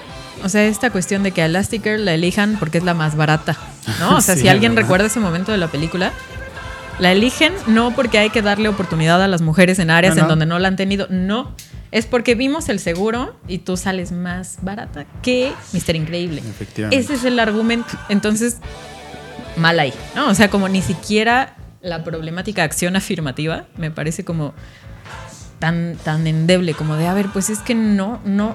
o 0.44 0.48
sea, 0.48 0.64
esta 0.64 0.90
cuestión 0.90 1.22
de 1.22 1.32
que 1.32 1.42
a 1.42 1.46
Elastigirl 1.46 2.04
la 2.04 2.12
elijan 2.14 2.56
porque 2.58 2.78
es 2.78 2.84
la 2.84 2.94
más 2.94 3.16
barata, 3.16 3.56
¿no? 3.98 4.16
O 4.16 4.20
sea, 4.22 4.34
Sí, 4.34 4.42
si 4.42 4.48
alguien 4.48 4.72
¿verdad? 4.74 4.82
recuerda 4.86 5.06
ese 5.06 5.20
momento 5.20 5.52
de 5.52 5.58
la 5.58 5.68
película, 5.68 6.12
la 6.98 7.12
eligen 7.12 7.52
no 7.66 7.92
porque 7.94 8.18
hay 8.18 8.30
que 8.30 8.42
darle 8.42 8.68
oportunidad 8.68 9.22
a 9.22 9.28
las 9.28 9.40
mujeres 9.40 9.78
en 9.78 9.88
áreas 9.90 10.16
No, 10.16 10.22
en 10.22 10.28
donde 10.28 10.46
no 10.46 10.58
la 10.58 10.68
han 10.68 10.76
tenido, 10.76 11.06
no. 11.10 11.54
Es 11.90 12.06
porque 12.06 12.34
vimos 12.34 12.68
el 12.68 12.80
seguro 12.80 13.34
y 13.48 13.58
tú 13.58 13.76
sales 13.76 14.12
más 14.12 14.58
barata 14.62 15.06
que 15.22 15.52
Mister 15.72 15.96
Increíble. 15.96 16.42
Efectivamente. 16.46 17.02
Ese 17.02 17.14
es 17.14 17.24
el 17.24 17.38
argumento. 17.38 17.96
Entonces, 18.08 18.58
mal 19.56 19.80
ahí, 19.80 19.92
¿no? 20.14 20.28
O 20.28 20.34
sea, 20.34 20.50
como 20.50 20.68
ni 20.68 20.82
siquiera 20.82 21.56
la 21.80 22.04
problemática 22.04 22.62
acción 22.64 22.96
afirmativa 22.96 23.66
me 23.76 23.90
parece 23.90 24.24
como 24.24 24.52
tan, 25.58 25.96
tan 26.04 26.26
endeble, 26.26 26.74
como 26.74 26.96
de, 26.96 27.06
a 27.06 27.14
ver, 27.14 27.28
pues 27.32 27.50
es 27.50 27.60
que 27.60 27.74
no, 27.74 28.20
no. 28.24 28.54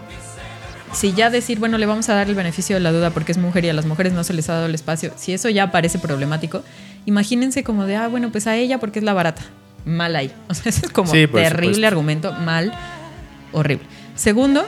Si 0.93 1.13
ya 1.13 1.29
decir, 1.31 1.57
bueno, 1.59 1.77
le 1.79 1.85
vamos 1.87 2.07
a 2.09 2.13
dar 2.13 2.29
el 2.29 2.35
beneficio 2.35 2.75
de 2.75 2.79
la 2.81 2.91
duda 2.91 3.09
porque 3.09 3.31
es 3.31 3.37
mujer 3.39 3.65
y 3.65 3.69
a 3.69 3.73
las 3.73 3.85
mujeres 3.85 4.13
no 4.13 4.23
se 4.23 4.33
les 4.33 4.47
ha 4.49 4.53
dado 4.53 4.65
el 4.67 4.75
espacio, 4.75 5.11
si 5.15 5.33
eso 5.33 5.49
ya 5.49 5.71
parece 5.71 5.97
problemático, 5.97 6.63
imagínense 7.05 7.63
como 7.63 7.85
de, 7.85 7.95
ah, 7.95 8.07
bueno, 8.07 8.31
pues 8.31 8.45
a 8.45 8.55
ella 8.55 8.79
porque 8.79 8.99
es 8.99 9.05
la 9.05 9.13
barata. 9.13 9.41
Mal 9.85 10.15
ahí. 10.15 10.31
O 10.49 10.53
sea, 10.53 10.69
ese 10.69 10.85
es 10.85 10.91
como 10.91 11.11
Sí, 11.11 11.27
terrible 11.27 11.49
supuesto. 11.73 11.87
argumento, 11.87 12.33
mal, 12.33 12.71
horrible. 13.53 13.85
Segundo, 14.15 14.65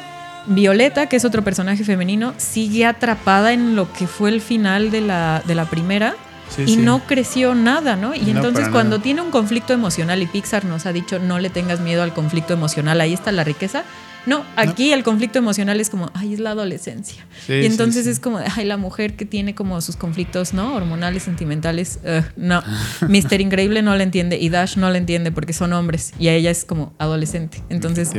Violeta, 0.47 1.07
que 1.07 1.15
es 1.17 1.25
otro 1.25 1.43
personaje 1.43 1.83
femenino, 1.83 2.33
sigue 2.37 2.85
atrapada 2.85 3.51
en 3.53 3.75
lo 3.75 3.91
que 3.91 4.07
fue 4.07 4.29
el 4.29 4.41
final 4.41 4.91
de 4.91 5.01
la, 5.01 5.41
de 5.45 5.55
la 5.55 5.65
primera 5.65 6.15
Sí, 6.55 6.61
y 6.61 6.67
sí. 6.67 6.77
no 6.77 6.99
creció 7.07 7.55
nada, 7.55 7.95
¿no? 7.95 8.13
Y 8.13 8.19
No, 8.21 8.27
entonces 8.37 8.69
cuando 8.69 8.97
nada. 8.97 9.03
tiene 9.03 9.21
un 9.21 9.31
conflicto 9.31 9.73
emocional 9.73 10.21
y 10.21 10.27
Pixar 10.27 10.63
nos 10.63 10.85
ha 10.85 10.93
dicho 10.93 11.17
no 11.17 11.39
le 11.39 11.49
tengas 11.49 11.79
miedo 11.79 12.03
al 12.03 12.13
conflicto 12.13 12.53
emocional, 12.53 13.01
ahí 13.01 13.13
está 13.15 13.31
la 13.31 13.43
riqueza. 13.43 13.83
No, 14.25 14.43
aquí 14.55 14.91
el 14.91 15.03
conflicto 15.03 15.39
emocional 15.39 15.79
es 15.79 15.89
como, 15.89 16.09
ay, 16.13 16.33
es 16.33 16.39
la 16.39 16.51
adolescencia. 16.51 17.25
Sí, 17.45 17.53
y 17.53 17.61
sí, 17.61 17.65
entonces 17.67 18.05
sí. 18.05 18.09
es 18.09 18.19
como, 18.19 18.39
ay, 18.39 18.65
la 18.65 18.77
mujer 18.77 19.15
que 19.15 19.25
tiene 19.25 19.55
como 19.55 19.79
sus 19.81 19.95
conflictos, 19.95 20.53
¿no? 20.53 20.73
Hormonales, 20.75 21.23
sentimentales. 21.23 21.99
ugh, 22.03 22.25
no, 22.35 22.63
Mister 23.07 23.41
Increíble 23.41 23.81
no 23.81 23.95
la 23.95 24.03
entiende 24.03 24.37
y 24.37 24.49
Dash 24.49 24.77
no 24.77 24.89
la 24.89 24.97
entiende 24.97 25.31
porque 25.31 25.53
son 25.53 25.73
hombres 25.73 26.13
y 26.19 26.27
a 26.27 26.33
ella 26.33 26.51
es 26.51 26.65
como 26.65 26.93
adolescente. 26.97 27.61
Entonces, 27.69 28.11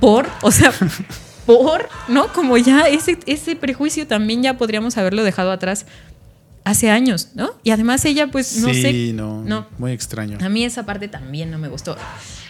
por, 0.00 0.28
o 0.42 0.50
sea, 0.50 0.72
por, 1.46 1.88
¿no? 2.08 2.32
Como 2.32 2.56
ya 2.56 2.82
ese, 2.88 3.18
ese 3.26 3.56
prejuicio 3.56 4.06
también 4.06 4.42
ya 4.42 4.58
podríamos 4.58 4.96
haberlo 4.96 5.22
dejado 5.24 5.52
atrás 5.52 5.86
hace 6.66 6.90
años, 6.90 7.30
¿no? 7.34 7.52
Y 7.62 7.70
además 7.70 8.04
ella, 8.04 8.26
pues, 8.26 8.56
no 8.56 8.74
sí, 8.74 8.82
sé. 8.82 9.12
no, 9.12 9.44
no. 9.44 9.68
muy 9.78 9.92
extraño. 9.92 10.36
A 10.44 10.48
mí 10.48 10.64
esa 10.64 10.84
parte 10.84 11.06
también 11.06 11.48
no 11.48 11.58
me 11.58 11.68
gustó. 11.68 11.96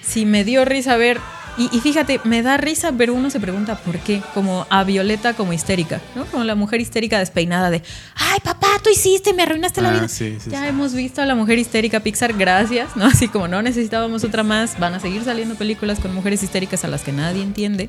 Sí, 0.01 0.25
me 0.25 0.43
dio 0.43 0.65
risa 0.65 0.97
ver. 0.97 1.21
Y, 1.59 1.75
y 1.75 1.81
fíjate, 1.81 2.21
me 2.25 2.43
da 2.43 2.57
risa, 2.59 2.93
pero 2.97 3.15
uno 3.15 3.31
se 3.31 3.41
pregunta 3.41 3.77
por 3.79 3.99
qué. 3.99 4.23
Como 4.35 4.67
a 4.69 4.85
Violeta 4.85 5.35
como 5.35 5.53
histérica, 5.53 6.01
¿no? 6.15 6.27
Como 6.27 6.45
la 6.45 6.55
mujer 6.55 6.81
histérica 6.81 7.19
despeinada 7.19 7.71
de, 7.71 7.83
ay, 8.15 8.41
papá, 8.45 8.67
tú 8.83 8.91
hiciste, 8.91 9.33
me 9.33 9.43
arruinaste 9.43 9.81
la 9.81 9.89
Ah, 9.89 9.93
vida. 9.95 10.09
sí, 10.09 10.37
sí, 10.39 10.51
ya 10.51 10.63
sí. 10.63 10.67
hemos 10.69 10.93
visto 10.95 11.23
a 11.23 11.27
la 11.27 11.35
mujer 11.35 11.59
histérica 11.59 12.01
Pixar, 12.01 12.35
gracias, 12.35 12.95
¿no? 12.97 13.07
Así 13.07 13.29
como 13.29 13.49
no 13.49 13.63
necesitábamos 13.63 14.23
otra 14.25 14.43
más. 14.43 14.79
Van 14.79 14.95
a 14.95 15.01
seguir 15.01 15.25
saliendo 15.25 15.55
películas 15.55 15.99
con 16.01 16.15
mujeres 16.15 16.43
histéricas 16.43 16.85
a 16.85 16.89
las 16.89 17.03
que 17.03 17.13
nadie 17.13 17.43
entiende. 17.43 17.89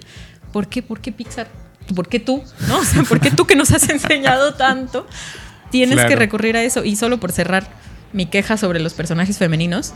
¿Por 0.54 0.68
qué? 0.68 0.82
¿Por 0.82 1.02
qué 1.02 1.12
Pixar? 1.12 1.48
¿Por 1.94 2.08
qué 2.08 2.20
tú? 2.20 2.44
¿No? 2.68 2.80
O 2.80 2.84
sea, 2.86 3.04
¿por 3.04 3.20
qué 3.20 3.32
tú 3.32 3.46
que 3.46 3.56
nos 3.56 3.72
has 3.72 3.88
enseñado 3.90 4.54
tanto? 4.56 5.08
Tienes 5.72 6.04
que 6.06 6.16
recurrir 6.16 6.56
a 6.56 6.64
eso. 6.64 6.84
Y 6.86 6.96
solo 6.96 7.20
por 7.20 7.32
cerrar 7.34 7.68
mi 8.14 8.26
queja 8.28 8.56
sobre 8.58 8.80
los 8.80 8.94
personajes 8.94 9.38
femeninos, 9.38 9.94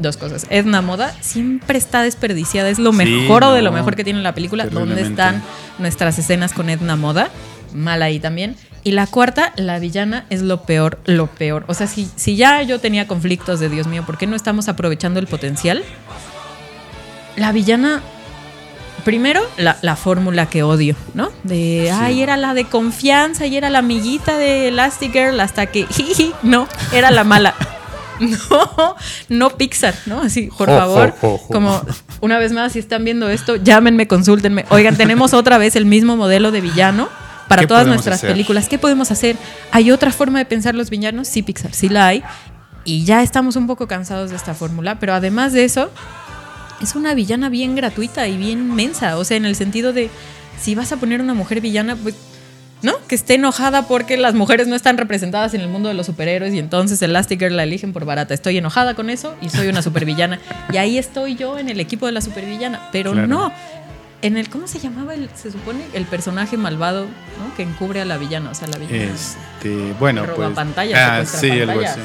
dos 0.00 0.16
cosas. 0.16 0.46
Edna 0.50 0.82
Moda 0.82 1.14
siempre 1.20 1.78
está 1.78 2.02
desperdiciada. 2.02 2.68
Es 2.68 2.78
lo 2.78 2.92
Sí, 2.92 2.98
mejor 2.98 3.44
o 3.44 3.52
de 3.52 3.62
lo 3.62 3.72
mejor 3.72 3.96
que 3.96 4.04
tiene 4.04 4.20
la 4.22 4.34
película. 4.34 4.66
¿Dónde 4.66 5.02
están 5.02 5.42
nuestras 5.78 6.18
escenas 6.18 6.52
con 6.52 6.68
Edna 6.70 6.96
Moda? 6.96 7.30
Mal 7.74 8.02
ahí 8.02 8.18
también. 8.18 8.56
Y 8.82 8.92
la 8.92 9.06
cuarta, 9.06 9.52
la 9.56 9.78
villana 9.78 10.24
es 10.30 10.40
lo 10.42 10.62
peor, 10.62 10.98
lo 11.04 11.26
peor. 11.26 11.64
O 11.68 11.74
sea, 11.74 11.86
si, 11.86 12.08
si 12.16 12.34
ya 12.36 12.62
yo 12.62 12.78
tenía 12.80 13.06
conflictos 13.06 13.60
de 13.60 13.68
Dios 13.68 13.86
mío, 13.86 14.04
¿por 14.06 14.16
qué 14.16 14.26
no 14.26 14.34
estamos 14.36 14.68
aprovechando 14.68 15.20
el 15.20 15.26
potencial? 15.26 15.84
La 17.36 17.52
villana 17.52 18.00
Primero, 19.04 19.40
la, 19.56 19.78
la 19.80 19.96
fórmula 19.96 20.50
que 20.50 20.62
odio, 20.62 20.94
¿no? 21.14 21.30
De, 21.42 21.84
Sí. 21.86 21.88
ay, 21.90 22.20
era 22.22 22.36
la 22.36 22.52
de 22.52 22.66
confianza 22.66 23.46
y 23.46 23.56
era 23.56 23.70
la 23.70 23.78
amiguita 23.78 24.36
de 24.36 24.68
Elastigirl 24.68 25.40
hasta 25.40 25.64
que, 25.66 25.86
jiji, 25.90 26.34
no, 26.42 26.68
era 26.92 27.10
la 27.10 27.24
mala. 27.24 27.54
No, 28.50 28.96
no 29.28 29.50
Pixar, 29.56 29.94
¿no? 30.06 30.20
Así, 30.20 30.48
por 30.56 30.68
Jo, 30.68 30.76
favor, 30.76 31.10
jo, 31.20 31.30
jo, 31.30 31.38
jo. 31.38 31.48
como 31.52 31.82
una 32.20 32.38
vez 32.38 32.52
más, 32.52 32.72
si 32.72 32.78
están 32.78 33.04
viendo 33.04 33.28
esto, 33.28 33.56
llámenme, 33.56 34.06
consúltenme. 34.06 34.66
Oigan, 34.70 34.96
tenemos 34.96 35.32
otra 35.34 35.58
vez 35.58 35.74
el 35.76 35.86
mismo 35.86 36.16
modelo 36.16 36.50
de 36.52 36.60
villano 36.60 37.08
para 37.48 37.62
¿Qué 37.62 37.66
todas 37.68 37.86
nuestras 37.86 38.18
hacer? 38.18 38.30
películas. 38.30 38.68
¿Qué 38.68 38.78
podemos 38.78 39.10
hacer? 39.10 39.36
¿Hay 39.72 39.90
otra 39.90 40.12
forma 40.12 40.38
de 40.38 40.44
pensar 40.44 40.74
los 40.74 40.90
villanos? 40.90 41.26
Sí, 41.28 41.42
Pixar, 41.42 41.72
sí 41.74 41.88
la 41.88 42.06
hay. 42.08 42.22
Y 42.84 43.04
ya 43.04 43.22
estamos 43.22 43.56
un 43.56 43.66
poco 43.66 43.86
cansados 43.88 44.30
de 44.30 44.36
esta 44.36 44.54
fórmula, 44.54 44.98
pero 45.00 45.14
además 45.14 45.52
de 45.52 45.64
eso, 45.64 45.90
es 46.80 46.94
una 46.94 47.14
villana 47.14 47.48
bien 47.48 47.74
gratuita 47.74 48.28
y 48.28 48.36
bien 48.36 48.74
mensa. 48.74 49.16
O 49.18 49.24
sea, 49.24 49.36
en 49.36 49.44
el 49.44 49.56
sentido 49.56 49.92
de, 49.92 50.10
si 50.60 50.74
vas 50.74 50.92
a 50.92 50.96
poner 50.96 51.20
una 51.20 51.34
mujer 51.34 51.60
villana, 51.60 51.96
pues, 51.96 52.14
¿no? 52.82 52.94
Que 53.08 53.14
esté 53.14 53.34
enojada 53.34 53.86
porque 53.86 54.16
las 54.16 54.34
mujeres 54.34 54.66
no 54.66 54.74
están 54.76 54.96
representadas 54.98 55.54
en 55.54 55.60
el 55.60 55.68
mundo 55.68 55.88
de 55.88 55.94
los 55.94 56.06
superhéroes 56.06 56.54
y 56.54 56.58
entonces 56.58 57.00
Elastigirl 57.02 57.56
la 57.56 57.64
eligen 57.64 57.92
por 57.92 58.04
barata. 58.04 58.34
Estoy 58.34 58.58
enojada 58.58 58.94
con 58.94 59.10
eso 59.10 59.34
y 59.40 59.48
soy 59.50 59.68
una 59.68 59.82
supervillana. 59.82 60.38
y 60.72 60.76
ahí 60.76 60.98
estoy 60.98 61.34
yo 61.36 61.58
en 61.58 61.68
el 61.68 61.80
equipo 61.80 62.06
de 62.06 62.12
la 62.12 62.20
supervillana. 62.20 62.88
Pero 62.92 63.12
Claro. 63.12 63.26
no. 63.28 63.52
En 64.22 64.36
el, 64.36 64.50
¿cómo 64.50 64.66
se 64.66 64.78
llamaba 64.78 65.14
el, 65.14 65.30
se 65.34 65.50
supone, 65.50 65.80
el 65.94 66.04
personaje 66.04 66.58
malvado, 66.58 67.04
¿no? 67.04 67.54
Que 67.56 67.62
encubre 67.62 68.02
a 68.02 68.04
la 68.04 68.18
villana, 68.18 68.50
o 68.50 68.54
sea, 68.54 68.68
la 68.68 68.76
villana. 68.76 69.12
Este, 69.14 69.94
bueno, 69.98 70.26
Roba 70.26 70.50
pues. 70.54 70.76
ah, 70.94 71.24
sí, 71.24 71.50
algo 71.50 71.80
así. 71.80 72.00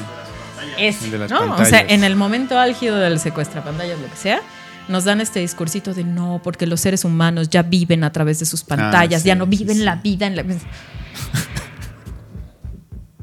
Las 1.18 1.30
¿no? 1.30 1.56
O 1.56 1.64
sea, 1.64 1.80
en 1.80 2.04
el 2.04 2.16
momento 2.16 2.58
álgido 2.58 2.96
del 2.96 3.20
secuestra 3.20 3.62
pantallas, 3.62 3.98
lo 4.00 4.08
que 4.08 4.16
sea, 4.16 4.40
nos 4.88 5.04
dan 5.04 5.20
este 5.20 5.40
discursito 5.40 5.94
de 5.94 6.04
no, 6.04 6.40
porque 6.44 6.66
los 6.66 6.80
seres 6.80 7.04
humanos 7.04 7.48
ya 7.50 7.62
viven 7.62 8.04
a 8.04 8.12
través 8.12 8.38
de 8.38 8.46
sus 8.46 8.62
pantallas, 8.64 9.20
Ah, 9.20 9.22
sí, 9.22 9.26
ya 9.28 9.34
no 9.34 9.44
sí, 9.44 9.50
viven 9.50 9.76
sí. 9.78 9.82
la 9.82 9.96
vida 9.96 10.26
en 10.26 10.36
la. 10.36 10.44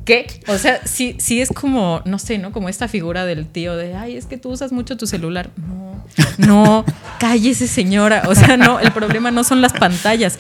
¿Qué? 0.05 0.27
O 0.47 0.57
sea, 0.57 0.85
sí, 0.85 1.15
sí 1.19 1.39
es 1.41 1.47
como, 1.49 2.01
no 2.03 2.19
sé, 2.19 2.37
¿no? 2.37 2.51
Como 2.51 2.67
esta 2.67 2.89
figura 2.89 3.25
del 3.25 3.47
tío 3.47 3.77
de, 3.77 3.95
ay, 3.95 4.17
es 4.17 4.25
que 4.25 4.37
tú 4.37 4.49
usas 4.49 4.73
mucho 4.73 4.97
tu 4.97 5.07
celular. 5.07 5.49
No, 5.55 6.03
no, 6.37 6.85
cállese 7.19 7.67
señora. 7.67 8.23
O 8.27 8.35
sea, 8.35 8.57
no, 8.57 8.79
el 8.81 8.91
problema 8.91 9.31
no 9.31 9.45
son 9.45 9.61
las 9.61 9.71
pantallas. 9.71 10.39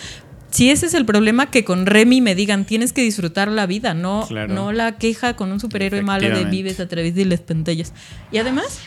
Si 0.49 0.69
ese 0.69 0.87
es 0.87 0.93
el 0.93 1.05
problema, 1.05 1.49
que 1.49 1.63
con 1.63 1.85
Remy 1.85 2.19
me 2.19 2.35
digan, 2.35 2.65
tienes 2.65 2.91
que 2.91 3.01
disfrutar 3.01 3.47
la 3.47 3.65
vida, 3.65 3.93
no, 3.93 4.25
Claro. 4.27 4.53
no 4.53 4.71
la 4.73 4.97
queja 4.97 5.35
con 5.37 5.51
un 5.51 5.59
superhéroe 5.61 6.01
malo 6.01 6.27
de 6.37 6.43
vives 6.45 6.79
a 6.81 6.87
través 6.89 7.15
de 7.15 7.23
las 7.25 7.39
pantallas. 7.39 7.93
Y 8.33 8.37
además, 8.39 8.79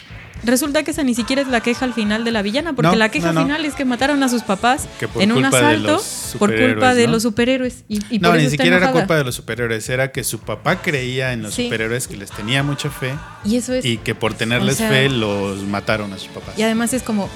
resulta 0.47 0.83
que 0.83 0.91
esa 0.93 1.03
ni 1.03 1.15
siquiera 1.15 1.43
es 1.43 1.49
la 1.49 1.61
queja 1.61 1.85
al 1.85 1.93
final 1.95 2.25
de 2.25 2.33
la 2.33 2.43
villana, 2.43 2.73
porque 2.75 2.91
No, 2.91 2.97
la 2.97 3.09
queja 3.11 3.29
no, 3.29 3.41
no. 3.41 3.43
final 3.43 3.65
es 3.65 3.75
que 3.75 3.85
mataron 3.85 4.23
a 4.23 4.29
sus 4.29 4.43
papás 4.43 4.89
en 5.19 5.33
un 5.33 5.45
asalto 5.45 6.01
por 6.39 6.55
culpa 6.57 6.95
de 6.95 7.07
los 7.09 7.23
superhéroes. 7.23 7.85
Y, 7.89 8.01
y 8.15 8.19
no, 8.19 8.31
por 8.31 8.39
ni 8.39 8.49
siquiera 8.51 8.77
era 8.77 8.93
culpa 8.93 9.17
de 9.17 9.25
los 9.25 9.35
superhéroes, 9.35 9.89
era 9.89 10.13
que 10.13 10.25
su 10.25 10.41
papá 10.41 10.81
creía 10.83 11.33
en 11.33 11.43
los 11.43 11.55
Sí. 11.55 11.65
superhéroes, 11.65 12.09
que 12.09 12.17
les 12.17 12.31
tenía 12.31 12.63
mucha 12.63 12.91
fe 12.91 13.15
Y 13.45 13.57
eso 13.57 13.75
es. 13.75 13.85
y 13.85 13.99
que 13.99 14.15
por 14.15 14.35
tenerles 14.35 14.75
o 14.77 14.79
sea- 14.79 14.89
fe 14.89 15.09
los 15.09 15.63
mataron 15.65 16.13
a 16.13 16.19
sus 16.19 16.29
papás. 16.29 16.59
Y 16.59 16.63
además 16.63 16.93
es 16.93 17.03
como, 17.03 17.29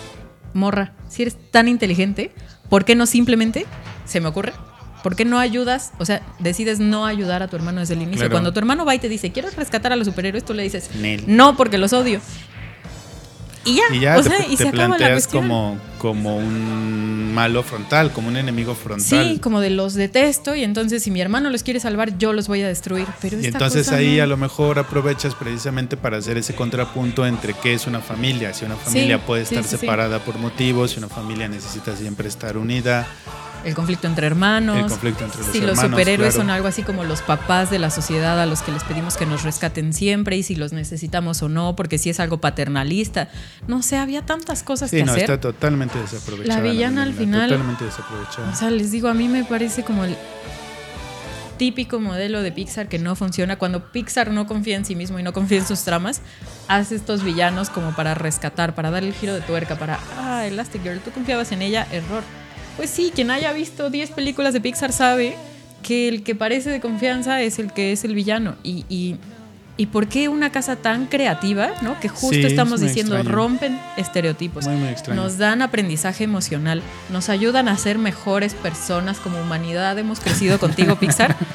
morra, 0.54 0.92
si 1.08 1.22
eres 1.22 1.36
tan 1.50 1.68
inteligente, 1.68 2.32
¿por 2.68 2.84
qué 2.84 2.94
no 2.94 3.06
simplemente, 3.06 3.66
se 4.04 4.20
me 4.20 4.28
ocurre, 4.28 4.52
¿por 5.02 5.16
qué 5.16 5.24
no 5.24 5.38
ayudas? 5.38 5.92
O 5.98 6.04
sea, 6.04 6.20
decides 6.40 6.78
no 6.80 7.06
ayudar 7.06 7.42
a 7.42 7.48
tu 7.48 7.56
hermano 7.56 7.80
desde 7.80 7.94
el 7.94 8.02
inicio. 8.02 8.18
Claro. 8.20 8.32
Cuando 8.32 8.52
tu 8.52 8.58
hermano 8.58 8.84
va 8.84 8.94
y 8.94 8.98
te 8.98 9.08
dice, 9.08 9.32
¿quieres 9.32 9.56
rescatar 9.56 9.92
a 9.92 9.96
los 9.96 10.06
superhéroes? 10.06 10.44
Tú 10.44 10.52
le 10.54 10.62
dices, 10.62 10.90
Nel. 10.96 11.24
no, 11.26 11.56
porque 11.56 11.78
los 11.78 11.92
odio. 11.92 12.20
Y 13.64 13.76
ya, 13.76 13.82
Y 13.92 14.00
ya 14.00 14.18
o 14.18 14.22
te, 14.22 14.28
sea, 14.30 14.46
y 14.46 14.56
te 14.56 14.62
se 14.64 14.68
acaba 14.68 14.88
la 14.88 14.96
planteas 14.96 15.26
cuestión. 15.26 15.42
como, 15.42 15.78
como 16.00 16.38
un 16.38 17.34
malo 17.34 17.62
frontal, 17.62 18.10
como 18.10 18.28
un 18.28 18.38
enemigo 18.38 18.74
frontal. 18.74 19.34
Sí, 19.34 19.38
como 19.38 19.60
de 19.60 19.68
los 19.68 19.92
detesto 19.92 20.54
y 20.56 20.64
entonces 20.64 21.02
si 21.02 21.10
mi 21.10 21.20
hermano 21.20 21.50
los 21.50 21.62
quiere 21.62 21.78
salvar, 21.78 22.16
yo 22.16 22.32
los 22.32 22.48
voy 22.48 22.62
a 22.62 22.68
destruir. 22.68 23.06
Pero 23.20 23.36
Y 23.36 23.40
esta 23.46 23.58
entonces 23.58 23.84
cosa 23.86 23.98
ahí 23.98 24.16
no. 24.16 24.22
a 24.24 24.26
lo 24.26 24.38
mejor 24.38 24.78
aprovechas 24.78 25.34
precisamente 25.34 25.98
para 25.98 26.16
hacer 26.16 26.38
ese 26.38 26.54
contrapunto 26.54 27.26
entre 27.26 27.52
qué 27.52 27.74
es 27.74 27.86
una 27.86 28.00
familia. 28.00 28.54
Si 28.54 28.64
una 28.64 28.76
familia 28.76 29.24
puede 29.26 29.42
estar 29.42 29.62
sí, 29.62 29.68
sí. 29.68 29.76
separada 29.76 30.20
por 30.20 30.38
motivos, 30.38 30.92
si 30.92 30.98
una 30.98 31.08
familia 31.08 31.48
necesita 31.48 31.94
siempre 31.94 32.28
estar 32.28 32.56
unida. 32.56 33.06
El 33.62 33.74
conflicto 33.74 34.06
entre 34.06 34.26
hermanos. 34.26 34.78
El 34.78 34.86
conflicto 34.86 35.22
entre 35.22 35.40
los 35.42 35.48
si 35.48 35.60
los 35.60 35.78
superhéroes 35.78 36.32
claro. 36.32 36.40
son 36.46 36.48
algo 36.50 36.66
así 36.66 36.82
como 36.82 37.04
los 37.04 37.20
papás 37.20 37.70
de 37.70 37.78
la 37.78 37.90
sociedad 37.90 38.40
a 38.40 38.46
los 38.46 38.62
que 38.62 38.72
les 38.72 38.82
pedimos 38.84 39.18
que 39.18 39.26
nos 39.26 39.42
rescaten 39.42 39.92
siempre 39.92 40.38
y 40.38 40.42
si 40.42 40.54
los 40.54 40.72
necesitamos 40.72 41.42
o 41.42 41.50
no, 41.50 41.76
porque 41.76 41.98
si 41.98 42.08
es 42.08 42.20
algo 42.20 42.38
paternalista. 42.40 43.28
No 43.68 43.82
sé, 43.82 43.98
había 43.98 44.24
tantas 44.24 44.62
cosas 44.62 44.88
Sí, 44.88 44.96
que 44.96 45.04
no, 45.04 45.12
hacer. 45.12 45.24
está 45.24 45.40
totalmente 45.42 45.89
desaprovechada. 45.98 46.60
La 46.62 46.70
villana 46.70 47.02
al 47.02 47.12
final- 47.14 47.48
Totalmente 47.50 47.84
desaprovechada. 47.84 48.50
O 48.50 48.54
sea, 48.54 48.70
les 48.70 48.90
digo, 48.92 49.08
a 49.08 49.14
mí 49.14 49.28
me 49.28 49.44
parece 49.44 49.82
como 49.82 50.04
el 50.04 50.16
típico 51.56 52.00
modelo 52.00 52.42
de 52.42 52.52
Pixar 52.52 52.88
que 52.88 52.98
no 52.98 53.14
funciona. 53.16 53.56
Cuando 53.58 53.92
Pixar 53.92 54.30
no 54.30 54.46
confía 54.46 54.76
en 54.76 54.84
sí 54.86 54.94
mismo 54.96 55.18
y 55.18 55.22
no 55.22 55.32
confía 55.34 55.58
en 55.58 55.66
sus 55.66 55.82
tramas, 55.82 56.22
hace 56.68 56.94
estos 56.94 57.22
villanos 57.22 57.68
como 57.68 57.94
para 57.94 58.14
rescatar, 58.14 58.74
para 58.74 58.90
darle 58.90 59.10
el 59.10 59.14
giro 59.14 59.34
de 59.34 59.42
tuerca, 59.42 59.76
para, 59.78 59.98
ah, 60.18 60.46
Elastigirl, 60.46 61.00
tú 61.00 61.10
confiabas 61.10 61.52
en 61.52 61.60
ella, 61.62 61.86
error. 61.92 62.22
Pues 62.76 62.88
sí, 62.88 63.12
quien 63.14 63.30
haya 63.30 63.52
visto 63.52 63.90
10 63.90 64.10
películas 64.12 64.54
de 64.54 64.60
Pixar 64.62 64.92
sabe 64.92 65.36
que 65.82 66.08
el 66.08 66.22
que 66.22 66.34
parece 66.34 66.70
de 66.70 66.80
confianza 66.80 67.42
es 67.42 67.58
el 67.58 67.72
que 67.72 67.92
es 67.92 68.04
el 68.04 68.14
villano. 68.14 68.54
Y, 68.62 68.86
y, 68.88 69.16
¿y 69.80 69.86
por 69.86 70.08
qué 70.08 70.28
una 70.28 70.52
casa 70.52 70.76
tan 70.76 71.06
creativa, 71.06 71.70
¿no? 71.80 71.98
que 72.00 72.10
justo 72.10 72.34
Sí, 72.34 72.44
estamos 72.44 72.82
diciendo, 72.82 73.16
extraño. 73.16 73.34
rompen 73.34 73.80
estereotipos? 73.96 74.66
Muy, 74.66 74.76
muy. 74.76 74.94
Nos 75.16 75.38
dan 75.38 75.62
aprendizaje 75.62 76.24
emocional, 76.24 76.82
nos 77.08 77.30
ayudan 77.30 77.66
a 77.66 77.78
ser 77.78 77.96
mejores 77.96 78.52
personas 78.52 79.16
como 79.20 79.40
humanidad. 79.40 79.98
Hemos 79.98 80.20
crecido 80.20 80.58
contigo, 80.58 80.96
Pixar. 80.96 81.34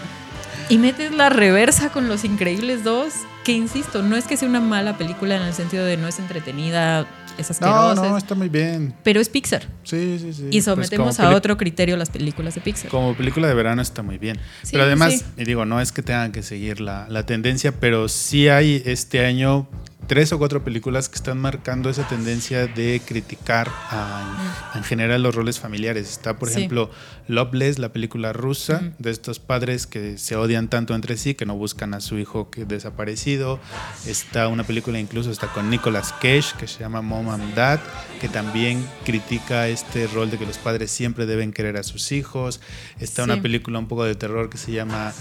Y 0.68 0.80
metes 0.80 1.12
la 1.12 1.30
reversa 1.30 1.92
con 1.92 2.08
Los 2.08 2.26
Increíbles 2.26 2.84
2, 2.84 3.14
que 3.44 3.52
insisto, 3.52 4.02
no 4.02 4.16
es 4.16 4.26
que 4.26 4.36
sea 4.36 4.50
una 4.50 4.60
mala 4.62 4.98
película 4.98 5.36
en 5.36 5.44
el 5.44 5.54
sentido 5.54 5.86
de 5.86 5.96
no 5.96 6.08
es 6.08 6.18
entretenida, 6.18 7.06
es 7.38 7.50
No, 7.62 7.68
asquerosa, 7.68 8.10
no, 8.10 8.18
es- 8.18 8.24
está 8.24 8.36
muy 8.36 8.50
bien. 8.50 8.94
pero 9.04 9.20
es 9.20 9.30
Pixar. 9.30 9.64
Sí, 9.84 10.18
sí, 10.20 10.34
sí. 10.34 10.44
Y 10.48 10.50
Pues 10.52 10.66
sometemos 10.66 11.20
a 11.20 11.36
otro 11.36 11.58
criterio 11.58 11.98
las 11.98 12.10
películas 12.10 12.56
de 12.56 12.62
Pixar. 12.62 12.90
Como 12.90 13.16
película 13.16 13.48
de 13.48 13.54
verano 13.54 13.82
está 13.82 14.02
muy 14.04 14.18
bien. 14.18 14.38
Sí, 14.64 14.70
pero 14.74 14.84
además, 14.86 15.14
sí. 15.14 15.24
y 15.38 15.46
digo, 15.46 15.66
no 15.66 15.82
es 15.82 15.92
que 15.92 16.02
tengan 16.02 16.32
que 16.32 16.44
seguir 16.44 16.80
la, 16.82 17.08
la 17.10 17.26
tendencia, 17.26 17.72
pero 17.80 18.08
sí 18.10 18.48
hay 18.50 18.82
este 18.86 19.26
año 19.26 19.68
tres 20.08 20.32
o 20.32 20.38
cuatro 20.38 20.64
películas 20.64 21.10
que 21.10 21.16
están 21.16 21.40
marcando 21.40 21.90
esa 21.90 22.08
tendencia 22.08 22.68
de 22.68 23.02
criticar 23.06 23.70
a- 23.90 24.72
en 24.76 24.84
general 24.84 25.24
los 25.24 25.34
roles 25.34 25.60
familiares. 25.60 26.10
Está, 26.10 26.38
por. 26.38 26.50
Sí. 26.50 26.56
ejemplo, 26.60 26.90
Loveless, 27.28 27.80
la 27.80 27.90
película 27.90 28.34
rusa, 28.34 28.92
de 29.00 29.10
estos 29.12 29.40
padres 29.40 29.88
que 29.88 30.18
se 30.20 30.36
odian 30.36 30.68
tanto 30.70 30.94
entre 30.94 31.18
sí, 31.18 31.34
que 31.34 31.46
no 31.46 31.56
buscan 31.56 31.94
a 31.94 32.02
su 32.02 32.20
hijo 32.20 32.50
que 32.52 32.66
desaparecido. 32.66 33.60
Está 34.06 34.48
una 34.48 34.64
película 34.64 35.00
incluso 35.00 35.32
está 35.32 35.48
con 35.48 35.70
Nicolas 35.70 36.14
Cage, 36.14 36.54
que 36.60 36.68
se 36.68 36.80
llama 36.82 37.02
Mom 37.02 37.30
and 37.30 37.56
Dad, 37.56 37.80
que 38.22 38.30
también 38.30 38.86
critica 39.06 39.68
este 39.68 40.06
rol 40.08 40.30
de 40.30 40.38
que 40.38 40.46
los 40.46 40.58
padres 40.60 40.92
siempre 40.92 41.26
deben 41.26 41.52
querer 41.52 41.78
a 41.78 41.84
sus 41.84 42.12
hijos. 42.12 42.62
Está 43.00 43.24
Sí. 43.24 43.32
una 43.32 43.42
película 43.42 43.80
un 43.80 43.88
poco 43.88 44.04
de 44.04 44.14
terror 44.16 44.50
que 44.50 44.58
se 44.58 44.72
llama 44.72 45.14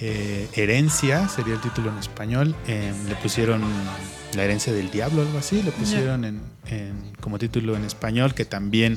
eh, 0.00 0.48
Herencia, 0.54 1.28
sería 1.28 1.54
el 1.54 1.60
título 1.60 1.90
en 1.90 1.98
español. 1.98 2.54
Eh, 2.66 2.92
le 3.08 3.14
pusieron 3.16 3.62
La 4.34 4.44
herencia 4.44 4.72
del 4.72 4.90
diablo, 4.92 5.22
algo 5.22 5.38
así, 5.38 5.60
le 5.62 5.72
pusieron 5.72 6.24
en, 6.24 6.40
en- 6.66 7.12
como 7.20 7.36
título 7.38 7.74
en 7.76 7.84
español, 7.84 8.32
que 8.32 8.44
también 8.44 8.96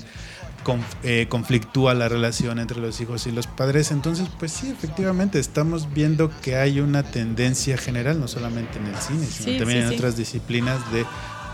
conf- 0.64 0.84
eh, 1.04 1.26
conflictúa 1.28 1.96
la 1.96 2.08
relación 2.08 2.60
entre 2.60 2.80
los 2.80 3.02
hijos 3.02 3.26
y 3.26 3.32
los 3.32 3.48
padres. 3.48 3.90
Entonces, 3.92 4.28
pues 4.38 4.52
sí, 4.52 4.70
efectivamente, 4.70 5.40
estamos 5.40 5.92
viendo 5.92 6.32
que 6.44 6.56
hay 6.58 6.80
una 6.80 7.02
tendencia 7.02 7.78
general, 7.78 8.20
no 8.20 8.28
solamente 8.28 8.78
en 8.78 8.86
el 8.86 8.96
cine, 8.98 9.26
sino 9.26 9.52
Sí, 9.54 9.58
también 9.58 9.80
sí, 9.80 9.84
en 9.86 9.90
sí. 9.90 9.96
otras 9.96 10.18
disciplinas 10.18 10.80
de 10.94 11.04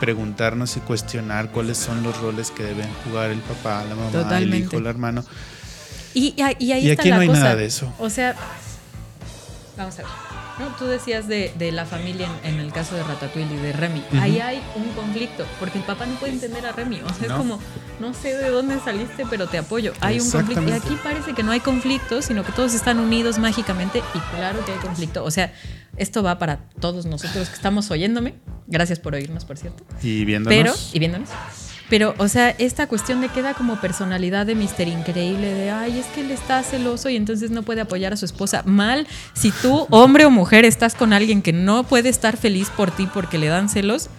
preguntarnos 0.01 0.75
y 0.77 0.81
cuestionar 0.81 1.51
cuáles 1.51 1.77
son 1.77 2.03
los 2.03 2.17
roles 2.21 2.51
que 2.51 2.63
deben 2.63 2.87
jugar 3.05 3.31
el 3.31 3.39
papá, 3.39 3.83
la 3.85 3.95
mamá, 3.95 4.37
el 4.39 4.53
hijo, 4.55 4.77
el 4.77 4.85
hermano. 4.87 5.23
Y, 6.13 6.33
y- 6.37 6.65
y 6.65 6.71
ahí 6.73 6.85
Y 6.87 6.89
está 6.89 7.01
aquí 7.03 7.09
la 7.11 7.15
no 7.15 7.21
hay 7.21 7.27
cosa. 7.29 7.39
nada 7.39 7.55
de 7.55 7.65
eso. 7.65 7.93
O 7.99 8.09
sea, 8.09 8.35
vamos 9.83 9.99
a 9.99 10.03
ver. 10.03 10.11
No, 10.59 10.67
tú 10.75 10.85
decías 10.85 11.27
de, 11.27 11.53
de 11.57 11.71
la 11.71 11.85
familia 11.85 12.27
en, 12.43 12.55
en 12.55 12.59
el 12.59 12.73
caso 12.73 12.93
de 12.95 13.03
Ratatouille 13.03 13.55
y 13.55 13.57
de 13.57 13.71
Remy. 13.71 14.03
Ahí 14.19 14.39
hay 14.39 14.61
un 14.75 14.89
conflicto, 14.89 15.45
porque 15.57 15.77
el 15.77 15.85
papá 15.85 16.05
no 16.05 16.15
puede 16.15 16.33
entender 16.33 16.65
a 16.65 16.73
Remy. 16.73 17.01
O 17.01 17.13
sea, 17.13 17.27
es 17.27 17.31
como, 17.31 17.59
no 17.99 18.13
sé 18.13 18.35
de 18.35 18.49
dónde 18.49 18.77
saliste, 18.81 19.25
pero 19.29 19.47
te 19.47 19.57
apoyo. 19.57 19.93
Hay 20.01 20.19
un 20.19 20.29
conflicto. 20.29 20.67
Y 20.67 20.71
aquí 20.71 20.97
parece 21.01 21.33
que 21.33 21.43
no 21.43 21.51
hay 21.51 21.61
conflicto, 21.61 22.21
sino 22.21 22.43
que 22.43 22.51
todos 22.51 22.73
están 22.73 22.99
unidos 22.99 23.39
mágicamente. 23.39 24.03
Y 24.13 24.19
claro 24.35 24.63
que 24.65 24.73
hay 24.73 24.79
conflicto. 24.79 25.23
O 25.23 25.31
sea, 25.31 25.53
esto 25.95 26.23
va 26.23 26.37
para 26.39 26.57
todos 26.79 27.05
nosotros 27.05 27.47
que 27.47 27.55
estamos 27.55 27.89
oyéndome. 27.89 28.35
Gracias 28.67 28.99
por 28.99 29.15
oírnos, 29.15 29.45
por 29.45 29.57
cierto. 29.57 29.85
Y 30.03 30.25
viéndonos. 30.25 30.57
Pero, 30.57 30.73
y 30.93 30.99
viéndonos. 30.99 31.29
Pero, 31.89 32.13
o 32.17 32.27
sea, 32.27 32.51
esta 32.51 32.87
cuestión 32.87 33.19
de 33.19 33.29
queda 33.29 33.53
como 33.53 33.81
personalidad 33.81 34.45
de 34.45 34.55
Mister 34.55 34.87
Increíble, 34.87 35.53
de 35.53 35.71
ay, 35.71 35.99
es 35.99 36.05
que 36.07 36.21
él 36.21 36.31
está 36.31 36.61
celoso 36.63 37.09
y 37.09 37.15
entonces 37.15 37.49
no 37.51 37.63
puede 37.63 37.81
apoyar 37.81 38.13
a 38.13 38.17
su 38.17 38.25
esposa. 38.25 38.61
Mal, 38.65 39.07
si 39.33 39.51
tú, 39.51 39.87
hombre 39.89 40.25
o 40.25 40.29
mujer, 40.29 40.65
estás 40.65 40.93
con 40.93 41.13
alguien 41.13 41.41
que 41.41 41.53
no 41.53 41.83
puede 41.83 42.09
estar 42.09 42.37
feliz 42.37 42.69
por 42.69 42.91
ti 42.91 43.07
porque 43.11 43.37
le 43.39 43.47
dan 43.47 43.69
celos, 43.69 44.09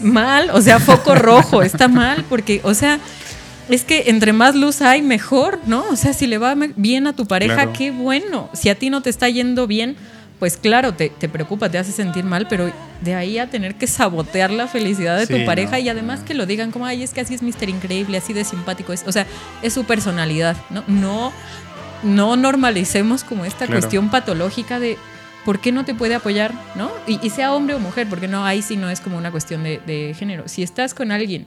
mal, 0.00 0.50
o 0.52 0.60
sea, 0.60 0.80
foco 0.80 1.14
rojo, 1.16 1.62
está 1.62 1.86
mal, 1.88 2.24
porque, 2.28 2.60
o 2.64 2.74
sea, 2.74 2.98
es 3.68 3.84
que 3.84 4.04
entre 4.06 4.32
más 4.32 4.56
luz 4.56 4.82
hay, 4.82 5.02
mejor, 5.02 5.60
¿no? 5.66 5.84
O 5.90 5.96
sea, 5.96 6.12
si 6.12 6.26
le 6.26 6.38
va 6.38 6.56
bien 6.76 7.06
a 7.06 7.12
tu 7.14 7.26
pareja, 7.26 7.54
Claro. 7.54 7.72
qué 7.72 7.90
bueno. 7.92 8.50
Si 8.52 8.68
a 8.68 8.74
ti 8.74 8.90
no 8.90 9.02
te 9.02 9.10
está 9.10 9.28
yendo 9.28 9.68
bien, 9.68 9.96
pues 10.42 10.56
claro, 10.56 10.92
te, 10.92 11.08
te 11.08 11.28
preocupa, 11.28 11.68
te 11.68 11.78
hace 11.78 11.92
sentir 11.92 12.24
mal, 12.24 12.48
pero 12.48 12.68
de 13.00 13.14
ahí 13.14 13.38
a 13.38 13.48
tener 13.48 13.76
que 13.76 13.86
sabotear 13.86 14.50
la 14.50 14.66
felicidad 14.66 15.16
de 15.16 15.26
Sí, 15.26 15.34
tu 15.38 15.46
pareja 15.46 15.76
no, 15.76 15.78
y 15.78 15.88
además 15.88 16.18
no. 16.18 16.24
que 16.24 16.34
lo 16.34 16.46
digan 16.46 16.72
como, 16.72 16.84
ay, 16.84 17.04
es 17.04 17.12
que 17.14 17.20
así 17.20 17.32
es 17.32 17.42
Mister 17.42 17.68
Increíble, 17.68 18.18
así 18.18 18.32
de 18.32 18.42
simpático 18.42 18.92
es. 18.92 19.04
O 19.06 19.12
sea, 19.12 19.24
es 19.62 19.72
su 19.72 19.84
personalidad, 19.84 20.56
¿no? 20.68 20.82
No, 20.88 21.32
no 22.02 22.34
normalicemos 22.34 23.22
como 23.22 23.44
esta 23.44 23.66
Claro. 23.66 23.74
cuestión 23.82 24.10
patológica 24.10 24.80
de 24.80 24.98
por 25.44 25.60
qué 25.60 25.70
no 25.70 25.84
te 25.84 25.94
puede 25.94 26.16
apoyar, 26.16 26.52
¿no? 26.74 26.90
Y, 27.06 27.24
y 27.24 27.30
sea 27.30 27.54
hombre 27.54 27.76
o 27.76 27.78
mujer, 27.78 28.08
porque 28.10 28.26
no, 28.26 28.44
ahí 28.44 28.62
sí 28.62 28.76
no 28.76 28.90
es 28.90 29.00
como 29.00 29.16
una 29.18 29.30
cuestión 29.30 29.62
de, 29.62 29.80
de 29.86 30.12
género. 30.18 30.48
Si 30.48 30.64
estás 30.64 30.92
con 30.92 31.12
alguien 31.12 31.46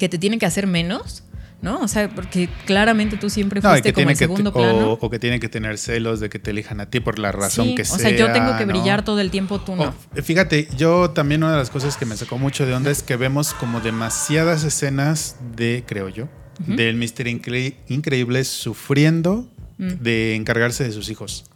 que 0.00 0.08
te 0.08 0.18
tiene 0.18 0.40
que 0.40 0.46
hacer 0.46 0.66
menos, 0.66 1.22
¿no? 1.62 1.80
O 1.80 1.88
sea, 1.88 2.08
porque 2.10 2.48
claramente 2.66 3.16
tú 3.16 3.30
siempre 3.30 3.60
No, 3.62 3.70
fuiste 3.70 3.92
que 3.92 4.02
como 4.02 4.08
que 4.08 4.16
segundo 4.16 4.50
o, 4.50 4.52
plano. 4.52 4.92
o 5.00 5.10
que 5.10 5.18
tiene 5.18 5.40
que 5.40 5.48
tener 5.48 5.78
celos 5.78 6.20
de 6.20 6.28
que 6.28 6.38
te 6.38 6.50
elijan 6.50 6.80
a 6.80 6.90
ti 6.90 7.00
por 7.00 7.18
la 7.18 7.32
razón 7.32 7.68
Sí, 7.68 7.74
que 7.74 7.82
o 7.82 7.84
sea. 7.86 7.98
sea, 7.98 8.10
yo 8.10 8.32
tengo 8.32 8.56
que 8.58 8.66
¿no? 8.66 8.72
brillar 8.72 9.04
todo 9.04 9.20
el 9.20 9.30
tiempo, 9.30 9.60
tú 9.60 9.74
no. 9.74 9.94
Oh, 10.16 10.22
fíjate, 10.22 10.68
yo 10.76 11.10
también 11.10 11.42
una 11.42 11.52
de 11.52 11.58
las 11.58 11.70
cosas 11.70 11.96
que 11.96 12.04
me 12.06 12.16
sacó 12.16 12.36
mucho 12.38 12.66
de 12.66 12.74
onda 12.74 12.90
es 12.90 13.02
que 13.02 13.16
vemos 13.16 13.54
como 13.54 13.80
demasiadas 13.80 14.64
escenas 14.64 15.36
de, 15.56 15.84
creo 15.86 16.08
yo, 16.10 16.28
del 16.66 16.96
Mister 16.96 17.26
Incre- 17.26 17.74
Increíble 17.88 18.44
sufriendo 18.44 19.48
Mm. 19.76 19.88
de 20.02 20.36
encargarse 20.36 20.84
de 20.84 20.92
sus 20.92 21.08
hijos. 21.08 21.46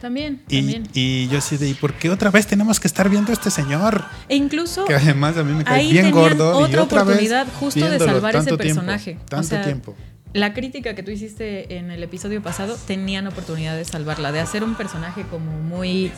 También, 0.00 0.42
Y, 0.48 0.58
también. 0.60 0.88
y 0.94 1.28
yo 1.28 1.38
así 1.38 1.56
de, 1.58 1.68
¿y 1.68 1.74
por 1.74 1.92
qué 1.92 2.08
otra 2.08 2.30
vez 2.30 2.46
tenemos 2.46 2.80
que 2.80 2.88
estar 2.88 3.08
viendo 3.10 3.32
a 3.32 3.34
este 3.34 3.50
señor? 3.50 4.04
E 4.28 4.36
incluso 4.36 4.84
Que 4.86 4.94
además 4.94 5.36
a 5.36 5.44
mí 5.44 5.52
me 5.52 5.62
cae 5.64 5.90
bien 5.90 6.10
gordo. 6.10 6.58
y 6.60 6.64
otra 6.64 6.82
otra 6.84 7.02
vez 7.04 7.08
oportunidad 7.08 7.46
justo 7.58 7.88
de 7.88 7.98
salvar 7.98 8.34
ese 8.36 8.44
tiempo, 8.46 8.62
personaje. 8.64 9.18
O 9.20 9.24
tanto 9.26 9.46
sea, 9.48 9.62
tiempo. 9.62 9.94
la 10.32 10.54
crítica 10.54 10.94
que 10.94 11.02
tú 11.02 11.10
hiciste 11.10 11.76
en 11.76 11.90
el 11.90 12.02
episodio 12.02 12.40
pasado 12.42 12.78
tenían 12.86 13.26
oportunidad 13.26 13.76
de 13.76 13.84
salvarla, 13.84 14.32
de 14.32 14.40
hacer 14.40 14.64
un 14.64 14.74
personaje 14.74 15.24
como 15.30 15.50
muy 15.60 16.12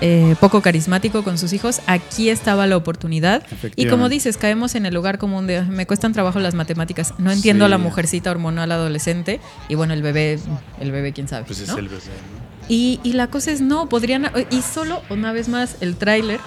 eh, 0.00 0.34
poco 0.40 0.60
carismático 0.60 1.22
con 1.22 1.38
sus 1.38 1.52
hijos. 1.52 1.80
Aquí 1.86 2.30
estaba 2.30 2.66
la 2.66 2.76
oportunidad. 2.76 3.44
Y 3.76 3.86
como 3.86 4.08
dices, 4.08 4.36
caemos 4.36 4.74
en 4.74 4.84
el 4.84 4.94
lugar 4.94 5.18
común 5.18 5.46
de 5.46 5.62
me 5.62 5.86
cuestan 5.86 6.12
trabajo 6.12 6.40
las 6.40 6.54
matemáticas. 6.54 7.14
No 7.18 7.30
entiendo 7.30 7.66
a 7.66 7.68
la 7.68 7.78
mujercita 7.78 8.32
hormonal 8.32 8.72
adolescente 8.72 9.38
y 9.68 9.76
bueno, 9.76 9.92
el 9.94 10.02
bebé, 10.02 10.40
el 10.80 10.90
bebé 10.90 11.12
quién 11.12 11.28
sabe. 11.28 11.44
Pues 11.44 11.60
es 11.60 11.68
¿no? 11.68 11.78
el 11.78 11.88
bebé, 11.88 12.02
¿no? 12.02 12.47
Y, 12.68 13.00
y 13.02 13.14
la 13.14 13.28
cosa 13.28 13.50
es, 13.50 13.60
no, 13.60 13.88
podrían. 13.88 14.30
Y 14.50 14.62
solo, 14.62 15.02
una 15.10 15.32
vez 15.32 15.48
más, 15.48 15.76
el 15.80 15.96
tráiler 15.96 16.40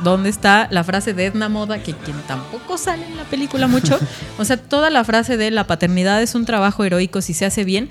¿Dónde 0.00 0.30
está 0.30 0.68
la 0.70 0.84
frase 0.84 1.12
de 1.12 1.26
Edna 1.26 1.48
Moda, 1.48 1.82
que 1.82 1.92
quien 1.92 2.16
tampoco 2.22 2.78
sale 2.78 3.04
en 3.06 3.16
la 3.16 3.24
película 3.24 3.66
mucho? 3.66 3.98
O 4.38 4.44
sea, 4.44 4.56
toda 4.56 4.88
la 4.90 5.02
frase 5.04 5.36
de 5.36 5.50
la 5.50 5.66
paternidad 5.66 6.22
es 6.22 6.34
un 6.34 6.44
trabajo 6.44 6.84
heroico 6.84 7.20
si 7.20 7.34
se 7.34 7.44
hace 7.44 7.64
bien. 7.64 7.88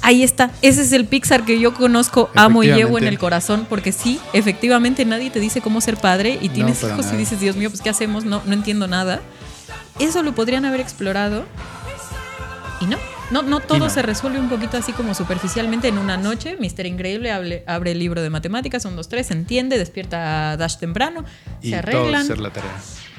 Ahí 0.00 0.22
está, 0.22 0.50
ese 0.62 0.82
es 0.82 0.92
el 0.92 1.06
Pixar 1.06 1.44
que 1.44 1.58
yo 1.58 1.74
conozco, 1.74 2.30
amo 2.34 2.62
y 2.62 2.68
llevo 2.68 2.98
en 2.98 3.04
el 3.04 3.18
corazón, 3.18 3.66
porque 3.68 3.92
sí, 3.92 4.20
efectivamente 4.32 5.04
nadie 5.04 5.30
te 5.30 5.40
dice 5.40 5.60
cómo 5.60 5.80
ser 5.80 5.96
padre 5.96 6.38
y 6.40 6.50
tienes 6.50 6.82
hijos 6.82 7.06
y 7.12 7.16
dices, 7.16 7.40
Dios 7.40 7.56
mío, 7.56 7.70
pues 7.70 7.80
¿qué 7.80 7.90
hacemos? 7.90 8.24
No, 8.24 8.42
no 8.44 8.52
entiendo 8.52 8.86
nada. 8.86 9.20
Eso 9.98 10.22
lo 10.22 10.34
podrían 10.34 10.64
haber 10.64 10.80
explorado 10.80 11.44
y 12.80 12.86
no. 12.86 12.96
No, 13.30 13.42
no 13.42 13.60
todo 13.60 13.88
se 13.88 14.02
resuelve 14.02 14.38
un 14.38 14.48
poquito 14.48 14.76
así 14.76 14.92
como 14.92 15.14
superficialmente 15.14 15.88
en 15.88 15.98
una 15.98 16.16
noche. 16.16 16.56
Mister 16.58 16.86
Increíble 16.86 17.32
abre, 17.32 17.64
el 17.66 17.98
libro 17.98 18.22
de 18.22 18.30
matemáticas, 18.30 18.84
un, 18.84 18.96
dos, 18.96 19.08
tres, 19.08 19.28
se 19.28 19.34
entiende, 19.34 19.78
despierta 19.78 20.52
a 20.52 20.56
Dash 20.56 20.76
temprano, 20.76 21.24
se 21.62 21.76
arreglan. 21.76 22.22
hacer 22.22 22.38
la 22.38 22.50
tarea. 22.50 22.72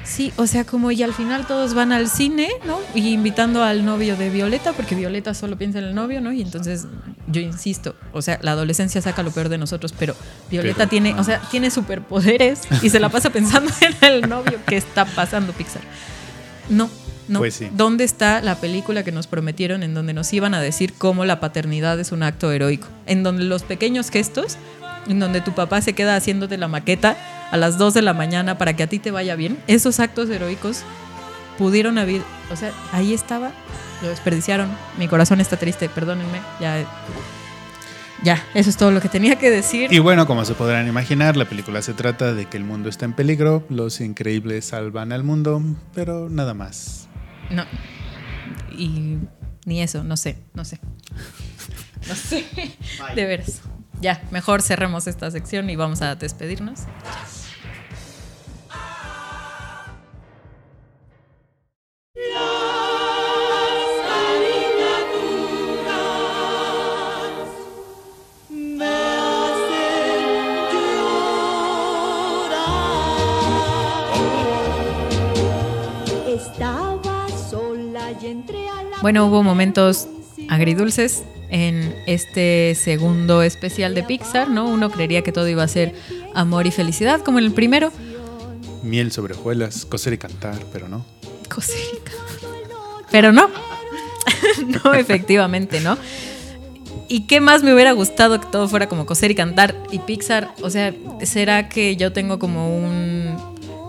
Sí, 0.06 0.32
o 0.36 0.46
sea, 0.46 0.64
como 0.64 0.92
y 0.92 1.02
al 1.02 1.12
final 1.12 1.48
todos 1.48 1.74
van 1.74 1.90
al 1.90 2.08
cine, 2.08 2.48
¿no? 2.64 2.78
Y 2.94 3.08
invitando 3.08 3.64
al 3.64 3.84
novio 3.84 4.16
de 4.16 4.30
Violeta, 4.30 4.72
porque 4.72 4.94
Violeta 4.94 5.34
solo 5.34 5.58
piensa 5.58 5.80
en 5.80 5.86
el 5.86 5.94
novio, 5.96 6.20
¿no? 6.20 6.32
Y 6.32 6.42
entonces, 6.42 6.86
yo 7.26 7.40
insisto, 7.40 7.96
o 8.12 8.22
sea, 8.22 8.38
la 8.40 8.52
adolescencia 8.52 9.02
saca 9.02 9.24
lo 9.24 9.32
peor 9.32 9.48
de 9.48 9.58
nosotros, 9.58 9.92
pero 9.98 10.14
Violeta 10.48 10.86
tiene, 10.86 11.14
o 11.18 11.24
sea, 11.24 11.40
tiene 11.50 11.72
superpoderes 11.72 12.60
y 12.82 12.90
se 12.90 13.00
la 13.00 13.08
pasa 13.08 13.30
pensando 13.30 13.72
en 13.80 13.96
el 14.08 14.28
novio 14.28 14.60
que 14.64 14.76
está 14.76 15.04
pasando 15.06 15.52
Pixar. 15.52 15.82
No, 16.68 16.88
no. 17.28 17.40
Pues 17.40 17.54
sí. 17.54 17.68
¿Dónde 17.72 18.04
está 18.04 18.40
la 18.40 18.56
película 18.56 19.02
que 19.02 19.12
nos 19.12 19.26
prometieron 19.26 19.82
en 19.82 19.94
donde 19.94 20.12
nos 20.12 20.32
iban 20.32 20.54
a 20.54 20.60
decir 20.60 20.94
cómo 20.94 21.24
la 21.24 21.40
paternidad 21.40 21.98
es 22.00 22.12
un 22.12 22.22
acto 22.22 22.52
heroico? 22.52 22.88
En 23.06 23.22
donde 23.22 23.44
los 23.44 23.62
pequeños 23.62 24.10
gestos, 24.10 24.56
en 25.08 25.18
donde 25.18 25.40
tu 25.40 25.54
papá 25.54 25.80
se 25.80 25.92
queda 25.92 26.16
haciéndote 26.16 26.56
la 26.58 26.68
maqueta 26.68 27.16
a 27.50 27.56
las 27.56 27.78
2 27.78 27.94
de 27.94 28.02
la 28.02 28.12
mañana 28.12 28.58
para 28.58 28.74
que 28.74 28.82
a 28.82 28.86
ti 28.86 28.98
te 28.98 29.10
vaya 29.10 29.36
bien, 29.36 29.58
esos 29.66 30.00
actos 30.00 30.28
heroicos 30.30 30.82
pudieron 31.58 31.98
haber, 31.98 32.22
o 32.50 32.56
sea, 32.56 32.72
ahí 32.92 33.14
estaba, 33.14 33.52
lo 34.02 34.08
desperdiciaron. 34.08 34.68
Mi 34.98 35.08
corazón 35.08 35.40
está 35.40 35.56
triste, 35.56 35.88
perdónenme, 35.88 36.40
ya 36.60 36.84
ya, 38.22 38.42
eso 38.54 38.70
es 38.70 38.76
todo 38.76 38.90
lo 38.90 39.00
que 39.00 39.08
tenía 39.08 39.36
que 39.36 39.50
decir. 39.50 39.92
Y 39.92 39.98
bueno, 39.98 40.26
como 40.26 40.44
se 40.44 40.54
podrán 40.54 40.88
imaginar, 40.88 41.36
la 41.36 41.44
película 41.44 41.82
se 41.82 41.92
trata 41.92 42.34
de 42.34 42.46
que 42.46 42.56
el 42.56 42.64
mundo 42.64 42.88
está 42.88 43.04
en 43.04 43.12
peligro, 43.12 43.62
los 43.68 44.00
increíbles 44.00 44.66
salvan 44.66 45.12
al 45.12 45.22
mundo, 45.22 45.62
pero 45.94 46.28
nada 46.30 46.54
más. 46.54 47.05
No. 47.50 47.64
Y 48.76 49.18
ni 49.64 49.82
eso, 49.82 50.04
no 50.04 50.16
sé, 50.16 50.38
no 50.54 50.64
sé. 50.64 50.80
No 52.08 52.14
sé. 52.14 52.44
De 53.14 53.24
veras. 53.24 53.62
Ya, 54.00 54.22
mejor 54.30 54.62
cerremos 54.62 55.06
esta 55.06 55.30
sección 55.30 55.70
y 55.70 55.76
vamos 55.76 56.02
a 56.02 56.14
despedirnos. 56.14 56.80
Bueno, 79.06 79.24
hubo 79.26 79.44
momentos 79.44 80.08
agridulces 80.48 81.22
en 81.48 81.94
este 82.08 82.74
segundo 82.74 83.42
especial 83.42 83.94
de 83.94 84.02
Pixar, 84.02 84.50
¿no? 84.50 84.66
Uno 84.66 84.90
creería 84.90 85.22
que 85.22 85.30
todo 85.30 85.46
iba 85.46 85.62
a 85.62 85.68
ser 85.68 85.94
amor 86.34 86.66
y 86.66 86.72
felicidad, 86.72 87.20
como 87.20 87.38
en 87.38 87.44
el 87.44 87.52
primero. 87.52 87.92
Miel 88.82 89.12
sobre 89.12 89.34
hojuelas, 89.34 89.86
coser 89.86 90.14
y 90.14 90.18
cantar, 90.18 90.58
pero 90.72 90.88
no. 90.88 91.06
Coser 91.48 91.78
y 91.94 91.98
cantar. 91.98 92.50
Pero 93.12 93.30
no. 93.30 93.48
no, 94.84 94.94
efectivamente, 94.94 95.80
¿no? 95.80 95.96
¿Y 97.06 97.28
qué 97.28 97.40
más 97.40 97.62
me 97.62 97.72
hubiera 97.72 97.92
gustado 97.92 98.40
que 98.40 98.48
todo 98.48 98.68
fuera 98.68 98.88
como 98.88 99.06
coser 99.06 99.30
y 99.30 99.36
cantar? 99.36 99.76
Y 99.92 100.00
Pixar, 100.00 100.52
o 100.62 100.68
sea, 100.68 100.92
¿será 101.22 101.68
que 101.68 101.94
yo 101.94 102.12
tengo 102.12 102.40
como 102.40 102.76
un 102.76 103.05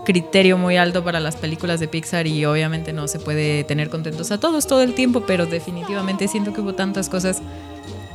criterio 0.08 0.56
muy 0.56 0.78
alto 0.78 1.04
para 1.04 1.20
las 1.20 1.36
películas 1.36 1.80
de 1.80 1.86
Pixar 1.86 2.26
y 2.26 2.46
obviamente 2.46 2.94
no 2.94 3.08
se 3.08 3.18
puede 3.18 3.62
tener 3.64 3.90
contentos 3.90 4.30
a 4.30 4.40
todos 4.40 4.66
todo 4.66 4.80
el 4.80 4.94
tiempo, 4.94 5.24
pero 5.26 5.44
definitivamente 5.44 6.28
siento 6.28 6.54
que 6.54 6.62
hubo 6.62 6.74
tantas 6.74 7.10
cosas 7.10 7.42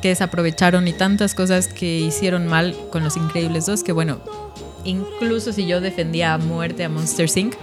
que 0.01 0.07
desaprovecharon 0.07 0.87
y 0.87 0.93
tantas 0.93 1.35
cosas 1.35 1.67
que 1.67 1.99
hicieron 1.99 2.47
mal 2.47 2.75
con 2.89 3.03
Los 3.03 3.15
Increíbles 3.15 3.67
2 3.67 3.83
que 3.83 3.91
bueno, 3.91 4.17
incluso 4.83 5.53
si 5.53 5.67
yo 5.67 5.81
defendía 5.81 6.33
a 6.33 6.39
muerte 6.39 6.83
a 6.83 6.89
Monster 6.89 7.29
Inc., 7.35 7.53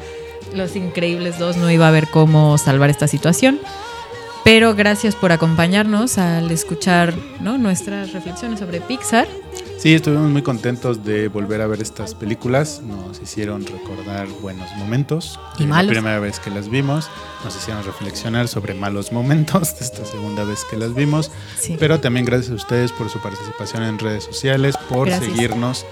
Los 0.55 0.77
Increíbles 0.77 1.41
2 1.41 1.57
no 1.57 1.69
iba 1.69 1.89
a 1.89 1.91
ver 1.91 2.07
cómo 2.07 2.57
salvar 2.57 2.89
esta 2.89 3.09
situación. 3.09 3.59
Pero 4.45 4.77
gracias 4.77 5.17
por 5.17 5.33
acompañarnos 5.33 6.19
al 6.19 6.53
escuchar 6.53 7.15
nuestras 7.41 8.13
reflexiones 8.13 8.61
sobre 8.61 8.81
Pixar. 8.81 9.27
Sí, 9.81 9.95
estuvimos 9.95 10.31
muy 10.31 10.43
contentos 10.43 11.07
de 11.07 11.29
volver 11.29 11.63
a 11.63 11.67
ver 11.67 11.81
estas 11.81 12.15
películas. 12.15 12.83
Nos 12.85 13.19
hicieron 13.23 13.65
recordar 13.65 14.29
buenos 14.43 14.71
momentos. 14.77 15.41
Y 15.59 15.65
malos. 15.65 15.87
La 15.87 16.01
primera 16.01 16.21
vez 16.21 16.39
que 16.39 16.51
las 16.51 16.69
vimos. 16.69 17.09
Nos 17.43 17.57
hicieron 17.57 17.83
reflexionar 17.83 18.47
sobre 18.47 18.75
malos 18.75 19.11
momentos 19.11 19.79
de 19.79 19.87
esta 19.87 20.05
segunda 20.05 20.45
vez 20.45 20.67
que 20.71 20.77
las 20.77 20.95
vimos. 20.95 21.31
Pero 21.79 21.99
también 21.99 22.27
gracias 22.27 22.51
a 22.51 22.55
ustedes 22.57 22.93
por 22.93 23.09
su 23.09 23.21
participación 23.21 23.83
en 23.85 23.99
redes 23.99 24.23
sociales, 24.23 24.77
por 24.91 25.11
seguirnos 25.11 25.87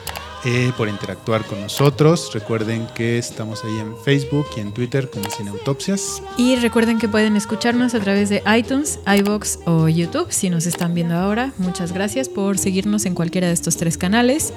eh, 0.45 0.73
por 0.77 0.89
interactuar 0.89 1.45
con 1.45 1.61
nosotros. 1.61 2.31
Recuerden 2.33 2.87
que 2.95 3.19
estamos 3.19 3.65
ahí 3.65 3.79
en 3.79 3.97
Facebook 3.99 4.47
y 4.57 4.61
en 4.61 4.73
Twitter 4.73 5.11
como 5.11 5.29
Cineautopsias. 5.31 6.23
Y 6.37 6.57
recuerden 6.57 6.99
que 6.99 7.09
pueden 7.09 7.37
escucharnos 7.37 7.95
a 7.95 8.01
través 8.01 8.29
de 8.29 8.43
iTunes, 8.57 9.01
iBox 9.07 9.61
o 9.67 9.89
YouTube 9.89 10.29
si 10.31 10.51
nos 10.51 10.67
están 10.67 10.95
viendo 10.95 11.15
ahora. 11.17 11.53
Muchas 11.59 11.93
gracias 11.93 12.29
por 12.29 12.59
seguirnos 12.59 13.07
en 13.07 13.15
cualquiera 13.15 13.49
de 13.49 13.55
estos 13.55 13.77
tres 13.77 13.99
canales. 13.99 14.53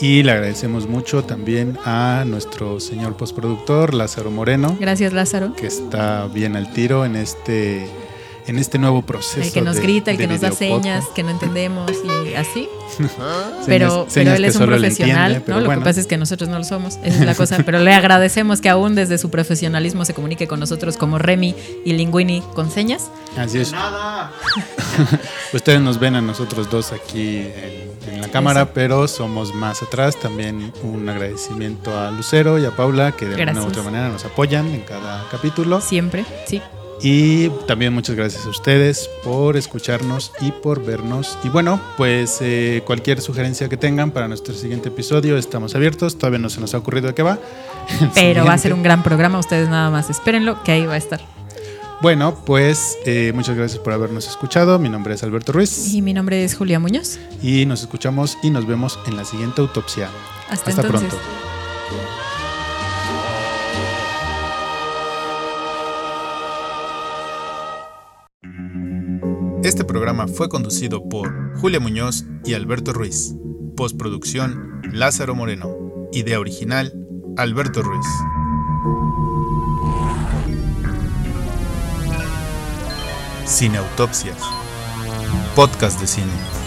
Y 0.00 0.22
le 0.22 0.32
agradecemos 0.32 0.88
mucho 0.88 1.24
también 1.24 1.78
a 1.84 2.24
nuestro 2.26 2.80
señor 2.80 3.16
postproductor, 3.16 3.94
Lázaro 3.94 4.30
Moreno. 4.30 4.76
Gracias, 4.80 5.12
Lázaro. 5.12 5.54
Que 5.54 5.66
está 5.66 6.26
bien 6.26 6.56
al 6.56 6.72
tiro 6.72 7.04
en 7.04 7.16
este 7.16 7.88
en 8.46 8.58
este 8.58 8.78
nuevo 8.78 9.02
proceso. 9.02 9.40
El 9.40 9.52
que 9.52 9.62
nos 9.62 9.78
grita, 9.78 10.10
el 10.10 10.18
que 10.18 10.26
nos 10.26 10.40
da 10.40 10.52
señas, 10.52 11.04
que 11.14 11.22
no 11.22 11.30
entendemos 11.30 11.90
y 12.04 12.34
así. 12.34 12.68
pero, 13.66 14.06
pero 14.12 14.34
él 14.34 14.44
es 14.44 14.56
un 14.56 14.66
profesional, 14.66 15.42
¿no? 15.46 15.60
Lo 15.60 15.70
que 15.70 15.78
pasa 15.78 16.00
es 16.00 16.06
que 16.06 16.16
nosotros 16.16 16.48
no 16.48 16.58
lo 16.58 16.64
somos, 16.64 16.98
esa 17.02 17.20
es 17.20 17.26
la 17.26 17.34
cosa. 17.34 17.58
pero 17.64 17.78
le 17.78 17.92
agradecemos 17.92 18.60
que 18.60 18.68
aún 18.68 18.94
desde 18.94 19.18
su 19.18 19.30
profesionalismo 19.30 20.04
se 20.04 20.14
comunique 20.14 20.46
con 20.46 20.60
nosotros 20.60 20.96
como 20.96 21.18
Remy 21.18 21.54
y 21.84 21.92
Linguini 21.94 22.42
con 22.54 22.70
señas. 22.70 23.10
Así 23.36 23.58
es. 23.58 23.72
Nada. 23.72 24.32
Ustedes 25.52 25.80
nos 25.80 25.98
ven 25.98 26.16
a 26.16 26.20
nosotros 26.20 26.70
dos 26.70 26.92
aquí 26.92 27.38
en, 27.38 28.20
la 28.20 28.28
cámara, 28.28 28.72
pero 28.72 29.08
somos 29.08 29.54
más 29.54 29.82
atrás. 29.82 30.16
También 30.20 30.72
un 30.82 31.08
agradecimiento 31.08 31.98
a 31.98 32.10
Lucero 32.10 32.58
y 32.58 32.64
a 32.64 32.70
Paula 32.70 33.12
que 33.12 33.26
de 33.26 33.42
alguna 33.42 33.64
u 33.64 33.68
otra 33.68 33.82
manera 33.82 34.08
nos 34.08 34.24
apoyan 34.24 34.66
en 34.72 34.82
cada 34.82 35.26
capítulo. 35.30 35.80
Siempre, 35.80 36.24
sí. 36.46 36.60
Y 37.02 37.48
también 37.66 37.92
muchas 37.92 38.16
gracias 38.16 38.46
a 38.46 38.48
ustedes 38.48 39.10
por 39.22 39.56
escucharnos 39.56 40.32
y 40.40 40.52
por 40.52 40.84
vernos. 40.84 41.38
Y 41.42 41.48
bueno, 41.48 41.80
pues 41.96 42.38
eh, 42.40 42.82
cualquier 42.86 43.20
sugerencia 43.20 43.68
que 43.68 43.76
tengan 43.76 44.10
para 44.10 44.28
nuestro 44.28 44.54
siguiente 44.54 44.88
episodio, 44.88 45.36
estamos 45.36 45.74
abiertos. 45.74 46.16
Todavía 46.16 46.38
no 46.38 46.48
se 46.48 46.60
nos 46.60 46.74
ha 46.74 46.78
ocurrido 46.78 47.08
de 47.08 47.14
qué 47.14 47.22
va. 47.22 47.38
Pero 48.14 48.44
va 48.44 48.54
a 48.54 48.58
ser 48.58 48.72
un 48.72 48.82
gran 48.82 49.02
programa, 49.02 49.38
ustedes 49.38 49.68
nada 49.68 49.90
más 49.90 50.08
espérenlo, 50.10 50.62
que 50.62 50.72
ahí 50.72 50.86
va 50.86 50.94
a 50.94 50.98
estar. 50.98 51.20
Bueno, 52.00 52.36
pues 52.44 52.98
eh, 53.06 53.32
muchas 53.34 53.56
gracias 53.56 53.80
por 53.80 53.92
habernos 53.92 54.28
escuchado. 54.28 54.78
Mi 54.78 54.88
nombre 54.88 55.14
es 55.14 55.22
Alberto 55.22 55.52
Ruiz. 55.52 55.94
Y 55.94 56.02
mi 56.02 56.12
nombre 56.12 56.44
es 56.44 56.54
Julia 56.54 56.78
Muñoz. 56.78 57.18
Y 57.42 57.66
nos 57.66 57.80
escuchamos 57.80 58.36
y 58.42 58.50
nos 58.50 58.66
vemos 58.66 58.98
en 59.06 59.16
la 59.16 59.24
siguiente 59.24 59.60
autopsia. 59.60 60.10
Hasta, 60.50 60.70
Hasta 60.70 60.82
pronto. 60.82 61.16
Este 69.64 69.82
programa 69.82 70.28
fue 70.28 70.50
conducido 70.50 71.08
por 71.08 71.58
Julia 71.58 71.80
Muñoz 71.80 72.26
y 72.44 72.52
Alberto 72.52 72.92
Ruiz. 72.92 73.34
Postproducción 73.74 74.82
Lázaro 74.92 75.34
Moreno. 75.34 75.74
Idea 76.12 76.38
original 76.38 76.92
Alberto 77.38 77.80
Ruiz. 77.80 78.06
Cineautopsias. 83.46 84.36
Podcast 85.56 85.98
de 85.98 86.08
cine. 86.08 86.63